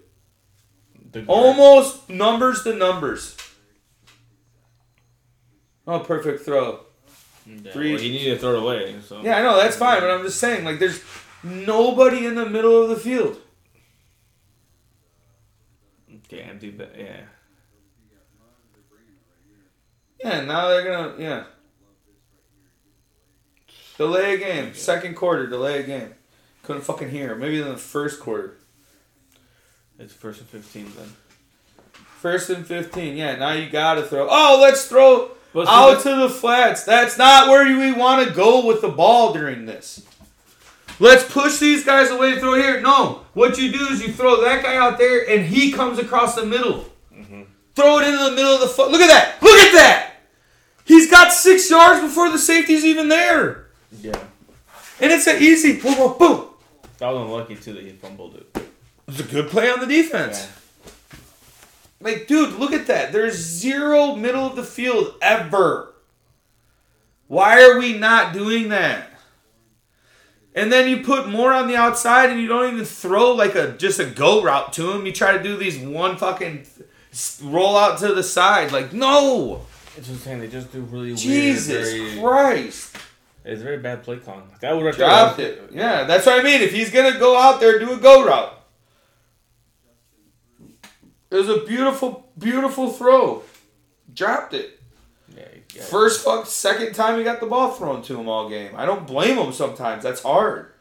Almost 1.27 2.09
numbers 2.09 2.63
to 2.63 2.73
numbers. 2.75 3.37
Oh, 5.85 5.99
perfect 5.99 6.43
throw. 6.43 6.79
Yeah, 7.45 7.71
three- 7.73 7.93
well, 7.93 8.01
you 8.01 8.11
need 8.11 8.23
to 8.25 8.37
throw 8.37 8.55
it 8.55 8.59
away. 8.63 8.95
So 9.05 9.21
Yeah, 9.21 9.37
I 9.37 9.41
know 9.41 9.57
that's 9.57 9.75
fine, 9.75 9.99
but 9.99 10.09
I'm 10.09 10.23
just 10.23 10.39
saying, 10.39 10.63
like, 10.63 10.79
there's 10.79 11.01
nobody 11.43 12.25
in 12.25 12.35
the 12.35 12.45
middle 12.45 12.81
of 12.81 12.89
the 12.89 12.95
field. 12.95 13.37
Okay, 16.33 16.41
empty. 16.41 16.71
but 16.71 16.95
yeah. 16.97 17.21
Yeah, 20.19 20.41
now 20.41 20.69
they're 20.69 20.83
gonna 20.83 21.21
yeah. 21.21 21.43
Delay 23.97 24.35
a 24.35 24.37
game. 24.37 24.73
Second 24.73 25.15
quarter, 25.15 25.47
delay 25.47 25.81
a 25.81 25.83
game. 25.83 26.13
Couldn't 26.63 26.83
fucking 26.83 27.09
hear. 27.09 27.35
Maybe 27.35 27.61
in 27.61 27.67
the 27.67 27.77
first 27.77 28.19
quarter. 28.19 28.57
It's 29.99 30.13
first 30.13 30.39
and 30.39 30.49
fifteen 30.49 30.91
then. 30.97 31.09
First 32.19 32.49
and 32.49 32.65
fifteen. 32.65 33.15
Yeah, 33.15 33.35
now 33.35 33.51
you 33.51 33.69
gotta 33.69 34.03
throw. 34.03 34.27
Oh, 34.29 34.59
let's 34.61 34.87
throw 34.87 35.31
see, 35.53 35.65
out 35.67 36.01
to 36.03 36.15
the 36.15 36.29
flats. 36.29 36.83
That's 36.83 37.17
not 37.17 37.49
where 37.49 37.65
we 37.77 37.91
want 37.91 38.27
to 38.27 38.33
go 38.33 38.65
with 38.65 38.81
the 38.81 38.89
ball 38.89 39.33
during 39.33 39.65
this. 39.65 40.07
Let's 40.99 41.29
push 41.31 41.59
these 41.59 41.83
guys 41.83 42.09
away 42.09 42.31
and 42.31 42.39
throw 42.39 42.55
here. 42.55 42.79
No, 42.81 43.22
what 43.33 43.57
you 43.57 43.71
do 43.71 43.87
is 43.87 44.01
you 44.01 44.13
throw 44.13 44.41
that 44.41 44.63
guy 44.63 44.75
out 44.75 44.97
there 44.97 45.27
and 45.29 45.45
he 45.45 45.71
comes 45.71 45.99
across 45.99 46.35
the 46.35 46.45
middle. 46.45 46.85
Mm-hmm. 47.13 47.43
Throw 47.75 47.99
it 47.99 48.07
into 48.07 48.23
the 48.23 48.31
middle 48.31 48.53
of 48.53 48.61
the 48.61 48.67
foot. 48.67 48.91
Look 48.91 49.01
at 49.01 49.07
that! 49.07 49.41
Look 49.41 49.59
at 49.59 49.73
that! 49.73 50.09
He's 50.85 51.09
got 51.09 51.31
six 51.31 51.69
yards 51.69 52.01
before 52.01 52.29
the 52.29 52.37
safety's 52.37 52.83
even 52.85 53.07
there, 53.07 53.67
Yeah. 54.01 54.19
and 54.99 55.11
it's 55.11 55.25
an 55.27 55.41
easy 55.41 55.79
boom, 55.79 55.95
boom, 55.95 56.17
boom. 56.17 56.47
That 56.97 57.09
was 57.13 57.21
unlucky 57.25 57.55
too 57.55 57.73
that 57.73 57.83
he 57.83 57.91
fumbled 57.93 58.35
it. 58.35 58.67
It's 59.07 59.19
a 59.19 59.23
good 59.23 59.49
play 59.49 59.69
on 59.71 59.79
the 59.79 59.85
defense. 59.85 60.45
Yeah. 60.45 61.19
Like, 62.01 62.27
dude, 62.27 62.59
look 62.59 62.73
at 62.73 62.87
that. 62.87 63.13
There's 63.13 63.35
zero 63.35 64.15
middle 64.15 64.45
of 64.45 64.57
the 64.57 64.63
field 64.63 65.15
ever. 65.21 65.93
Why 67.27 67.63
are 67.63 67.79
we 67.79 67.97
not 67.97 68.33
doing 68.33 68.69
that? 68.69 69.09
And 70.55 70.71
then 70.71 70.87
you 70.87 71.03
put 71.03 71.27
more 71.27 71.51
on 71.51 71.67
the 71.67 71.75
outside 71.75 72.29
and 72.29 72.39
you 72.39 72.47
don't 72.47 72.73
even 72.73 72.85
throw 72.85 73.31
like 73.31 73.55
a 73.55 73.71
just 73.71 73.99
a 73.99 74.05
go 74.05 74.43
route 74.43 74.73
to 74.73 74.91
him. 74.91 75.05
You 75.05 75.11
try 75.11 75.35
to 75.35 75.41
do 75.41 75.57
these 75.57 75.79
one 75.79 76.17
fucking 76.17 76.65
roll 77.41 77.75
out 77.75 77.99
to 77.99 78.13
the 78.13 78.23
side. 78.23 78.71
Like, 78.71 78.93
no. 78.93 79.65
It's 79.97 80.07
just 80.07 80.23
saying 80.23 80.39
they 80.39 80.47
just 80.47 80.71
do 80.71 80.81
really 80.81 81.15
Jesus 81.15 81.93
weird. 81.93 82.09
Very, 82.09 82.21
Christ. 82.21 82.97
it's 83.45 83.61
a 83.61 83.63
very 83.63 83.77
bad 83.77 84.03
play 84.03 84.17
calling. 84.17 84.43
Would 84.61 84.85
have 84.85 84.95
Dropped 84.95 85.39
it. 85.39 85.71
Yeah, 85.71 86.03
that's 86.03 86.25
what 86.25 86.39
I 86.39 86.43
mean. 86.43 86.61
If 86.61 86.71
he's 86.71 86.91
going 86.91 87.11
to 87.11 87.19
go 87.19 87.37
out 87.37 87.59
there, 87.59 87.79
do 87.79 87.93
a 87.93 87.97
go 87.97 88.25
route. 88.25 88.59
It 91.31 91.35
was 91.35 91.49
a 91.49 91.65
beautiful, 91.65 92.29
beautiful 92.37 92.91
throw. 92.91 93.41
Dropped 94.13 94.53
it. 94.53 94.79
First 95.81 96.23
fuck 96.23 96.45
second 96.45 96.93
time 96.93 97.17
he 97.17 97.23
got 97.23 97.39
the 97.39 97.47
ball 97.47 97.71
thrown 97.71 98.01
to 98.03 98.19
him 98.19 98.29
all 98.29 98.49
game. 98.49 98.73
I 98.75 98.85
don't 98.85 99.07
blame 99.07 99.37
him 99.37 99.51
sometimes. 99.51 100.03
That's 100.03 100.21
hard. 100.21 100.71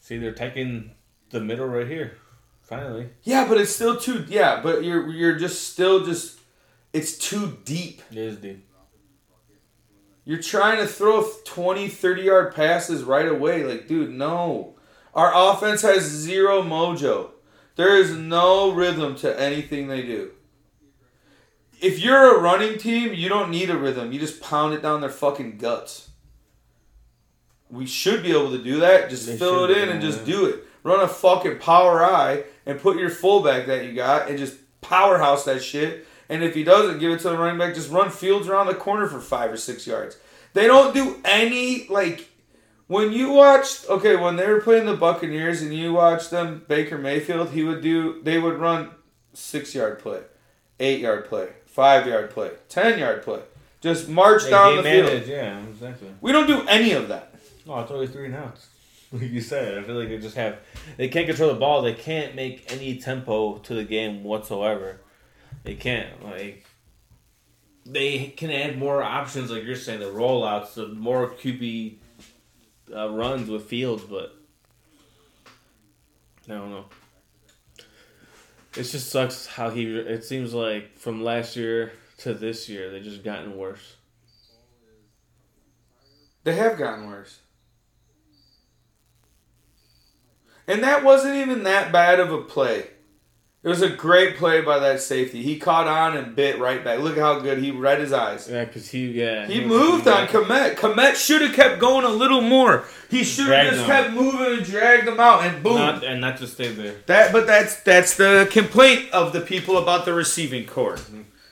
See, 0.00 0.18
they're 0.18 0.32
taking 0.32 0.92
the 1.30 1.40
middle 1.40 1.66
right 1.66 1.86
here. 1.86 2.16
Finally, 2.62 3.08
Yeah, 3.22 3.48
but 3.48 3.58
it's 3.58 3.74
still 3.74 3.96
too 3.96 4.26
yeah, 4.28 4.60
but 4.62 4.84
you're 4.84 5.08
you're 5.10 5.38
just 5.38 5.72
still 5.72 6.04
just 6.04 6.38
it's 6.92 7.16
too 7.16 7.58
deep. 7.64 8.02
it 8.10 8.18
is 8.18 8.36
deep. 8.36 8.66
You're 10.24 10.42
trying 10.42 10.76
to 10.76 10.86
throw 10.86 11.26
20, 11.46 11.88
30 11.88 12.22
yard 12.22 12.54
passes 12.54 13.02
right 13.02 13.26
away. 13.26 13.64
Like, 13.64 13.88
dude, 13.88 14.10
no. 14.10 14.74
Our 15.14 15.32
offense 15.34 15.80
has 15.80 16.02
zero 16.02 16.60
mojo. 16.60 17.30
There 17.76 17.96
is 17.96 18.14
no 18.14 18.70
rhythm 18.72 19.14
to 19.16 19.40
anything 19.40 19.88
they 19.88 20.02
do. 20.02 20.32
If 21.80 22.00
you're 22.00 22.36
a 22.36 22.40
running 22.40 22.78
team, 22.78 23.14
you 23.14 23.28
don't 23.28 23.50
need 23.50 23.70
a 23.70 23.76
rhythm. 23.76 24.12
You 24.12 24.18
just 24.18 24.40
pound 24.40 24.74
it 24.74 24.82
down 24.82 25.00
their 25.00 25.10
fucking 25.10 25.58
guts. 25.58 26.10
We 27.70 27.86
should 27.86 28.22
be 28.22 28.30
able 28.30 28.50
to 28.50 28.62
do 28.62 28.80
that. 28.80 29.10
Just 29.10 29.26
They 29.26 29.36
fill 29.36 29.64
it 29.64 29.74
be 29.74 29.80
in 29.80 29.88
and 29.88 30.00
just 30.00 30.24
do 30.24 30.46
it. 30.46 30.64
Run 30.82 31.00
a 31.00 31.08
fucking 31.08 31.58
power 31.58 32.04
eye 32.04 32.44
and 32.64 32.80
put 32.80 32.98
your 32.98 33.10
fullback 33.10 33.66
that 33.66 33.84
you 33.84 33.92
got 33.92 34.28
and 34.28 34.38
just 34.38 34.56
powerhouse 34.80 35.44
that 35.44 35.62
shit. 35.62 36.06
And 36.28 36.42
if 36.42 36.54
he 36.54 36.64
doesn't, 36.64 36.98
give 36.98 37.12
it 37.12 37.20
to 37.20 37.30
the 37.30 37.38
running 37.38 37.58
back. 37.58 37.74
Just 37.74 37.90
run 37.90 38.10
fields 38.10 38.48
around 38.48 38.66
the 38.66 38.74
corner 38.74 39.06
for 39.06 39.20
five 39.20 39.52
or 39.52 39.56
six 39.56 39.86
yards. 39.86 40.16
They 40.54 40.66
don't 40.66 40.94
do 40.94 41.20
any 41.24 41.86
like 41.88 42.28
when 42.86 43.12
you 43.12 43.30
watched 43.30 43.88
okay 43.88 44.16
when 44.16 44.36
they 44.36 44.48
were 44.48 44.60
playing 44.60 44.86
the 44.86 44.96
Buccaneers 44.96 45.62
and 45.62 45.74
you 45.74 45.92
watched 45.92 46.30
them 46.30 46.64
Baker 46.68 46.98
Mayfield 46.98 47.50
he 47.50 47.62
would 47.62 47.82
do 47.82 48.20
they 48.22 48.38
would 48.38 48.58
run 48.58 48.90
six 49.34 49.74
yard 49.74 49.98
play, 50.00 50.22
eight 50.80 51.00
yard 51.00 51.26
play, 51.26 51.50
five 51.78 52.08
yard 52.08 52.30
play, 52.30 52.50
ten 52.68 52.98
yard 52.98 53.22
play, 53.22 53.38
just 53.80 54.08
march 54.08 54.42
They 54.42 54.50
down 54.50 54.76
the 54.78 54.82
game 54.82 55.06
field. 55.06 55.26
yeah, 55.28 55.60
exactly. 55.60 56.08
We 56.20 56.32
don't 56.32 56.48
do 56.48 56.66
any 56.66 56.90
of 56.90 57.06
that. 57.06 57.32
No, 57.64 57.78
it's 57.78 57.92
always 57.92 58.10
three 58.10 58.26
and 58.26 58.34
outs. 58.34 58.66
Like 59.12 59.30
you 59.30 59.40
said, 59.40 59.78
I 59.78 59.82
feel 59.84 59.94
like 59.94 60.10
they 60.10 60.18
just 60.18 60.36
have 60.36 60.58
they 60.98 61.08
can't 61.08 61.26
control 61.26 61.50
the 61.50 61.58
ball. 61.58 61.80
They 61.80 61.94
can't 61.94 62.34
make 62.34 62.70
any 62.70 62.98
tempo 62.98 63.56
to 63.58 63.74
the 63.74 63.84
game 63.84 64.22
whatsoever. 64.24 65.00
They 65.62 65.76
can't 65.76 66.22
like. 66.24 66.66
They 67.86 68.26
can 68.36 68.50
add 68.50 68.76
more 68.76 69.02
options, 69.02 69.50
like 69.50 69.64
you're 69.64 69.76
saying, 69.76 70.00
the 70.00 70.06
rollouts, 70.06 70.74
the 70.74 70.88
more 70.88 71.30
QB 71.30 71.96
uh, 72.94 73.08
runs 73.08 73.48
with 73.48 73.64
Fields, 73.64 74.02
but 74.02 74.36
I 76.46 76.52
don't 76.52 76.70
know. 76.70 76.84
It 78.78 78.84
just 78.84 79.10
sucks 79.10 79.46
how 79.46 79.70
he. 79.70 79.96
It 79.98 80.22
seems 80.22 80.54
like 80.54 80.96
from 80.96 81.24
last 81.24 81.56
year 81.56 81.90
to 82.18 82.32
this 82.32 82.68
year, 82.68 82.90
they 82.92 83.00
just 83.00 83.24
gotten 83.24 83.56
worse. 83.56 83.96
They 86.44 86.54
have 86.54 86.78
gotten 86.78 87.08
worse. 87.08 87.40
And 90.68 90.84
that 90.84 91.02
wasn't 91.02 91.34
even 91.36 91.64
that 91.64 91.90
bad 91.90 92.20
of 92.20 92.32
a 92.32 92.42
play. 92.42 92.90
It 93.60 93.68
was 93.68 93.82
a 93.82 93.88
great 93.88 94.36
play 94.36 94.60
by 94.60 94.78
that 94.78 95.00
safety. 95.00 95.42
He 95.42 95.58
caught 95.58 95.88
on 95.88 96.16
and 96.16 96.36
bit 96.36 96.60
right 96.60 96.82
back. 96.84 97.00
Look 97.00 97.18
how 97.18 97.40
good 97.40 97.58
he 97.58 97.72
read 97.72 97.98
his 97.98 98.12
eyes. 98.12 98.48
Yeah, 98.48 98.64
because 98.64 98.88
he 98.90 99.08
yeah 99.10 99.46
He 99.46 99.58
was- 99.60 99.68
moved 99.68 100.06
on 100.08 100.28
Kmet. 100.28 100.76
Kmet 100.76 101.16
should 101.16 101.42
have 101.42 101.54
kept 101.54 101.80
going 101.80 102.04
a 102.04 102.08
little 102.08 102.40
more. 102.40 102.84
He 103.10 103.24
should 103.24 103.48
have 103.48 103.74
just 103.74 103.86
kept 103.86 104.12
moving 104.12 104.58
and 104.58 104.64
dragged 104.64 105.08
him 105.08 105.18
out 105.18 105.42
and 105.44 105.60
boom. 105.62 105.74
Not, 105.74 106.04
and 106.04 106.20
not 106.20 106.38
just 106.38 106.54
stay 106.54 106.68
there. 106.68 106.94
That, 107.06 107.32
but 107.32 107.46
that's 107.48 107.82
that's 107.82 108.16
the 108.16 108.46
complaint 108.50 109.10
of 109.12 109.32
the 109.32 109.40
people 109.40 109.76
about 109.76 110.04
the 110.04 110.14
receiving 110.14 110.64
core, 110.64 110.96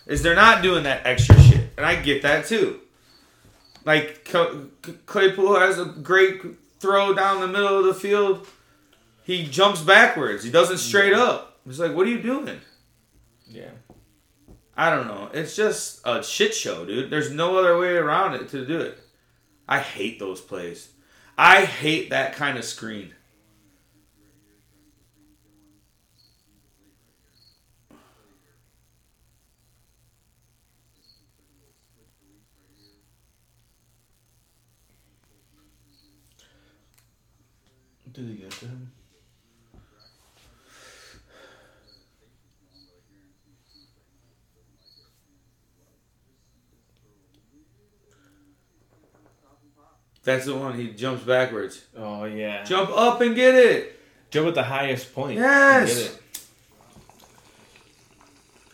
is 0.07 0.23
they're 0.23 0.35
not 0.37 0.63
doing 0.63 0.85
that 0.85 1.05
extra 1.05 1.39
shit, 1.41 1.71
and 1.77 1.85
I 1.85 1.97
get 1.97 2.23
that 2.23 2.47
too. 2.47 2.81
Like 3.85 4.25
Claypool 5.07 5.59
has 5.59 5.79
a 5.79 5.85
great 5.87 6.41
throw 6.81 7.15
down 7.15 7.41
the 7.41 7.49
middle 7.49 7.79
of 7.79 7.85
the 7.85 7.95
field. 7.95 8.47
he 9.25 9.45
jumps 9.49 9.81
backwards. 9.81 10.45
He 10.45 10.51
doesn't 10.51 10.79
straight 10.79 11.13
up. 11.13 11.46
It's 11.67 11.79
like, 11.81 11.95
what 11.95 12.07
are 12.07 12.11
you 12.11 12.23
doing? 12.23 12.61
Yeah. 13.47 13.71
I 14.77 14.91
don't 14.91 15.09
know. 15.09 15.31
It's 15.33 15.57
just 15.57 16.01
a 16.05 16.23
shit 16.23 16.55
show, 16.55 16.85
dude. 16.85 17.11
There's 17.11 17.31
no 17.31 17.59
other 17.59 17.79
way 17.79 17.97
around 17.97 18.35
it 18.35 18.49
to 18.51 18.65
do 18.65 18.79
it. 18.79 18.99
I 19.69 19.81
hate 19.81 20.19
those 20.19 20.41
plays. 20.41 20.91
I 21.37 21.65
hate 21.65 22.11
that 22.11 22.35
kind 22.35 22.57
of 22.57 22.65
screen. 22.65 23.15
Did 38.13 38.29
he 38.29 38.35
get 38.37 38.51
to 38.53 38.67
him? 38.67 38.93
That's 50.27 50.45
the 50.45 50.55
one. 50.57 50.75
He 50.79 50.89
jumps 50.91 51.23
backwards. 51.25 51.83
Oh 51.97 52.25
yeah. 52.25 52.65
Jump 52.65 52.91
up 52.91 53.21
and 53.23 53.35
get 53.35 53.55
it. 53.55 53.99
Jump 54.31 54.49
at 54.49 54.55
the 54.55 54.63
highest 54.65 55.15
point. 55.15 55.39
Yes. 55.39 55.95
Get 55.95 56.07
it. 56.11 56.21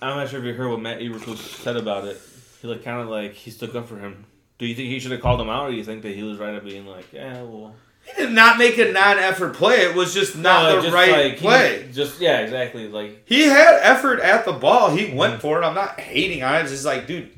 I'm 0.01 0.17
not 0.17 0.29
sure 0.29 0.41
if 0.41 0.45
you 0.47 0.55
heard 0.55 0.69
what 0.69 0.81
Matt 0.81 0.99
Eberflus 1.01 1.37
said 1.63 1.77
about 1.77 2.07
it. 2.07 2.21
He 2.61 2.69
like 2.69 2.83
kind 2.83 3.01
of 3.01 3.09
like 3.09 3.35
he 3.35 3.51
stuck 3.51 3.75
up 3.75 3.87
for 3.87 3.99
him. 3.99 4.25
Do 4.59 4.67
you 4.67 4.75
think 4.75 4.89
he 4.89 4.99
should 4.99 5.13
have 5.13 5.21
called 5.21 5.41
him 5.41 5.49
out, 5.49 5.69
or 5.69 5.71
do 5.71 5.77
you 5.77 5.85
think 5.85 6.03
that 6.03 6.15
he 6.15 6.23
was 6.23 6.39
right 6.39 6.55
at 6.55 6.65
being 6.65 6.87
like, 6.87 7.13
yeah, 7.13 7.43
well, 7.43 7.75
He 8.05 8.13
did 8.23 8.33
not 8.33 8.59
make 8.59 8.79
a 8.79 8.93
non-effort 8.93 9.55
play. 9.55 9.77
It 9.83 9.95
was 9.95 10.15
just 10.15 10.37
not 10.37 10.63
No, 10.71 10.77
the 10.77 10.83
just 10.83 10.95
right 10.95 11.11
like, 11.11 11.33
he- 11.35 11.39
play. 11.41 11.91
just 11.93 12.21
yeah, 12.21 12.41
exactly. 12.41 12.89
Like 12.89 13.23
He 13.27 13.43
had 13.43 13.79
effort 13.83 14.21
at 14.21 14.45
the 14.45 14.53
ball. 14.53 14.91
He 14.95 15.13
went 15.15 15.41
for 15.41 15.61
it. 15.61 15.65
I'm 15.65 15.75
not 15.75 16.01
hating 16.01 16.43
on 16.43 16.55
it. 16.57 16.63
It's 16.63 16.71
just 16.71 16.85
like, 16.85 17.07
dude, 17.07 17.31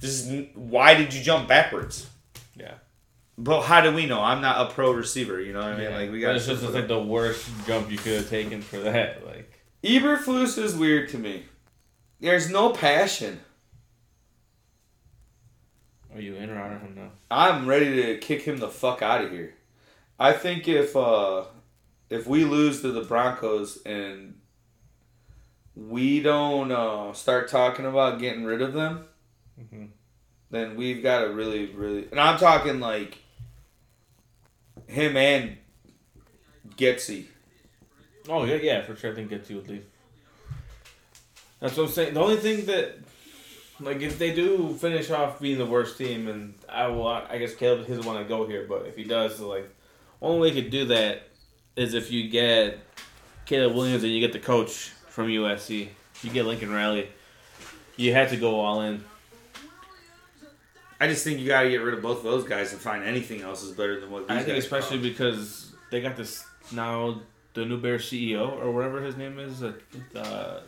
this 0.00 0.26
is 0.26 0.46
why 0.54 0.94
did 0.94 1.12
you 1.12 1.22
jump 1.22 1.48
backwards? 1.48 2.06
yeah, 2.56 2.74
But 3.42 3.62
how 3.62 3.80
do 3.80 3.90
we 3.94 4.04
know? 4.04 4.20
I'm 4.20 4.42
not 4.42 4.70
a 4.70 4.74
pro 4.74 4.92
receiver. 4.92 5.40
You 5.40 5.54
know 5.54 5.60
what 5.60 5.68
I 5.70 5.76
mean? 5.76 5.90
yeah. 5.90 5.96
Like 5.96 6.10
we 6.12 6.20
got. 6.20 6.36
it's 6.36 6.46
just 6.46 6.62
like 6.62 6.88
the 6.88 7.02
worst 7.02 7.48
jump 7.66 7.90
you 7.90 7.96
could 7.96 8.12
have 8.18 8.28
taken 8.28 8.60
for 8.60 8.76
that. 8.78 9.24
Like 9.26 9.50
Eberflus 9.82 10.58
is 10.58 10.74
weird 10.76 11.08
to 11.10 11.18
me. 11.18 11.44
There's 12.20 12.50
no 12.50 12.70
passion. 12.70 13.40
are 16.14 16.20
you 16.20 16.34
in 16.34 16.50
or 16.50 16.58
out 16.60 16.72
of 16.74 16.82
him 16.82 16.94
now? 16.96 17.10
I'm 17.30 17.66
ready 17.66 18.02
to 18.02 18.18
kick 18.18 18.42
him 18.42 18.58
the 18.58 18.68
fuck 18.68 19.00
out 19.00 19.24
of 19.24 19.30
here. 19.30 19.54
I 20.18 20.32
think 20.34 20.68
if 20.68 20.94
uh 20.96 21.44
if 22.10 22.26
we 22.26 22.44
lose 22.44 22.82
to 22.82 22.92
the 22.92 23.02
Broncos 23.02 23.78
and 23.86 24.34
we 25.76 26.20
don't 26.20 26.72
uh, 26.72 27.12
start 27.14 27.48
talking 27.48 27.86
about 27.86 28.18
getting 28.18 28.44
rid 28.44 28.60
of 28.60 28.72
them, 28.74 29.06
Mhm. 29.58 29.90
then 30.50 30.74
we've 30.76 31.02
got 31.02 31.20
to 31.20 31.28
really, 31.30 31.66
really, 31.66 32.08
and 32.10 32.18
I'm 32.20 32.36
talking 32.38 32.80
like 32.80 33.18
him 34.90 35.16
and 35.16 35.56
Getsy. 36.76 37.26
Oh 38.28 38.44
yeah, 38.44 38.56
yeah, 38.56 38.82
for 38.82 38.96
sure. 38.96 39.12
I 39.12 39.14
think 39.14 39.30
Getty 39.30 39.54
would 39.54 39.68
leave. 39.68 39.84
That's 41.60 41.76
what 41.76 41.84
I'm 41.84 41.92
saying. 41.92 42.14
The 42.14 42.20
only 42.20 42.36
thing 42.36 42.64
that, 42.66 42.98
like, 43.80 44.00
if 44.00 44.18
they 44.18 44.34
do 44.34 44.74
finish 44.74 45.10
off 45.10 45.40
being 45.40 45.58
the 45.58 45.66
worst 45.66 45.98
team, 45.98 46.26
and 46.26 46.54
I 46.68 46.86
will, 46.86 47.06
I 47.06 47.38
guess 47.38 47.54
Caleb 47.54 47.86
doesn't 47.86 48.04
want 48.04 48.18
to 48.18 48.24
go 48.24 48.46
here, 48.46 48.66
but 48.68 48.86
if 48.86 48.96
he 48.96 49.04
does, 49.04 49.40
like, 49.40 49.68
only 50.22 50.40
way 50.40 50.54
he 50.54 50.62
could 50.62 50.70
do 50.70 50.86
that 50.86 51.28
is 51.76 51.94
if 51.94 52.10
you 52.10 52.30
get 52.30 52.78
Caleb 53.44 53.74
Williams 53.74 54.02
and 54.04 54.12
you 54.12 54.20
get 54.20 54.32
the 54.32 54.38
coach 54.38 54.90
from 55.08 55.28
USC, 55.28 55.88
you 56.22 56.30
get 56.30 56.46
Lincoln 56.46 56.72
Riley. 56.72 57.08
You 57.96 58.14
had 58.14 58.30
to 58.30 58.36
go 58.36 58.60
all 58.60 58.80
in. 58.82 59.04
I 61.00 61.08
just 61.08 61.24
think 61.24 61.40
you 61.40 61.46
got 61.48 61.62
to 61.62 61.70
get 61.70 61.78
rid 61.78 61.94
of 61.94 62.02
both 62.02 62.18
of 62.18 62.24
those 62.24 62.44
guys 62.44 62.72
and 62.72 62.80
find 62.80 63.02
anything 63.02 63.40
else 63.40 63.62
is 63.62 63.72
better 63.72 63.98
than 63.98 64.10
what 64.10 64.28
these 64.28 64.36
I 64.36 64.42
think 64.42 64.58
especially 64.58 64.98
are. 64.98 65.02
because 65.02 65.72
they 65.90 66.02
got 66.02 66.16
this 66.16 66.44
now 66.72 67.22
the 67.54 67.64
new 67.64 67.78
Bear 67.80 67.98
CEO 67.98 68.52
or 68.62 68.70
whatever 68.70 69.02
his 69.02 69.16
name 69.16 69.38
is, 69.38 69.62
uh, 69.62 69.72
uh, 70.14 70.60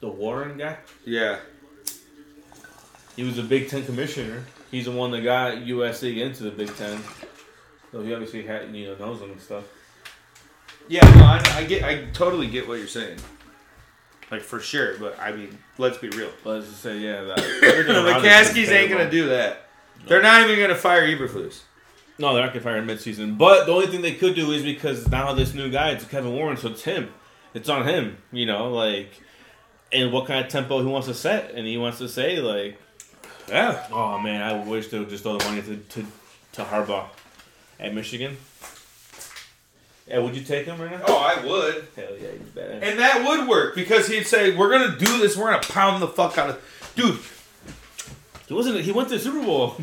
the 0.00 0.08
Warren 0.08 0.58
guy. 0.58 0.76
yeah. 1.04 1.38
He 3.16 3.24
was 3.24 3.38
a 3.38 3.42
Big 3.42 3.68
Ten 3.68 3.84
commissioner. 3.84 4.44
He's 4.70 4.86
the 4.86 4.92
one 4.92 5.10
that 5.10 5.20
got 5.22 5.54
USC 5.58 6.18
into 6.18 6.44
the 6.44 6.50
Big 6.50 6.74
Ten. 6.76 6.98
So 7.92 8.02
he 8.02 8.14
obviously 8.14 8.46
had 8.46 8.74
you 8.74 8.86
know 8.86 8.94
knows 8.94 9.20
them 9.20 9.32
and 9.32 9.40
stuff. 9.40 9.64
Yeah, 10.88 11.02
no, 11.16 11.24
I, 11.24 11.42
I 11.56 11.64
get, 11.64 11.84
I 11.84 12.06
totally 12.12 12.46
get 12.46 12.66
what 12.66 12.78
you're 12.78 12.88
saying. 12.88 13.18
Like 14.30 14.42
for 14.42 14.60
sure, 14.60 14.96
but 14.98 15.18
I 15.18 15.32
mean, 15.32 15.58
let's 15.78 15.98
be 15.98 16.08
real. 16.10 16.30
Let's 16.44 16.66
just 16.68 16.82
say 16.82 16.98
yeah, 16.98 17.22
that 17.22 17.36
the 17.36 17.42
McCaskies 18.22 18.68
ain't 18.68 18.90
gonna 18.90 19.10
do 19.10 19.28
that. 19.30 19.66
They're 20.06 20.22
not 20.22 20.48
even 20.48 20.60
gonna 20.60 20.76
fire 20.76 21.06
Eberflus. 21.06 21.62
No, 22.18 22.32
they're 22.34 22.44
not 22.44 22.52
gonna 22.52 22.62
fire 22.62 22.76
him 22.76 22.86
midseason. 22.86 23.36
But 23.36 23.64
the 23.66 23.72
only 23.72 23.86
thing 23.88 24.02
they 24.02 24.14
could 24.14 24.34
do 24.34 24.52
is 24.52 24.62
because 24.62 25.08
now 25.08 25.32
this 25.32 25.52
new 25.54 25.70
guy, 25.70 25.90
it's 25.90 26.04
Kevin 26.04 26.32
Warren, 26.34 26.56
so 26.56 26.68
it's 26.68 26.82
him. 26.84 27.08
It's 27.54 27.68
on 27.68 27.88
him, 27.88 28.18
you 28.30 28.46
know, 28.46 28.70
like, 28.72 29.10
and 29.92 30.12
what 30.12 30.26
kind 30.26 30.44
of 30.44 30.50
tempo 30.52 30.78
he 30.80 30.86
wants 30.86 31.08
to 31.08 31.14
set, 31.14 31.50
and 31.52 31.66
he 31.66 31.76
wants 31.76 31.98
to 31.98 32.08
say 32.08 32.38
like, 32.38 32.78
Yeah. 33.48 33.84
oh 33.90 34.18
man, 34.20 34.42
I 34.42 34.62
wish 34.64 34.88
they 34.88 34.98
would 35.00 35.08
just 35.08 35.24
throw 35.24 35.38
the 35.38 35.44
money 35.46 35.62
to 35.62 35.76
to, 35.76 36.06
to 36.52 36.62
Harbaugh 36.62 37.06
at 37.80 37.92
Michigan. 37.94 38.36
Yeah, 40.10 40.18
would 40.18 40.36
you 40.36 40.42
take 40.42 40.66
him 40.66 40.80
right 40.80 40.90
now? 40.90 41.02
Oh, 41.06 41.16
I 41.16 41.44
would. 41.46 41.86
Hell 41.94 42.16
yeah, 42.20 42.32
you 42.32 42.40
bet. 42.54 42.82
And 42.82 42.98
that 42.98 43.24
would 43.26 43.48
work 43.48 43.74
because 43.76 44.08
he'd 44.08 44.26
say, 44.26 44.56
"We're 44.56 44.70
gonna 44.70 44.98
do 44.98 45.18
this. 45.18 45.36
We're 45.36 45.52
gonna 45.52 45.62
pound 45.62 46.02
the 46.02 46.08
fuck 46.08 46.36
out 46.36 46.50
of." 46.50 46.92
Dude, 46.96 47.18
He 48.48 48.54
wasn't. 48.54 48.80
He 48.80 48.90
went 48.90 49.08
to 49.10 49.14
the 49.14 49.20
Super 49.20 49.40
Bowl. 49.44 49.76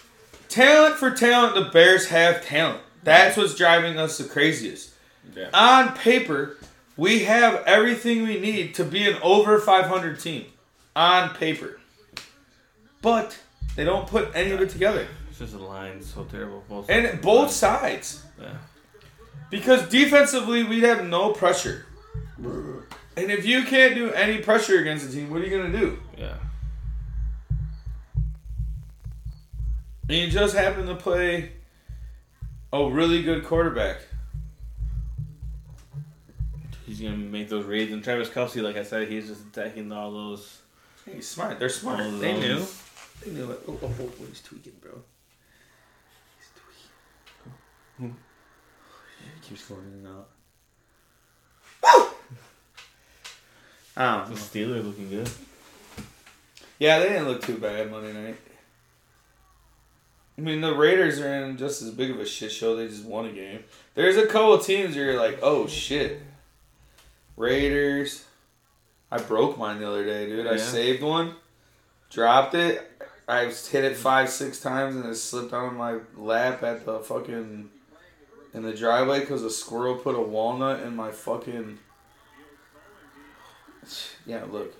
talent 0.48 0.96
for 0.96 1.10
talent, 1.10 1.54
the 1.54 1.70
Bears 1.70 2.06
have 2.08 2.44
talent. 2.44 2.80
That's 3.02 3.36
what's 3.36 3.54
driving 3.54 3.98
us 3.98 4.16
the 4.16 4.24
craziest. 4.24 4.94
yeah. 5.36 5.50
On 5.52 5.92
paper, 5.92 6.56
we 6.96 7.24
have 7.24 7.62
everything 7.66 8.22
we 8.22 8.40
need 8.40 8.74
to 8.76 8.84
be 8.84 9.06
an 9.06 9.18
over 9.22 9.58
500 9.60 10.18
team. 10.18 10.46
On 10.96 11.28
paper, 11.34 11.78
but 13.02 13.36
they 13.76 13.84
don't 13.84 14.06
put 14.06 14.30
any 14.34 14.52
of 14.52 14.60
it 14.62 14.70
together, 14.70 15.06
It's 15.28 15.40
just 15.40 15.52
the 15.52 15.58
line 15.58 16.00
so 16.00 16.24
terrible. 16.24 16.62
Both 16.68 16.88
and 16.88 17.20
both 17.20 17.50
sides. 17.50 18.22
Yeah. 18.40 18.54
Because 19.50 19.88
defensively, 19.88 20.64
we'd 20.64 20.82
have 20.82 21.04
no 21.04 21.32
pressure. 21.32 21.86
And 23.16 23.30
if 23.30 23.46
you 23.46 23.62
can't 23.64 23.94
do 23.94 24.10
any 24.12 24.38
pressure 24.38 24.80
against 24.80 25.06
the 25.06 25.12
team, 25.12 25.30
what 25.30 25.40
are 25.40 25.46
you 25.46 25.56
gonna 25.56 25.78
do? 25.78 25.98
Yeah. 26.18 26.36
And 30.08 30.18
you 30.18 30.28
just 30.28 30.56
happen 30.56 30.86
to 30.86 30.96
play 30.96 31.52
a 32.72 32.90
really 32.90 33.22
good 33.22 33.44
quarterback. 33.44 33.98
He's 36.86 37.00
gonna 37.00 37.16
make 37.16 37.48
those 37.48 37.64
raids, 37.64 37.92
and 37.92 38.02
Travis 38.04 38.28
Kelce, 38.28 38.62
like 38.62 38.76
I 38.76 38.82
said, 38.82 39.08
he's 39.08 39.28
just 39.28 39.46
attacking 39.46 39.90
all 39.92 40.10
those. 40.12 40.60
He's 41.10 41.28
smart. 41.28 41.58
They're 41.58 41.68
smart. 41.68 42.00
all 42.00 42.10
they 42.10 42.34
knew. 42.38 42.64
They 43.24 43.30
knew 43.30 43.50
it. 43.50 43.60
Oh, 43.66 43.78
oh, 43.82 43.90
oh, 44.00 44.02
oh, 44.02 44.26
he's 44.28 44.42
tweaking, 44.42 44.74
bro. 44.80 44.92
He's 46.36 46.50
tweaking. 47.98 48.16
He 49.44 49.50
keeps 49.50 49.66
going 49.68 49.82
in 49.82 50.06
and 50.06 50.08
out. 50.08 50.28
Woo! 51.82 52.06
I 53.96 54.16
don't 54.16 54.24
The 54.26 54.30
know. 54.30 54.36
Steelers 54.40 54.84
looking 54.84 55.10
good. 55.10 55.30
Yeah, 56.78 56.98
they 56.98 57.10
didn't 57.10 57.28
look 57.28 57.42
too 57.42 57.58
bad 57.58 57.90
Monday 57.90 58.12
night. 58.12 58.36
I 60.36 60.40
mean, 60.40 60.60
the 60.60 60.74
Raiders 60.74 61.20
are 61.20 61.32
in 61.44 61.56
just 61.56 61.82
as 61.82 61.90
big 61.90 62.10
of 62.10 62.18
a 62.18 62.26
shit 62.26 62.50
show. 62.50 62.74
They 62.74 62.88
just 62.88 63.04
won 63.04 63.26
a 63.26 63.32
game. 63.32 63.62
There's 63.94 64.16
a 64.16 64.26
couple 64.26 64.58
teams 64.58 64.96
where 64.96 65.04
you're 65.12 65.20
like, 65.20 65.38
oh 65.42 65.66
shit. 65.68 66.20
Raiders. 67.36 68.24
I 69.12 69.18
broke 69.18 69.56
mine 69.58 69.78
the 69.78 69.88
other 69.88 70.04
day, 70.04 70.26
dude. 70.26 70.46
I 70.48 70.56
saved 70.56 71.02
one, 71.02 71.34
dropped 72.10 72.54
it. 72.54 72.90
I 73.28 73.44
hit 73.44 73.84
it 73.84 73.96
five, 73.96 74.28
six 74.28 74.60
times, 74.60 74.96
and 74.96 75.04
it 75.06 75.14
slipped 75.14 75.52
on 75.52 75.76
my 75.76 75.98
lap 76.16 76.64
at 76.64 76.84
the 76.84 76.98
fucking 76.98 77.70
in 78.54 78.62
the 78.62 78.72
driveway 78.72 79.20
because 79.20 79.42
a 79.42 79.50
squirrel 79.50 79.96
put 79.96 80.14
a 80.14 80.20
walnut 80.20 80.80
in 80.82 80.96
my 80.96 81.10
fucking. 81.10 81.78
Yeah, 84.24 84.44
look. 84.50 84.74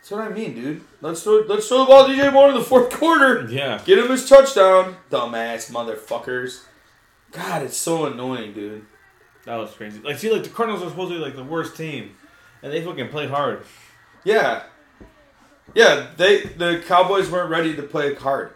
That's 0.00 0.10
what 0.10 0.22
I 0.22 0.30
mean, 0.30 0.54
dude. 0.54 0.82
Let's 1.00 1.22
throw 1.22 1.44
let's 1.46 1.68
throw 1.68 1.80
the 1.80 1.84
ball 1.84 2.06
to 2.08 2.12
DJ 2.12 2.32
Moore 2.32 2.48
in 2.48 2.56
the 2.56 2.64
fourth 2.64 2.90
quarter. 2.90 3.46
Yeah. 3.48 3.80
Get 3.84 3.98
him 3.98 4.10
his 4.10 4.28
touchdown, 4.28 4.96
dumbass 5.10 5.70
motherfuckers. 5.70 6.62
God, 7.30 7.62
it's 7.62 7.76
so 7.76 8.06
annoying, 8.06 8.52
dude. 8.52 8.84
That 9.44 9.56
was 9.56 9.72
crazy. 9.72 10.00
Like, 10.00 10.18
see, 10.18 10.30
like 10.30 10.42
the 10.42 10.48
Cardinals 10.48 10.82
are 10.82 10.90
supposed 10.90 11.12
to 11.12 11.18
be 11.18 11.24
like 11.24 11.36
the 11.36 11.44
worst 11.44 11.76
team, 11.76 12.16
and 12.62 12.72
they 12.72 12.82
fucking 12.82 13.10
played 13.10 13.30
hard. 13.30 13.64
Yeah, 14.24 14.64
yeah. 15.74 16.08
They 16.16 16.42
the 16.42 16.82
Cowboys 16.86 17.30
weren't 17.30 17.50
ready 17.50 17.76
to 17.76 17.82
play 17.82 18.14
hard. 18.14 18.52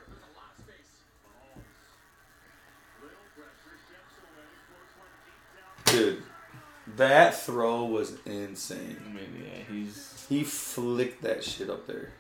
That 6.97 7.35
throw 7.39 7.85
was 7.85 8.15
insane. 8.25 8.97
I 9.05 9.13
mean, 9.13 9.45
yeah, 9.45 9.63
he's 9.75 10.25
He 10.29 10.43
flicked 10.45 11.23
that 11.23 11.45
shit 11.45 11.69
up 11.71 11.87
there. 11.87 12.13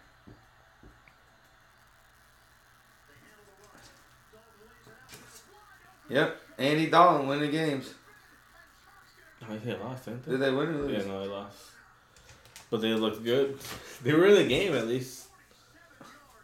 Yep, 6.08 6.40
Andy 6.58 6.86
Dalton 6.86 7.26
winning 7.26 7.50
games. 7.50 7.92
I 9.42 9.46
think 9.46 9.64
they 9.64 9.76
lost, 9.76 10.04
didn't 10.04 10.24
they? 10.24 10.32
Did 10.32 10.40
they 10.40 10.50
win 10.52 10.68
or 10.68 10.90
Yeah, 10.90 10.98
no, 11.04 11.20
they 11.20 11.28
lost. 11.28 11.56
But 12.70 12.80
they 12.80 12.92
looked 12.94 13.22
good. 13.24 13.58
They 14.02 14.12
were 14.12 14.26
in 14.26 14.34
the 14.34 14.46
game 14.46 14.74
at 14.74 14.86
least. 14.86 15.28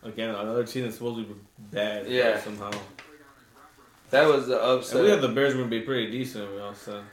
Again, 0.03 0.31
another 0.31 0.65
team 0.65 0.85
that's 0.85 0.95
supposed 0.97 1.19
to 1.29 1.35
be 1.35 1.41
bad. 1.71 2.09
Yeah. 2.09 2.41
Somehow. 2.41 2.71
That 4.11 4.27
was 4.27 4.47
the 4.47 4.55
And 4.61 4.79
upset. 4.81 5.03
we 5.03 5.11
had 5.11 5.21
the 5.21 5.29
Bears 5.29 5.55
would 5.55 5.69
be 5.71 5.81
pretty 5.83 6.11
decent. 6.11 6.51
We 6.51 6.61
also. 6.61 7.05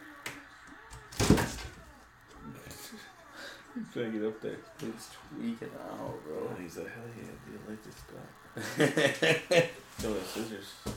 Trying 3.94 4.12
to 4.12 4.20
get 4.20 4.28
up 4.28 4.42
there. 4.42 4.58
It's 4.82 5.10
tweaking 5.36 5.70
out, 5.90 6.24
bro. 6.26 6.50
Oh, 6.52 6.62
he's 6.62 6.78
like, 6.78 6.88
hell 6.88 7.04
yeah, 7.18 7.34
dude, 7.46 7.60
I 7.66 7.70
like 7.70 7.84
this 7.84 8.02
guy. 8.10 9.70
bro. 10.02 10.10
Go 10.12 10.14
with 10.16 10.28
scissors. 10.30 10.96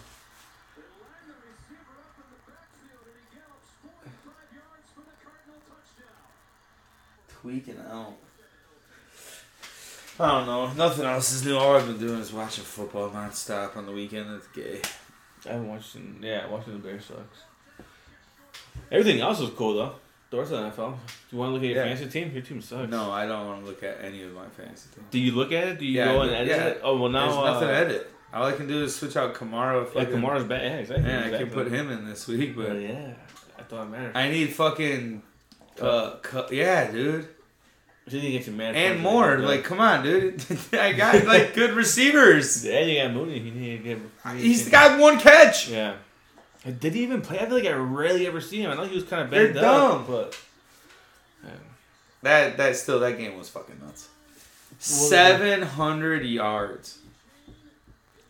tweaking 7.40 7.78
out. 7.90 8.14
I 10.20 10.28
don't 10.38 10.46
know. 10.46 10.72
Nothing 10.74 11.04
else 11.06 11.32
is 11.32 11.44
new. 11.44 11.56
All 11.56 11.76
I've 11.76 11.86
been 11.86 11.98
doing 11.98 12.20
is 12.20 12.32
watching 12.32 12.64
football 12.64 13.10
nonstop 13.10 13.76
on 13.76 13.86
the 13.86 13.92
weekend. 13.92 14.30
It's 14.34 14.46
gay. 14.48 14.80
I 15.46 15.52
haven't 15.54 15.68
watched. 15.68 15.96
it- 15.96 16.02
Yeah, 16.20 16.46
watching 16.48 16.74
the 16.74 16.78
Bears 16.78 17.06
sucks. 17.06 17.42
Everything 18.90 19.20
else 19.20 19.40
was 19.40 19.50
cool 19.50 19.74
though. 19.74 19.94
Rest 20.38 20.52
of 20.52 20.76
the 20.76 20.82
NFL. 20.82 20.92
Do 20.96 20.96
you 21.30 21.38
want 21.38 21.48
to 21.50 21.52
look 21.54 21.62
at 21.62 21.68
your 21.68 21.76
Yeah. 21.76 21.94
fantasy 21.94 22.08
team? 22.10 22.32
Your 22.32 22.42
team 22.42 22.60
sucks. 22.62 22.90
No, 22.90 23.10
I 23.10 23.26
don't 23.26 23.46
want 23.46 23.60
to 23.60 23.66
look 23.66 23.82
at 23.82 23.98
any 24.02 24.22
of 24.22 24.32
my 24.32 24.46
fantasy 24.56 24.88
teams. 24.94 25.06
Do 25.10 25.18
you 25.18 25.32
look 25.32 25.52
at 25.52 25.68
it? 25.68 25.78
Do 25.78 25.84
you 25.84 25.98
Yeah, 25.98 26.12
go 26.12 26.20
I 26.22 26.26
and 26.26 26.34
edit 26.34 26.48
Yeah. 26.48 26.64
it? 26.68 26.80
Oh 26.82 26.96
well, 26.98 27.10
now 27.10 27.26
There's 27.26 27.36
nothing 27.36 27.68
uh, 27.68 27.70
to 27.72 27.76
edit. 27.76 28.10
All 28.34 28.44
I 28.46 28.52
can 28.52 28.66
do 28.66 28.82
is 28.84 28.96
switch 28.96 29.16
out 29.16 29.34
Kamara. 29.34 29.86
Yeah, 29.94 30.04
Kamara's 30.06 30.44
bad. 30.44 30.62
Yeah, 30.62 30.76
exactly. 30.78 31.06
Yeah, 31.10 31.16
I 31.16 31.22
exactly. 31.24 31.38
can 31.50 31.54
put 31.54 31.66
him 31.70 31.90
in 31.90 32.08
this 32.08 32.26
week, 32.28 32.56
But 32.56 32.68
but 32.70 32.76
yeah, 32.80 33.12
I 33.58 33.62
thought 33.62 33.82
it 33.86 33.90
mattered. 33.90 34.16
I 34.16 34.30
need 34.30 34.46
fucking. 34.54 35.22
Uh, 35.80 36.16
cu- 36.22 36.54
yeah, 36.54 36.90
dude, 36.90 37.26
I 38.06 38.10
think 38.10 38.24
you 38.24 38.30
get 38.38 38.46
your 38.46 38.56
man 38.56 38.74
and 38.74 39.00
more. 39.00 39.38
Like, 39.38 39.64
come 39.64 39.80
on, 39.80 40.02
dude. 40.02 40.42
I 40.72 40.92
got 40.92 41.24
like 41.26 41.54
good 41.54 41.72
receivers. 41.72 42.64
yeah, 42.64 42.80
you 42.80 43.02
got 43.02 43.12
Mooney. 43.12 43.38
You 43.38 43.50
need 43.52 43.76
to 43.78 43.82
get. 43.82 43.98
you 43.98 44.32
need 44.32 44.38
to 44.40 44.48
He's 44.48 44.68
got 44.70 44.98
one 44.98 45.18
catch. 45.18 45.68
Yeah. 45.68 45.94
Did 46.64 46.94
he 46.94 47.02
even 47.02 47.22
play? 47.22 47.40
I 47.40 47.46
feel 47.46 47.56
like 47.58 47.66
I 47.66 47.72
rarely 47.72 48.26
ever 48.26 48.40
see 48.40 48.62
him. 48.62 48.70
I 48.70 48.74
know 48.74 48.84
he 48.84 48.94
was 48.94 49.04
kind 49.04 49.22
of 49.22 49.30
They're 49.30 49.46
banged 49.48 49.60
dumb. 49.60 50.00
up, 50.02 50.06
but 50.06 50.38
yeah. 51.44 51.50
That 52.22 52.56
that 52.56 52.76
still 52.76 53.00
that 53.00 53.18
game 53.18 53.36
was 53.36 53.48
fucking 53.48 53.80
nuts. 53.84 54.08
Seven 54.78 55.62
hundred 55.62 56.24
yards. 56.24 56.98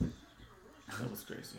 that 0.00 1.10
was 1.10 1.22
crazy. 1.24 1.58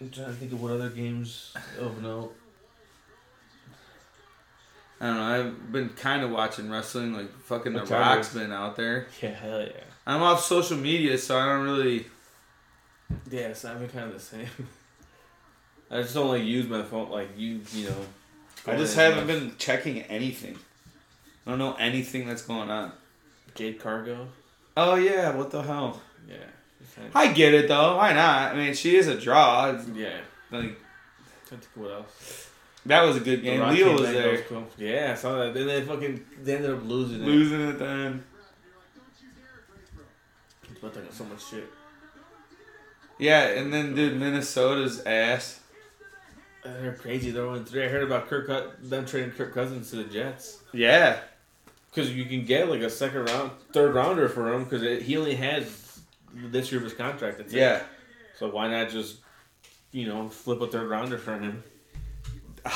I'm 0.00 0.10
trying 0.10 0.26
to 0.26 0.32
think 0.34 0.52
of 0.52 0.60
what 0.62 0.72
other 0.72 0.90
games. 0.90 1.54
Oh 1.80 1.92
no. 2.02 2.32
I 5.00 5.06
don't 5.06 5.16
know. 5.16 5.22
I've 5.24 5.72
been 5.72 5.88
kind 5.90 6.22
of 6.22 6.30
watching 6.30 6.70
wrestling. 6.70 7.14
Like 7.14 7.30
fucking 7.44 7.72
The 7.72 7.80
What 7.80 7.90
Rock's 7.90 8.32
time 8.32 8.42
been 8.42 8.52
out 8.52 8.76
there. 8.76 9.06
Yeah, 9.22 9.30
hell 9.30 9.60
yeah. 9.60 9.70
I'm 10.06 10.22
off 10.22 10.42
social 10.44 10.76
media, 10.76 11.18
so 11.18 11.38
I 11.38 11.46
don't 11.46 11.64
really. 11.64 12.06
Yeah, 13.30 13.48
it's 13.48 13.64
not 13.64 13.76
even 13.76 13.88
kind 13.88 14.06
of 14.06 14.14
the 14.14 14.20
same. 14.20 14.46
I 15.90 16.02
just 16.02 16.14
don't 16.14 16.28
like 16.28 16.42
use 16.44 16.68
my 16.68 16.82
phone 16.82 17.10
like 17.10 17.30
you. 17.36 17.60
You 17.72 17.90
know. 17.90 17.96
I 18.66 18.76
just 18.76 18.96
haven't 18.96 19.26
been 19.26 19.54
checking 19.58 20.02
anything. 20.02 20.58
I 21.46 21.50
don't 21.50 21.58
know 21.58 21.74
anything 21.74 22.26
that's 22.26 22.42
going 22.42 22.70
on. 22.70 22.92
Jade 23.54 23.78
Cargo. 23.78 24.28
Oh 24.76 24.96
yeah, 24.96 25.34
what 25.34 25.50
the 25.50 25.62
hell? 25.62 26.00
Yeah. 26.28 26.36
I 27.14 27.32
get 27.32 27.54
it 27.54 27.68
though. 27.68 27.96
Why 27.96 28.12
not? 28.12 28.52
I 28.52 28.56
mean, 28.56 28.74
she 28.74 28.96
is 28.96 29.06
a 29.06 29.18
draw. 29.20 29.70
It's 29.70 29.86
Yeah. 29.88 30.18
like 30.50 30.76
Trying 31.48 31.60
to 31.60 31.66
think 31.66 31.76
of 31.76 31.82
what 31.82 31.90
else. 31.92 32.50
that 32.86 33.02
was 33.02 33.16
a 33.16 33.20
good 33.20 33.42
game. 33.42 33.60
Leo 33.68 33.92
was 33.92 34.02
thing, 34.02 34.14
that 34.14 34.22
there, 34.22 34.42
cool. 34.42 34.66
Yeah, 34.76 35.10
I 35.12 35.14
saw 35.14 35.38
that. 35.38 35.54
Then 35.54 35.66
they 35.66 35.82
fucking 35.82 36.24
they 36.42 36.56
ended 36.56 36.70
up 36.72 36.84
losing 36.84 37.22
it. 37.22 37.26
losing 37.26 37.60
it 37.68 37.78
then. 37.78 38.24
But 40.80 40.94
they 40.94 41.00
got 41.00 41.12
so 41.14 41.24
much 41.24 41.44
shit. 41.48 41.68
Yeah, 43.18 43.46
and 43.48 43.72
then 43.72 43.94
dude, 43.94 44.18
Minnesota's 44.18 45.04
ass. 45.06 45.60
Uh, 46.64 46.72
They're 46.80 46.92
crazy. 46.94 47.30
They're 47.30 47.46
only 47.46 47.64
three. 47.64 47.84
I 47.84 47.88
heard 47.88 48.02
about 48.02 48.28
Kirk, 48.28 48.46
them 48.82 49.06
trading 49.06 49.30
Kirk 49.30 49.54
Cousins 49.54 49.90
to 49.90 49.96
the 49.96 50.04
Jets 50.04 50.58
Yeah, 50.72 51.20
because 51.90 52.12
you 52.14 52.24
can 52.26 52.44
get 52.44 52.68
like 52.68 52.82
a 52.82 52.90
second 52.90 53.24
round, 53.30 53.52
third 53.72 53.94
rounder 53.94 54.28
for 54.28 54.52
him 54.52 54.64
because 54.64 54.82
he 55.02 55.16
only 55.16 55.34
has 55.36 56.00
this 56.34 56.70
year 56.70 56.78
of 56.78 56.84
his 56.84 56.92
contract. 56.92 57.38
That's 57.38 57.52
it. 57.54 57.58
yeah. 57.58 57.82
So 58.38 58.50
why 58.50 58.68
not 58.68 58.90
just 58.90 59.16
you 59.92 60.06
know 60.06 60.28
flip 60.28 60.60
a 60.60 60.66
third 60.66 60.90
rounder 60.90 61.16
for 61.18 61.38
him? 61.38 61.62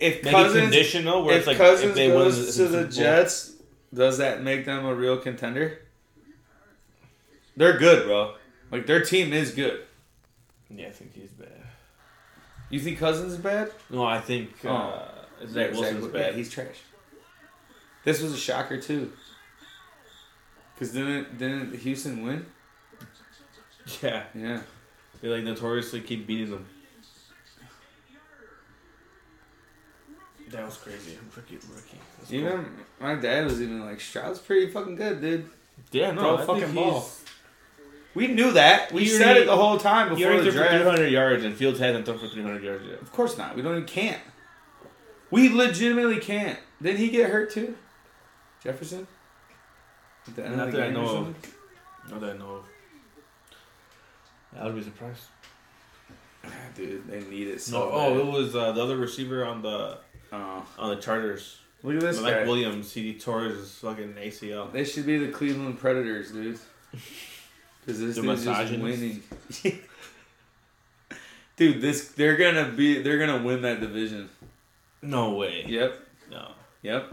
If 0.00 0.24
Maybe 0.24 0.30
Cousins, 0.30 0.62
conditional 0.62 1.24
where 1.24 1.34
if 1.34 1.38
it's 1.40 1.46
like 1.46 1.56
Cousins 1.56 1.90
if 1.90 1.94
they 1.94 2.08
win 2.08 2.16
goes 2.18 2.56
the 2.56 2.64
to 2.64 2.68
the 2.68 2.88
Jets, 2.88 3.53
does 3.94 4.18
that 4.18 4.42
make 4.42 4.64
them 4.64 4.84
a 4.84 4.94
real 4.94 5.16
contender? 5.16 5.78
They're 7.56 7.78
good, 7.78 8.06
bro. 8.06 8.34
Like 8.70 8.86
their 8.86 9.02
team 9.04 9.32
is 9.32 9.52
good. 9.52 9.82
Yeah, 10.68 10.88
I 10.88 10.90
think 10.90 11.14
he's 11.14 11.30
bad. 11.30 11.48
You 12.70 12.80
think 12.80 12.98
Cousins 12.98 13.34
is 13.34 13.38
bad? 13.38 13.70
No, 13.90 14.04
I 14.04 14.20
think 14.20 14.50
uh, 14.64 14.68
Oh. 14.68 15.08
Zach 15.46 15.72
Wilson's 15.72 16.06
bad. 16.08 16.32
Yeah, 16.32 16.36
he's 16.36 16.50
trash. 16.50 16.80
This 18.04 18.20
was 18.20 18.32
a 18.32 18.36
shocker 18.38 18.80
too. 18.80 19.12
Cause 20.78 20.90
didn't 20.90 21.38
didn't 21.38 21.74
Houston 21.76 22.24
win? 22.24 22.46
yeah, 24.02 24.24
Yeah. 24.34 24.60
they 25.20 25.28
like 25.28 25.44
notoriously 25.44 26.00
keep 26.00 26.26
beating 26.26 26.50
them. 26.50 26.66
That 30.54 30.66
was 30.66 30.76
crazy. 30.76 31.18
Rookie, 31.36 31.56
rookie. 31.56 31.98
That's 32.18 32.30
cool. 32.30 32.38
Even 32.38 32.70
my 33.00 33.16
dad 33.16 33.44
was 33.44 33.60
even 33.60 33.84
like 33.84 34.00
Stroud's 34.00 34.38
pretty 34.38 34.70
fucking 34.70 34.94
good, 34.94 35.20
dude. 35.20 35.50
Yeah, 35.90 36.12
Throw 36.12 36.22
no, 36.22 36.36
I 36.38 36.46
fucking 36.46 36.62
think 36.62 36.74
ball. 36.76 36.92
he's- 37.00 37.24
We 38.14 38.28
knew 38.28 38.52
that. 38.52 38.92
We 38.92 39.00
He 39.02 39.08
said 39.08 39.22
already- 39.26 39.40
it 39.40 39.46
the 39.46 39.56
whole 39.56 39.78
time 39.78 40.10
He 40.10 40.14
before 40.14 40.30
already 40.34 40.44
the 40.46 40.52
threw 40.52 40.60
for 40.62 40.68
draft. 40.68 40.82
300 40.84 41.08
yards, 41.10 41.44
and 41.44 41.56
Fields 41.56 41.80
hasn't 41.80 42.06
thrown 42.06 42.18
for 42.20 42.28
300 42.28 42.62
yards 42.62 42.84
yet. 42.86 43.02
Of 43.02 43.10
course 43.10 43.36
not. 43.36 43.56
We 43.56 43.62
don't 43.62 43.72
even 43.72 43.84
can't. 43.86 44.22
We 45.32 45.48
legitimately 45.48 46.20
can't. 46.20 46.58
Didn't 46.80 46.98
he 46.98 47.08
get 47.10 47.30
hurt 47.30 47.50
too? 47.50 47.76
Jefferson? 48.62 49.08
At 50.28 50.36
the 50.36 50.44
end 50.46 50.56
Not 50.56 50.68
of 50.68 50.72
the 50.72 50.78
that 50.78 50.84
I 50.84 50.90
game 50.92 50.98
or 50.98 51.02
know 51.02 51.16
of. 51.16 51.34
Not 52.10 52.20
that 52.20 52.30
I 52.30 52.38
know 52.38 52.50
of. 52.56 52.64
I 54.56 54.64
would 54.66 54.76
be 54.76 54.82
surprised. 54.84 55.22
Ah, 56.44 56.50
Dude, 56.76 57.08
they 57.08 57.20
need 57.24 57.48
it 57.48 57.54
No, 57.54 57.58
so 57.58 57.90
oh, 57.92 58.18
it 58.18 58.26
was 58.26 58.54
uh, 58.54 58.70
the 58.72 58.82
other 58.82 58.96
receiver 58.96 59.44
on 59.44 59.62
the 59.62 59.98
Oh. 60.32 60.66
on 60.78 60.90
the 60.94 61.00
Chargers. 61.02 61.58
Look 61.82 61.96
at 61.96 62.00
this 62.00 62.20
Mike 62.20 62.34
guy. 62.34 62.44
Williams. 62.44 62.92
He 62.92 63.14
tore 63.14 63.46
is 63.46 63.72
fucking 63.74 64.14
ACL. 64.14 64.72
They 64.72 64.84
should 64.84 65.04
be 65.06 65.18
the 65.18 65.30
Cleveland 65.32 65.78
Predators, 65.78 66.30
dude. 66.32 66.58
Because 67.86 68.00
this 68.00 68.16
The 68.16 68.22
dude's 68.22 68.44
just 68.46 68.72
winning. 68.78 69.22
dude, 71.56 71.80
this 71.82 72.08
they're 72.12 72.36
gonna 72.38 72.70
be 72.70 73.02
they're 73.02 73.18
gonna 73.18 73.42
win 73.44 73.62
that 73.62 73.80
division. 73.80 74.30
No 75.02 75.34
way. 75.34 75.64
Yep. 75.66 76.00
No. 76.30 76.52
Yep. 76.82 77.12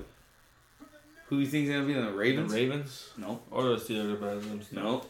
Who 1.28 1.36
do 1.38 1.42
you 1.42 1.48
think's 1.48 1.70
gonna 1.70 1.86
be 1.86 1.94
in 1.94 2.06
the 2.06 2.12
The 2.12 2.18
Ravens? 2.18 2.54
Ravens 2.54 3.10
no. 3.18 3.42
or 3.52 3.64
the 3.64 3.76
Steelers 3.76 4.14
are 4.14 4.16
better. 4.16 4.42
No. 4.72 5.04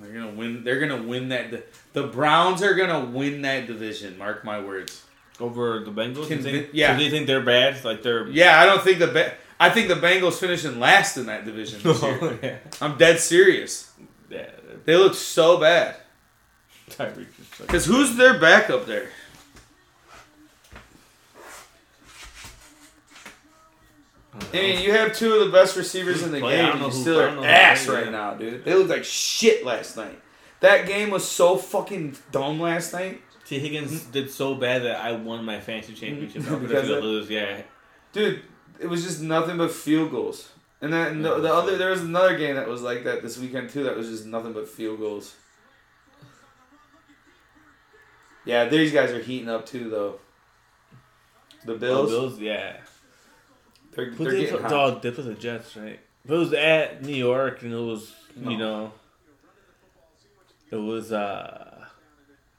They're 0.00 0.12
gonna 0.12 0.32
win. 0.34 0.64
They're 0.64 0.80
gonna 0.80 1.02
win 1.02 1.28
that. 1.30 1.50
di- 1.50 1.62
The 1.92 2.04
Browns 2.06 2.62
are 2.62 2.74
gonna 2.74 3.04
win 3.04 3.42
that 3.42 3.66
division. 3.66 4.16
Mark 4.18 4.44
my 4.44 4.60
words. 4.60 5.02
Over 5.38 5.80
the 5.80 5.90
Bengals. 5.90 6.30
You 6.30 6.36
Convi- 6.38 6.42
think, 6.42 6.68
yeah. 6.72 6.92
So 6.92 6.98
do 6.98 7.04
you 7.04 7.10
think 7.10 7.26
they're 7.26 7.42
bad? 7.42 7.84
Like 7.84 8.02
they're. 8.02 8.26
Yeah, 8.28 8.60
I 8.60 8.64
don't 8.66 8.82
think 8.82 8.98
the. 8.98 9.08
Ba- 9.08 9.34
I 9.58 9.70
think 9.70 9.88
the 9.88 9.94
Bengals 9.94 10.34
finishing 10.38 10.78
last 10.80 11.16
in 11.16 11.26
that 11.26 11.44
division 11.44 11.80
this 11.82 12.02
year. 12.02 12.18
Oh, 12.22 12.38
yeah. 12.42 12.56
I'm 12.80 12.96
dead 12.98 13.18
serious. 13.20 13.90
Yeah. 14.30 14.50
They 14.84 14.96
look 14.96 15.14
so 15.14 15.58
bad. 15.58 15.96
Tyreek 16.90 17.26
Cause 17.66 17.84
who's 17.86 18.16
their 18.16 18.38
backup 18.38 18.86
there? 18.86 19.08
I 24.34 24.52
mean, 24.52 24.82
you 24.82 24.92
have 24.92 25.14
two 25.14 25.34
of 25.34 25.46
the 25.46 25.52
best 25.52 25.76
receivers 25.76 26.22
in 26.22 26.30
the 26.30 26.40
game. 26.40 26.70
and 26.72 26.80
You 26.80 26.90
still 26.92 27.18
are 27.20 27.26
don't 27.26 27.36
know 27.36 27.42
who 27.42 27.48
ass 27.48 27.88
right 27.88 28.10
now, 28.10 28.34
dude. 28.34 28.64
They 28.64 28.74
looked 28.74 28.90
like 28.90 29.04
shit 29.04 29.64
last 29.64 29.96
night. 29.96 30.20
That 30.60 30.86
game 30.86 31.10
was 31.10 31.26
so 31.28 31.56
fucking 31.56 32.16
dumb 32.32 32.60
last 32.60 32.92
night. 32.92 33.22
T. 33.46 33.58
Higgins 33.60 33.92
mm-hmm. 33.92 34.10
did 34.10 34.30
so 34.30 34.54
bad 34.54 34.82
that 34.82 35.00
I 35.00 35.12
won 35.12 35.44
my 35.44 35.60
fantasy 35.60 35.94
championship. 35.94 36.42
Mm-hmm. 36.42 36.54
Because 36.66 36.68
because 36.68 36.88
of- 36.90 36.98
of 36.98 37.04
lose, 37.04 37.30
yeah. 37.30 37.62
Dude, 38.12 38.42
it 38.80 38.86
was 38.88 39.04
just 39.04 39.20
nothing 39.20 39.56
but 39.56 39.70
field 39.70 40.10
goals. 40.10 40.50
And 40.80 40.92
then 40.92 41.22
the, 41.22 41.30
mm-hmm. 41.30 41.42
the 41.42 41.54
other 41.54 41.78
there 41.78 41.90
was 41.90 42.02
another 42.02 42.36
game 42.36 42.56
that 42.56 42.68
was 42.68 42.82
like 42.82 43.04
that 43.04 43.22
this 43.22 43.38
weekend 43.38 43.70
too. 43.70 43.84
That 43.84 43.96
was 43.96 44.08
just 44.08 44.26
nothing 44.26 44.52
but 44.52 44.68
field 44.68 44.98
goals. 44.98 45.34
Yeah, 48.44 48.66
these 48.66 48.92
guys 48.92 49.10
are 49.10 49.18
heating 49.20 49.48
up 49.48 49.66
too, 49.66 49.90
though. 49.90 50.20
The 51.64 51.74
Bills, 51.74 52.12
Oh, 52.12 52.20
Bills, 52.28 52.38
yeah. 52.38 52.76
they're, 53.92 54.10
Who 54.10 54.24
they're 54.24 54.32
they 54.32 54.40
getting 54.42 54.60
put, 54.60 54.70
hot. 54.70 55.02
they 55.02 55.10
put 55.10 55.24
the 55.24 55.34
Jets, 55.34 55.76
right? 55.76 55.98
If 56.24 56.30
it 56.30 56.36
was 56.36 56.52
at 56.52 57.02
New 57.04 57.14
York 57.14 57.62
and 57.62 57.72
it 57.72 57.76
was, 57.76 58.14
No. 58.36 58.50
you 58.50 58.58
know, 58.58 58.92
it 60.70 60.76
was 60.76 61.10
uh, 61.12 61.75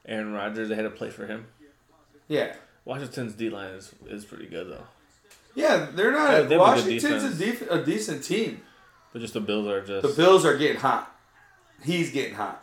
Aaron 0.08 0.32
Rodgers, 0.32 0.68
they 0.70 0.74
had 0.74 0.82
to 0.82 0.90
play 0.90 1.10
for 1.10 1.26
him. 1.26 1.46
Yeah, 2.26 2.54
Washington's 2.84 3.34
D 3.34 3.50
line 3.50 3.70
is, 3.72 3.92
is 4.08 4.24
pretty 4.24 4.46
good, 4.46 4.68
though. 4.70 4.84
yeah, 5.54 5.86
they're 5.92 6.12
Yeah, 6.12 6.18
not. 6.18 6.30
they 6.30 6.36
have 6.42 6.52
a 6.52 6.58
Washington's 6.58 7.24
a, 7.24 7.34
def- 7.34 7.70
a 7.70 7.84
decent 7.84 8.24
team. 8.24 8.62
But 9.12 9.20
just 9.22 9.34
the 9.34 9.40
Bills 9.40 9.66
are 9.66 9.80
just. 9.84 10.02
The 10.06 10.22
Bills 10.22 10.44
are 10.44 10.56
getting 10.56 10.78
hot. 10.80 11.14
He's 11.84 12.10
getting 12.10 12.34
hot. 12.34 12.62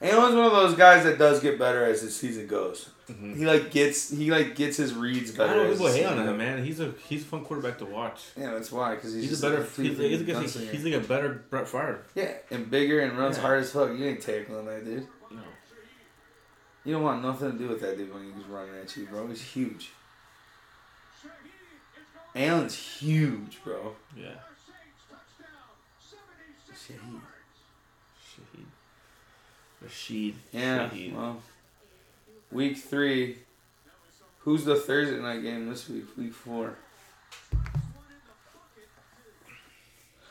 Allen's 0.00 0.34
one 0.34 0.44
of 0.44 0.52
those 0.52 0.74
guys 0.74 1.04
that 1.04 1.18
does 1.18 1.40
get 1.40 1.58
better 1.58 1.84
as 1.84 2.02
the 2.02 2.10
season 2.10 2.46
goes. 2.46 2.90
Mhm. 3.10 3.36
He 3.36 3.46
like 3.46 3.70
gets 3.70 4.10
he 4.10 4.30
like 4.30 4.54
gets 4.56 4.76
his 4.78 4.94
reads 4.94 5.34
I 5.34 5.36
better. 5.46 5.54
don't 5.60 5.66
as 5.72 5.78
people 5.78 5.92
hate 5.92 6.04
on 6.06 6.26
him, 6.26 6.36
man. 6.38 6.64
He's 6.64 6.80
a 6.80 6.92
he's 7.06 7.22
a 7.22 7.24
fun 7.26 7.44
quarterback 7.44 7.78
to 7.78 7.84
watch. 7.86 8.22
Yeah, 8.36 8.52
that's 8.52 8.72
why 8.72 8.94
because 8.94 9.12
he's, 9.14 9.28
He's, 9.30 9.42
a 9.44 9.50
better. 9.50 9.60
like 9.62 9.76
He's, 9.76 9.98
freaking 9.98 10.40
he's, 10.42 10.54
he's, 10.54 10.70
he's 10.70 10.84
like 10.84 10.94
a 10.94 11.06
better 11.06 11.44
Brett 11.50 11.68
Favre. 11.68 12.02
yeah, 12.14 12.32
and 12.50 12.70
bigger 12.70 13.00
and 13.00 13.18
runs 13.18 13.36
Yeah. 13.36 13.42
hard 13.42 13.60
as 13.62 13.72
fuck. 13.72 13.90
You 13.96 14.06
ain't 14.06 14.20
tackling 14.22 14.64
that 14.66 14.84
dude. 14.84 15.06
No. 15.30 15.42
You 16.84 16.94
don't 16.94 17.02
want 17.02 17.22
nothing 17.22 17.52
to 17.52 17.58
do 17.58 17.68
with 17.68 17.80
that 17.80 17.96
dude 17.96 18.12
when 18.12 18.24
he's 18.24 18.44
running 18.44 18.74
at 18.76 18.94
you, 18.96 19.06
bro. 19.06 19.26
He's 19.28 19.42
huge. 19.42 19.90
Allen's 22.36 22.74
huge, 22.76 23.62
bro. 23.64 23.94
Yeah. 24.16 24.26
Shit. 26.86 26.96
Shaheed. 28.20 28.64
Rashid. 29.80 30.34
Yeah. 30.52 30.88
Shaheed. 30.88 31.14
Well, 31.14 31.42
week 32.50 32.76
three. 32.76 33.38
Who's 34.40 34.64
the 34.64 34.76
Thursday 34.76 35.18
night 35.20 35.42
game 35.42 35.70
this 35.70 35.88
week? 35.88 36.04
Week 36.18 36.34
four. 36.34 36.74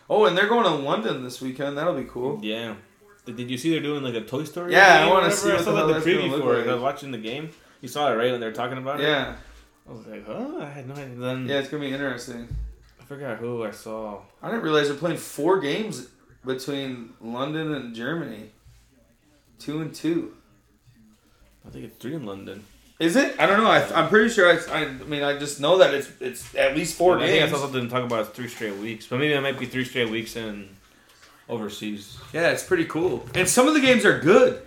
Oh, 0.10 0.26
and 0.26 0.38
they're 0.38 0.50
going 0.50 0.66
to 0.66 0.70
London 0.70 1.24
this 1.24 1.42
weekend. 1.42 1.78
That'll 1.78 1.96
be 1.96 2.04
cool. 2.04 2.40
Yeah. 2.44 2.76
Did, 3.26 3.50
you 3.50 3.58
see 3.58 3.72
they're 3.72 3.80
doing 3.80 4.04
like 4.04 4.16
a 4.16 4.22
Toy 4.22 4.44
Story? 4.44 4.74
Yeah, 4.74 5.06
I 5.06 5.08
or 5.08 5.14
wanna 5.14 5.32
see 5.32 5.52
I 5.52 5.58
saw 5.62 5.72
the 5.72 5.86
like 5.86 6.04
the 6.04 6.10
preview 6.10 6.40
for 6.42 6.56
it. 6.56 6.60
like. 6.60 6.68
I 6.68 6.74
was 6.74 6.82
watching 6.82 7.12
the 7.12 7.18
game. 7.18 7.50
You 7.82 7.88
saw 7.88 8.12
it 8.12 8.16
right 8.16 8.32
when 8.32 8.40
they 8.40 8.48
were 8.48 8.54
talking 8.54 8.78
about 8.78 9.00
it. 9.00 9.04
Yeah. 9.04 9.36
I 9.88 9.92
was 9.92 10.06
like, 10.08 10.26
huh? 10.26 10.58
I 10.60 10.66
had 10.66 10.88
no 10.88 10.96
idea. 10.96 11.16
Then 11.16 11.48
Yeah, 11.48 11.60
it's 11.60 11.70
gonna 11.70 11.84
be 11.84 11.92
interesting. 11.92 12.48
I 13.00 13.06
forgot 13.06 13.38
who 13.38 13.64
I 13.64 13.72
saw. 13.72 14.22
I 14.42 14.50
didn't 14.50 14.64
realize 14.64 14.88
they're 14.88 14.98
playing 14.98 15.18
four 15.18 15.60
games 15.60 16.08
between 16.46 17.14
London 17.22 17.74
and 17.74 17.96
Germany. 17.96 18.52
Two 19.60 19.82
and 19.82 19.94
two. 19.94 20.36
I 21.66 21.70
think 21.70 21.86
it's 21.86 21.98
three 21.98 22.16
in 22.16 22.26
London. 22.26 22.64
Is 23.00 23.16
it? 23.16 23.36
I 23.40 23.46
don't 23.46 23.58
know. 23.58 23.70
I, 23.70 23.84
I'm 23.94 24.08
pretty 24.08 24.30
sure. 24.30 24.50
I, 24.50 24.82
I 24.82 24.86
mean, 24.86 25.24
I 25.24 25.38
just 25.38 25.60
know 25.60 25.78
that 25.80 25.94
it's 25.94 26.10
it's 26.20 26.56
at 26.56 26.76
least 26.76 26.98
four 26.98 27.20
I 27.20 27.28
think 27.28 27.44
I 27.44 27.50
saw 27.50 27.58
something 27.58 27.90
talk 27.90 28.04
about 28.04 28.22
it's 28.22 28.30
three 28.30 28.48
straight 28.48 28.78
weeks, 28.78 29.08
but 29.08 29.20
maybe 29.20 29.34
it 29.34 29.42
might 29.42 29.60
be 29.60 29.66
three 29.66 29.84
straight 29.84 30.10
weeks 30.10 30.36
in 30.36 30.70
overseas. 31.50 32.18
Yeah, 32.34 32.50
it's 32.50 32.64
pretty 32.64 32.86
cool. 32.86 33.26
And 33.36 33.48
some 33.48 33.68
of 33.68 33.74
the 33.74 33.82
games 33.82 34.06
are 34.06 34.20
good. 34.20 34.62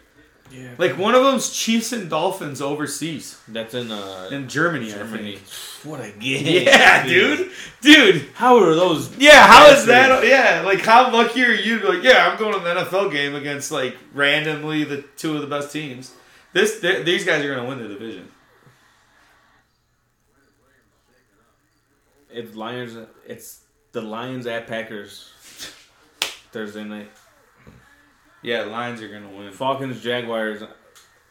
Yeah. 0.52 0.70
Like 0.78 0.96
one 0.96 1.16
of 1.16 1.24
them's 1.24 1.50
Chiefs 1.50 1.92
and 1.92 2.08
Dolphins 2.08 2.62
overseas 2.62 3.40
That's 3.48 3.74
in 3.74 3.90
uh 3.90 4.28
in 4.30 4.48
Germany. 4.48 4.88
Germany. 4.90 5.38
I 5.38 5.88
What 5.88 6.00
a 6.00 6.12
game. 6.12 6.62
Yeah, 6.66 7.04
dude, 7.04 7.50
dude. 7.80 8.28
How 8.34 8.56
are 8.58 8.74
those? 8.74 9.14
Yeah, 9.16 9.44
how 9.46 9.66
is 9.70 9.84
Bastards. 9.86 9.86
that? 9.86 10.26
Yeah, 10.28 10.62
like 10.64 10.80
how 10.82 11.12
lucky 11.12 11.44
are 11.44 11.52
you? 11.52 11.80
Like, 11.80 12.04
yeah, 12.04 12.28
I'm 12.28 12.38
going 12.38 12.52
to 12.60 12.64
an 12.70 12.76
NFL 12.86 13.10
game 13.10 13.34
against 13.34 13.72
like 13.72 13.96
randomly 14.14 14.84
the 14.84 15.02
two 15.16 15.34
of 15.34 15.40
the 15.40 15.48
best 15.48 15.72
teams. 15.72 16.14
This, 16.52 16.78
these 16.78 17.24
guys 17.26 17.44
are 17.44 17.52
going 17.54 17.62
to 17.62 17.68
win 17.68 17.82
the 17.82 17.88
division. 17.88 18.28
It's 22.30 22.54
Lions. 22.54 22.96
It's 23.26 23.62
the 23.92 24.00
Lions 24.00 24.46
at 24.46 24.66
Packers 24.66 25.32
Thursday 26.56 26.84
night. 26.84 27.10
Yeah, 28.40 28.62
Lions 28.62 29.02
are 29.02 29.08
going 29.08 29.24
to 29.24 29.28
win. 29.28 29.52
Falcons 29.52 30.02
Jaguars 30.02 30.62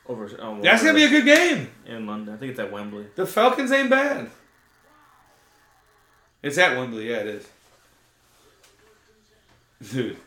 over. 0.08 0.30
Oh, 0.40 0.62
That's 0.62 0.84
going 0.84 0.94
to 0.96 1.00
be 1.00 1.16
a 1.16 1.20
good 1.22 1.26
game. 1.26 1.72
in 1.88 2.06
London. 2.06 2.36
I 2.36 2.38
think 2.38 2.52
it's 2.52 2.60
at 2.60 2.72
Wembley. 2.72 3.08
The 3.16 3.26
Falcons 3.26 3.72
ain't 3.72 3.90
bad. 3.90 4.30
It's 6.44 6.60
at 6.60 6.78
Wembley. 6.78 7.10
Yeah, 7.10 7.22
it 7.22 7.28
is. 7.28 7.48
Dude. 9.92 10.18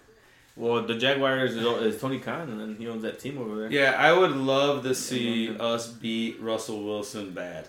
Well, 0.57 0.83
the 0.85 0.97
Jaguars 0.97 1.55
is, 1.55 1.65
is 1.95 2.01
Tony 2.01 2.19
Khan, 2.19 2.49
and 2.51 2.61
then 2.61 2.75
he 2.77 2.89
owns 2.89 3.03
that 3.03 3.21
team 3.21 3.39
over 3.39 3.55
there. 3.55 3.71
Yeah, 3.71 3.95
I 3.97 4.13
would 4.13 4.33
love 4.33 4.83
to 4.83 4.97
see 4.97 5.57
us 5.57 5.87
beat 5.87 6.41
Russell 6.41 6.83
Wilson 6.83 7.31
bad. 7.31 7.69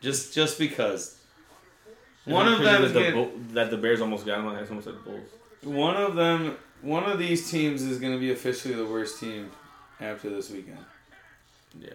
Just 0.00 0.34
just 0.34 0.58
because. 0.58 1.20
Isn't 2.26 2.32
One 2.34 2.48
of 2.48 2.54
them 2.58 2.64
that 2.64 2.80
is 2.82 2.92
the, 2.92 3.12
Bull- 3.12 3.32
that 3.52 3.70
the 3.70 3.76
Bears 3.76 4.00
almost 4.00 4.26
got 4.26 4.40
him. 4.40 4.48
I 4.48 4.66
almost 4.66 4.86
said 4.86 5.04
Bulls. 5.04 5.30
One 5.64 5.96
of 5.96 6.14
them 6.14 6.56
one 6.82 7.04
of 7.04 7.18
these 7.18 7.50
teams 7.50 7.82
is 7.82 7.98
going 7.98 8.12
to 8.12 8.18
be 8.18 8.30
officially 8.30 8.74
the 8.74 8.84
worst 8.84 9.18
team 9.18 9.50
after 10.00 10.28
this 10.28 10.50
weekend. 10.50 10.78
Yeah. 11.80 11.88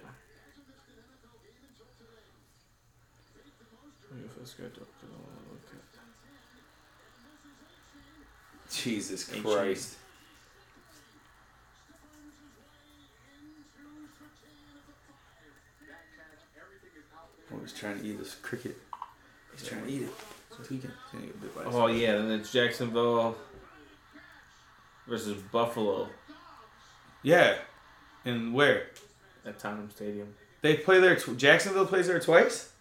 If 4.12 4.42
it's 4.42 4.54
good, 4.56 4.72
I'll 4.76 5.20
look 5.52 5.62
at- 8.68 8.74
Jesus 8.74 9.26
Christ. 9.26 9.98
Oh, 17.52 17.58
he's 17.62 17.74
trying 17.74 18.00
to 18.00 18.06
eat 18.06 18.18
this 18.20 18.36
cricket. 18.36 18.78
He's 19.56 19.68
trying 19.68 19.86
to 19.86 19.92
eat 19.92 20.02
it. 20.04 20.14
So 20.52 20.64
he 20.64 20.78
can, 20.80 20.92
he's 20.92 21.12
gonna 21.14 21.26
get 21.26 21.42
bit 21.42 21.56
by 21.56 21.64
Oh 21.66 21.88
yeah, 21.88 22.16
and 22.16 22.32
it's 22.32 22.52
Jacksonville 22.52 23.36
versus 25.10 25.42
Buffalo 25.52 26.08
Yeah. 27.24 27.56
And 28.26 28.54
where? 28.54 28.88
at 29.46 29.58
Tottenham 29.58 29.90
Stadium. 29.90 30.36
They 30.62 30.76
play 30.76 31.00
there. 31.00 31.16
Tw- 31.16 31.38
Jacksonville 31.38 31.86
plays 31.86 32.08
there 32.08 32.20
twice. 32.20 32.72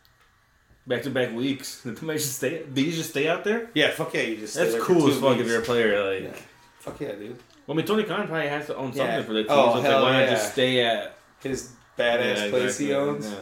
Back 0.87 1.03
to 1.03 1.11
back 1.11 1.33
weeks. 1.35 1.83
Did 1.83 1.97
they 1.99 2.15
just 2.15 2.37
stay? 2.37 2.65
Did 2.73 2.85
you 2.87 2.93
just 2.93 3.11
stay 3.11 3.29
out 3.29 3.45
there? 3.45 3.71
Yeah, 3.75 3.91
fuck 3.91 4.13
yeah, 4.15 4.23
you 4.23 4.37
just. 4.37 4.55
stay 4.55 4.63
That's 4.63 4.73
there 4.75 4.81
for 4.83 4.87
cool 4.95 5.03
two 5.07 5.13
as 5.13 5.21
fuck 5.21 5.33
if 5.33 5.39
weeks. 5.39 5.51
you're 5.51 5.61
a 5.61 5.65
player. 5.65 6.13
Like, 6.15 6.23
Yeah. 6.35 6.41
Fuck 6.81 7.01
yeah, 7.01 7.13
dude. 7.13 7.39
well, 7.67 7.75
I 7.75 7.79
mean, 7.79 7.87
Tony 7.87 8.05
Khan 8.05 8.27
probably 8.27 8.49
has 8.49 8.67
to 8.67 8.77
own 8.77 8.93
something 8.93 9.07
Yeah. 9.07 9.23
for 9.23 9.33
the 9.33 9.41
oh, 9.41 9.43
team. 9.43 9.51
Oh, 9.51 9.73
so 9.73 9.79
it's 9.79 9.87
hell 9.87 10.03
like, 10.03 10.13
why 10.13 10.19
yeah. 10.21 10.25
not 10.27 10.31
just 10.31 10.53
stay 10.53 10.85
at 10.85 11.17
His 11.43 11.73
badass 11.99 12.37
Yeah, 12.45 12.51
place 12.51 12.79
he 12.79 12.95
owns. 12.95 13.31
Yeah. 13.31 13.39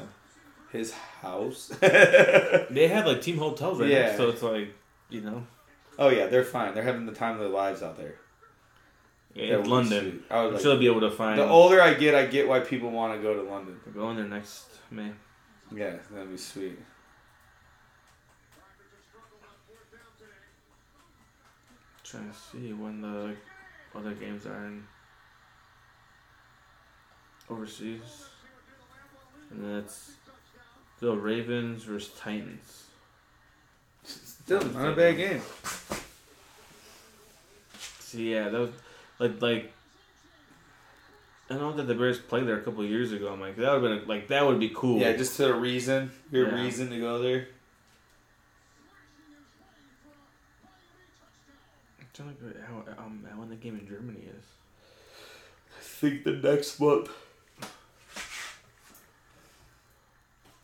His 0.72 0.93
house. 0.93 1.72
They 1.80 2.89
have 2.89 3.07
like 3.07 3.22
team 3.22 3.39
hotels 3.39 3.80
right 3.80 3.89
Yeah. 3.89 4.11
now, 4.11 4.16
so 4.16 4.28
it's 4.28 4.43
like 4.43 4.74
you 5.09 5.20
know, 5.22 5.47
oh 5.99 6.09
yeah, 6.11 6.26
they're 6.26 6.45
fine. 6.45 6.74
They're 6.74 6.82
having 6.82 7.07
the 7.07 7.12
time 7.12 7.34
of 7.34 7.41
their 7.41 7.49
lives 7.49 7.82
out 7.82 7.97
there. 7.97 8.16
In 9.37 9.64
London. 9.68 10.24
I 10.30 10.45
would 10.45 10.55
like- 10.55 10.62
they'll 10.62 10.78
be 10.78 10.87
able 10.87 11.01
to 11.03 11.11
find. 11.11 11.39
the 11.39 11.47
older 11.47 11.80
I 11.82 11.95
get, 11.95 12.14
I 12.14 12.26
get 12.26 12.49
why 12.49 12.61
people 12.61 12.91
want 12.91 13.14
to 13.14 13.22
go 13.22 13.34
to 13.34 13.43
London. 13.43 13.78
We're 13.87 13.93
going 13.93 14.16
there 14.16 14.26
next 14.26 14.66
May. 14.91 15.12
Yeah, 15.74 15.97
that'd 16.11 16.30
be 16.30 16.37
sweet. 16.37 16.78
Trying 22.05 22.30
to 22.30 22.37
see 22.37 22.72
when 22.72 23.01
the 23.01 23.34
other 23.95 24.12
games 24.14 24.47
are 24.47 24.66
in 24.66 24.84
overseas, 27.51 28.26
and 29.51 29.64
that's 29.76 30.12
the 31.01 31.16
Ravens 31.16 31.82
versus 31.82 32.12
Titans. 32.18 32.84
Still 34.05 34.61
not 34.66 34.93
a 34.93 34.97
bad 34.97 35.16
game. 35.16 35.43
See, 37.99 38.32
yeah, 38.34 38.49
was 38.51 38.70
like 39.19 39.41
like. 39.41 39.73
I 41.49 41.55
know 41.55 41.73
that 41.73 41.85
the 41.85 41.95
Bears 41.95 42.19
played 42.19 42.49
there 42.49 42.57
a 42.59 42.62
couple 42.62 42.85
years 42.85 43.12
ago. 43.12 43.29
I'm 43.33 43.41
like, 43.41 43.55
that 43.57 43.81
would 43.81 43.89
have 43.91 44.01
been 44.01 44.09
like 44.09 44.29
that 44.29 44.45
would 44.47 44.59
be 44.59 44.71
cool. 44.75 44.99
Yeah, 44.99 45.12
just 45.17 45.37
to 45.37 45.49
a 45.49 45.53
reason. 45.59 46.11
Your 46.33 46.49
Yeah. 46.49 46.62
reason 46.64 46.91
to 46.91 46.99
go 46.99 47.21
there. 47.23 47.47
I'm 52.01 52.07
trying 52.14 52.35
to 52.35 52.43
figure 52.43 52.67
how 52.69 53.03
um 53.05 53.25
when 53.37 53.49
the 53.49 53.57
game 53.57 53.79
in 53.79 53.87
Germany 53.87 54.21
is. 54.37 54.45
I 55.79 55.81
think 55.83 56.25
the 56.25 56.33
next 56.33 56.81
month. 56.81 57.11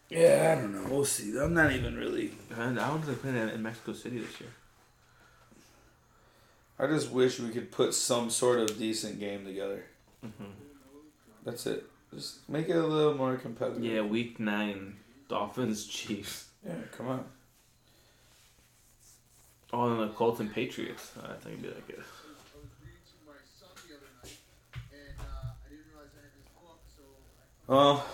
Yeah, 0.08 0.54
I 0.56 0.60
don't 0.60 0.74
know. 0.74 0.90
We'll 0.90 1.04
see. 1.06 1.38
I'm 1.38 1.54
not 1.54 1.72
even 1.72 1.96
really. 1.96 2.32
I 2.54 2.66
wonder 2.90 3.12
if 3.12 3.22
they 3.22 3.30
play 3.30 3.40
in 3.54 3.62
Mexico 3.62 3.94
City 3.94 4.18
this 4.18 4.40
year. 4.40 4.50
I 6.82 6.88
just 6.88 7.12
wish 7.12 7.38
we 7.38 7.50
could 7.50 7.70
put 7.70 7.94
some 7.94 8.28
sort 8.28 8.58
of 8.58 8.76
decent 8.76 9.20
game 9.20 9.44
together. 9.44 9.84
hmm 10.20 10.50
That's 11.44 11.64
it. 11.66 11.84
Just 12.12 12.48
make 12.48 12.68
it 12.68 12.76
a 12.76 12.84
little 12.84 13.14
more 13.14 13.36
competitive. 13.36 13.84
Yeah, 13.84 14.00
week 14.00 14.40
nine, 14.40 14.96
Dolphins 15.28 15.86
Chiefs. 15.86 16.48
Yeah, 16.66 16.74
come 16.90 17.06
on. 17.06 17.24
Oh, 19.72 19.92
and 19.92 20.00
the 20.00 20.08
Colts 20.08 20.40
and 20.40 20.52
Patriots. 20.52 21.12
I 21.22 21.34
think 21.34 21.60
it'd 21.60 21.62
be 21.62 21.68
like 21.68 21.88
it. 21.88 22.00
I 22.00 22.58
was 22.58 22.68
reading 22.82 22.98
to 23.06 23.26
my 23.28 23.38
son 23.58 23.68
the 23.88 23.94
other 23.94 24.10
night, 24.20 24.36
and 24.92 25.20
uh, 25.20 25.50
I 25.64 25.68
didn't 25.70 25.86
realize 25.88 26.10
I 26.18 26.22
had 26.26 26.34
this 26.36 26.50
book, 26.60 26.80
so 26.96 27.04
I 27.68 27.72
Well, 27.72 28.04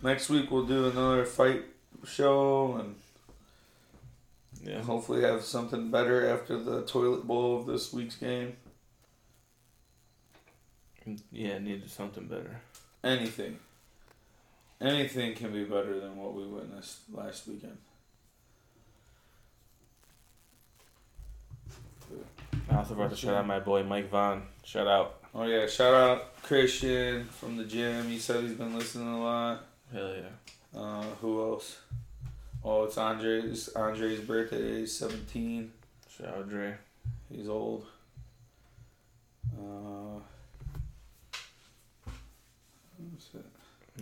next 0.00 0.30
week 0.30 0.48
we'll 0.52 0.64
do 0.64 0.88
another 0.90 1.24
fight 1.26 1.64
show 2.06 2.76
and 2.76 2.94
Yeah. 4.66 4.82
hopefully 4.82 5.22
have 5.22 5.42
something 5.42 5.90
better 5.90 6.28
after 6.28 6.58
the 6.58 6.82
toilet 6.82 7.26
bowl 7.26 7.60
of 7.60 7.66
this 7.66 7.92
week's 7.92 8.16
game. 8.16 8.56
Yeah, 11.30 11.58
needed 11.58 11.88
something 11.88 12.26
better. 12.26 12.60
Anything. 13.04 13.58
Anything 14.80 15.34
can 15.34 15.52
be 15.52 15.64
better 15.64 16.00
than 16.00 16.16
what 16.16 16.34
we 16.34 16.44
witnessed 16.46 16.98
last 17.12 17.46
weekend. 17.46 17.78
I 22.68 22.76
also 22.76 22.94
about 22.94 23.10
to 23.10 23.16
shout 23.16 23.34
out 23.34 23.46
my 23.46 23.60
boy 23.60 23.84
Mike 23.84 24.10
Vaughn. 24.10 24.42
Shout 24.64 24.88
out. 24.88 25.20
Oh 25.34 25.44
yeah, 25.44 25.66
shout 25.66 25.94
out 25.94 26.42
Christian 26.42 27.24
from 27.24 27.56
the 27.56 27.64
gym. 27.64 28.08
He 28.08 28.18
said 28.18 28.42
he's 28.42 28.54
been 28.54 28.76
listening 28.76 29.08
a 29.08 29.22
lot. 29.22 29.64
Hell 29.92 30.14
yeah. 30.14 30.80
Uh, 30.80 31.02
who 31.20 31.40
else? 31.40 31.78
Oh, 32.68 32.82
it's 32.82 32.98
Andre's 32.98 33.68
Andre's 33.68 34.18
birthday. 34.18 34.80
He's 34.80 34.92
seventeen. 34.92 35.70
Shout 36.10 36.36
out 36.36 36.48
Dre. 36.48 36.74
He's 37.30 37.48
old. 37.48 37.86
Uh, 39.56 40.18
what's 42.98 43.30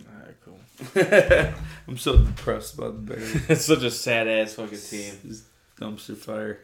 Alright, 0.09 0.35
cool. 0.43 1.53
I'm 1.87 1.97
so 1.97 2.17
depressed 2.17 2.73
about 2.73 3.05
the 3.05 3.13
Bears. 3.13 3.35
it's 3.49 3.65
such 3.65 3.83
a 3.83 3.91
sad 3.91 4.27
ass 4.27 4.55
fucking 4.55 4.79
team. 4.79 5.13
This 5.23 5.43
dumpster 5.79 6.17
fire. 6.17 6.61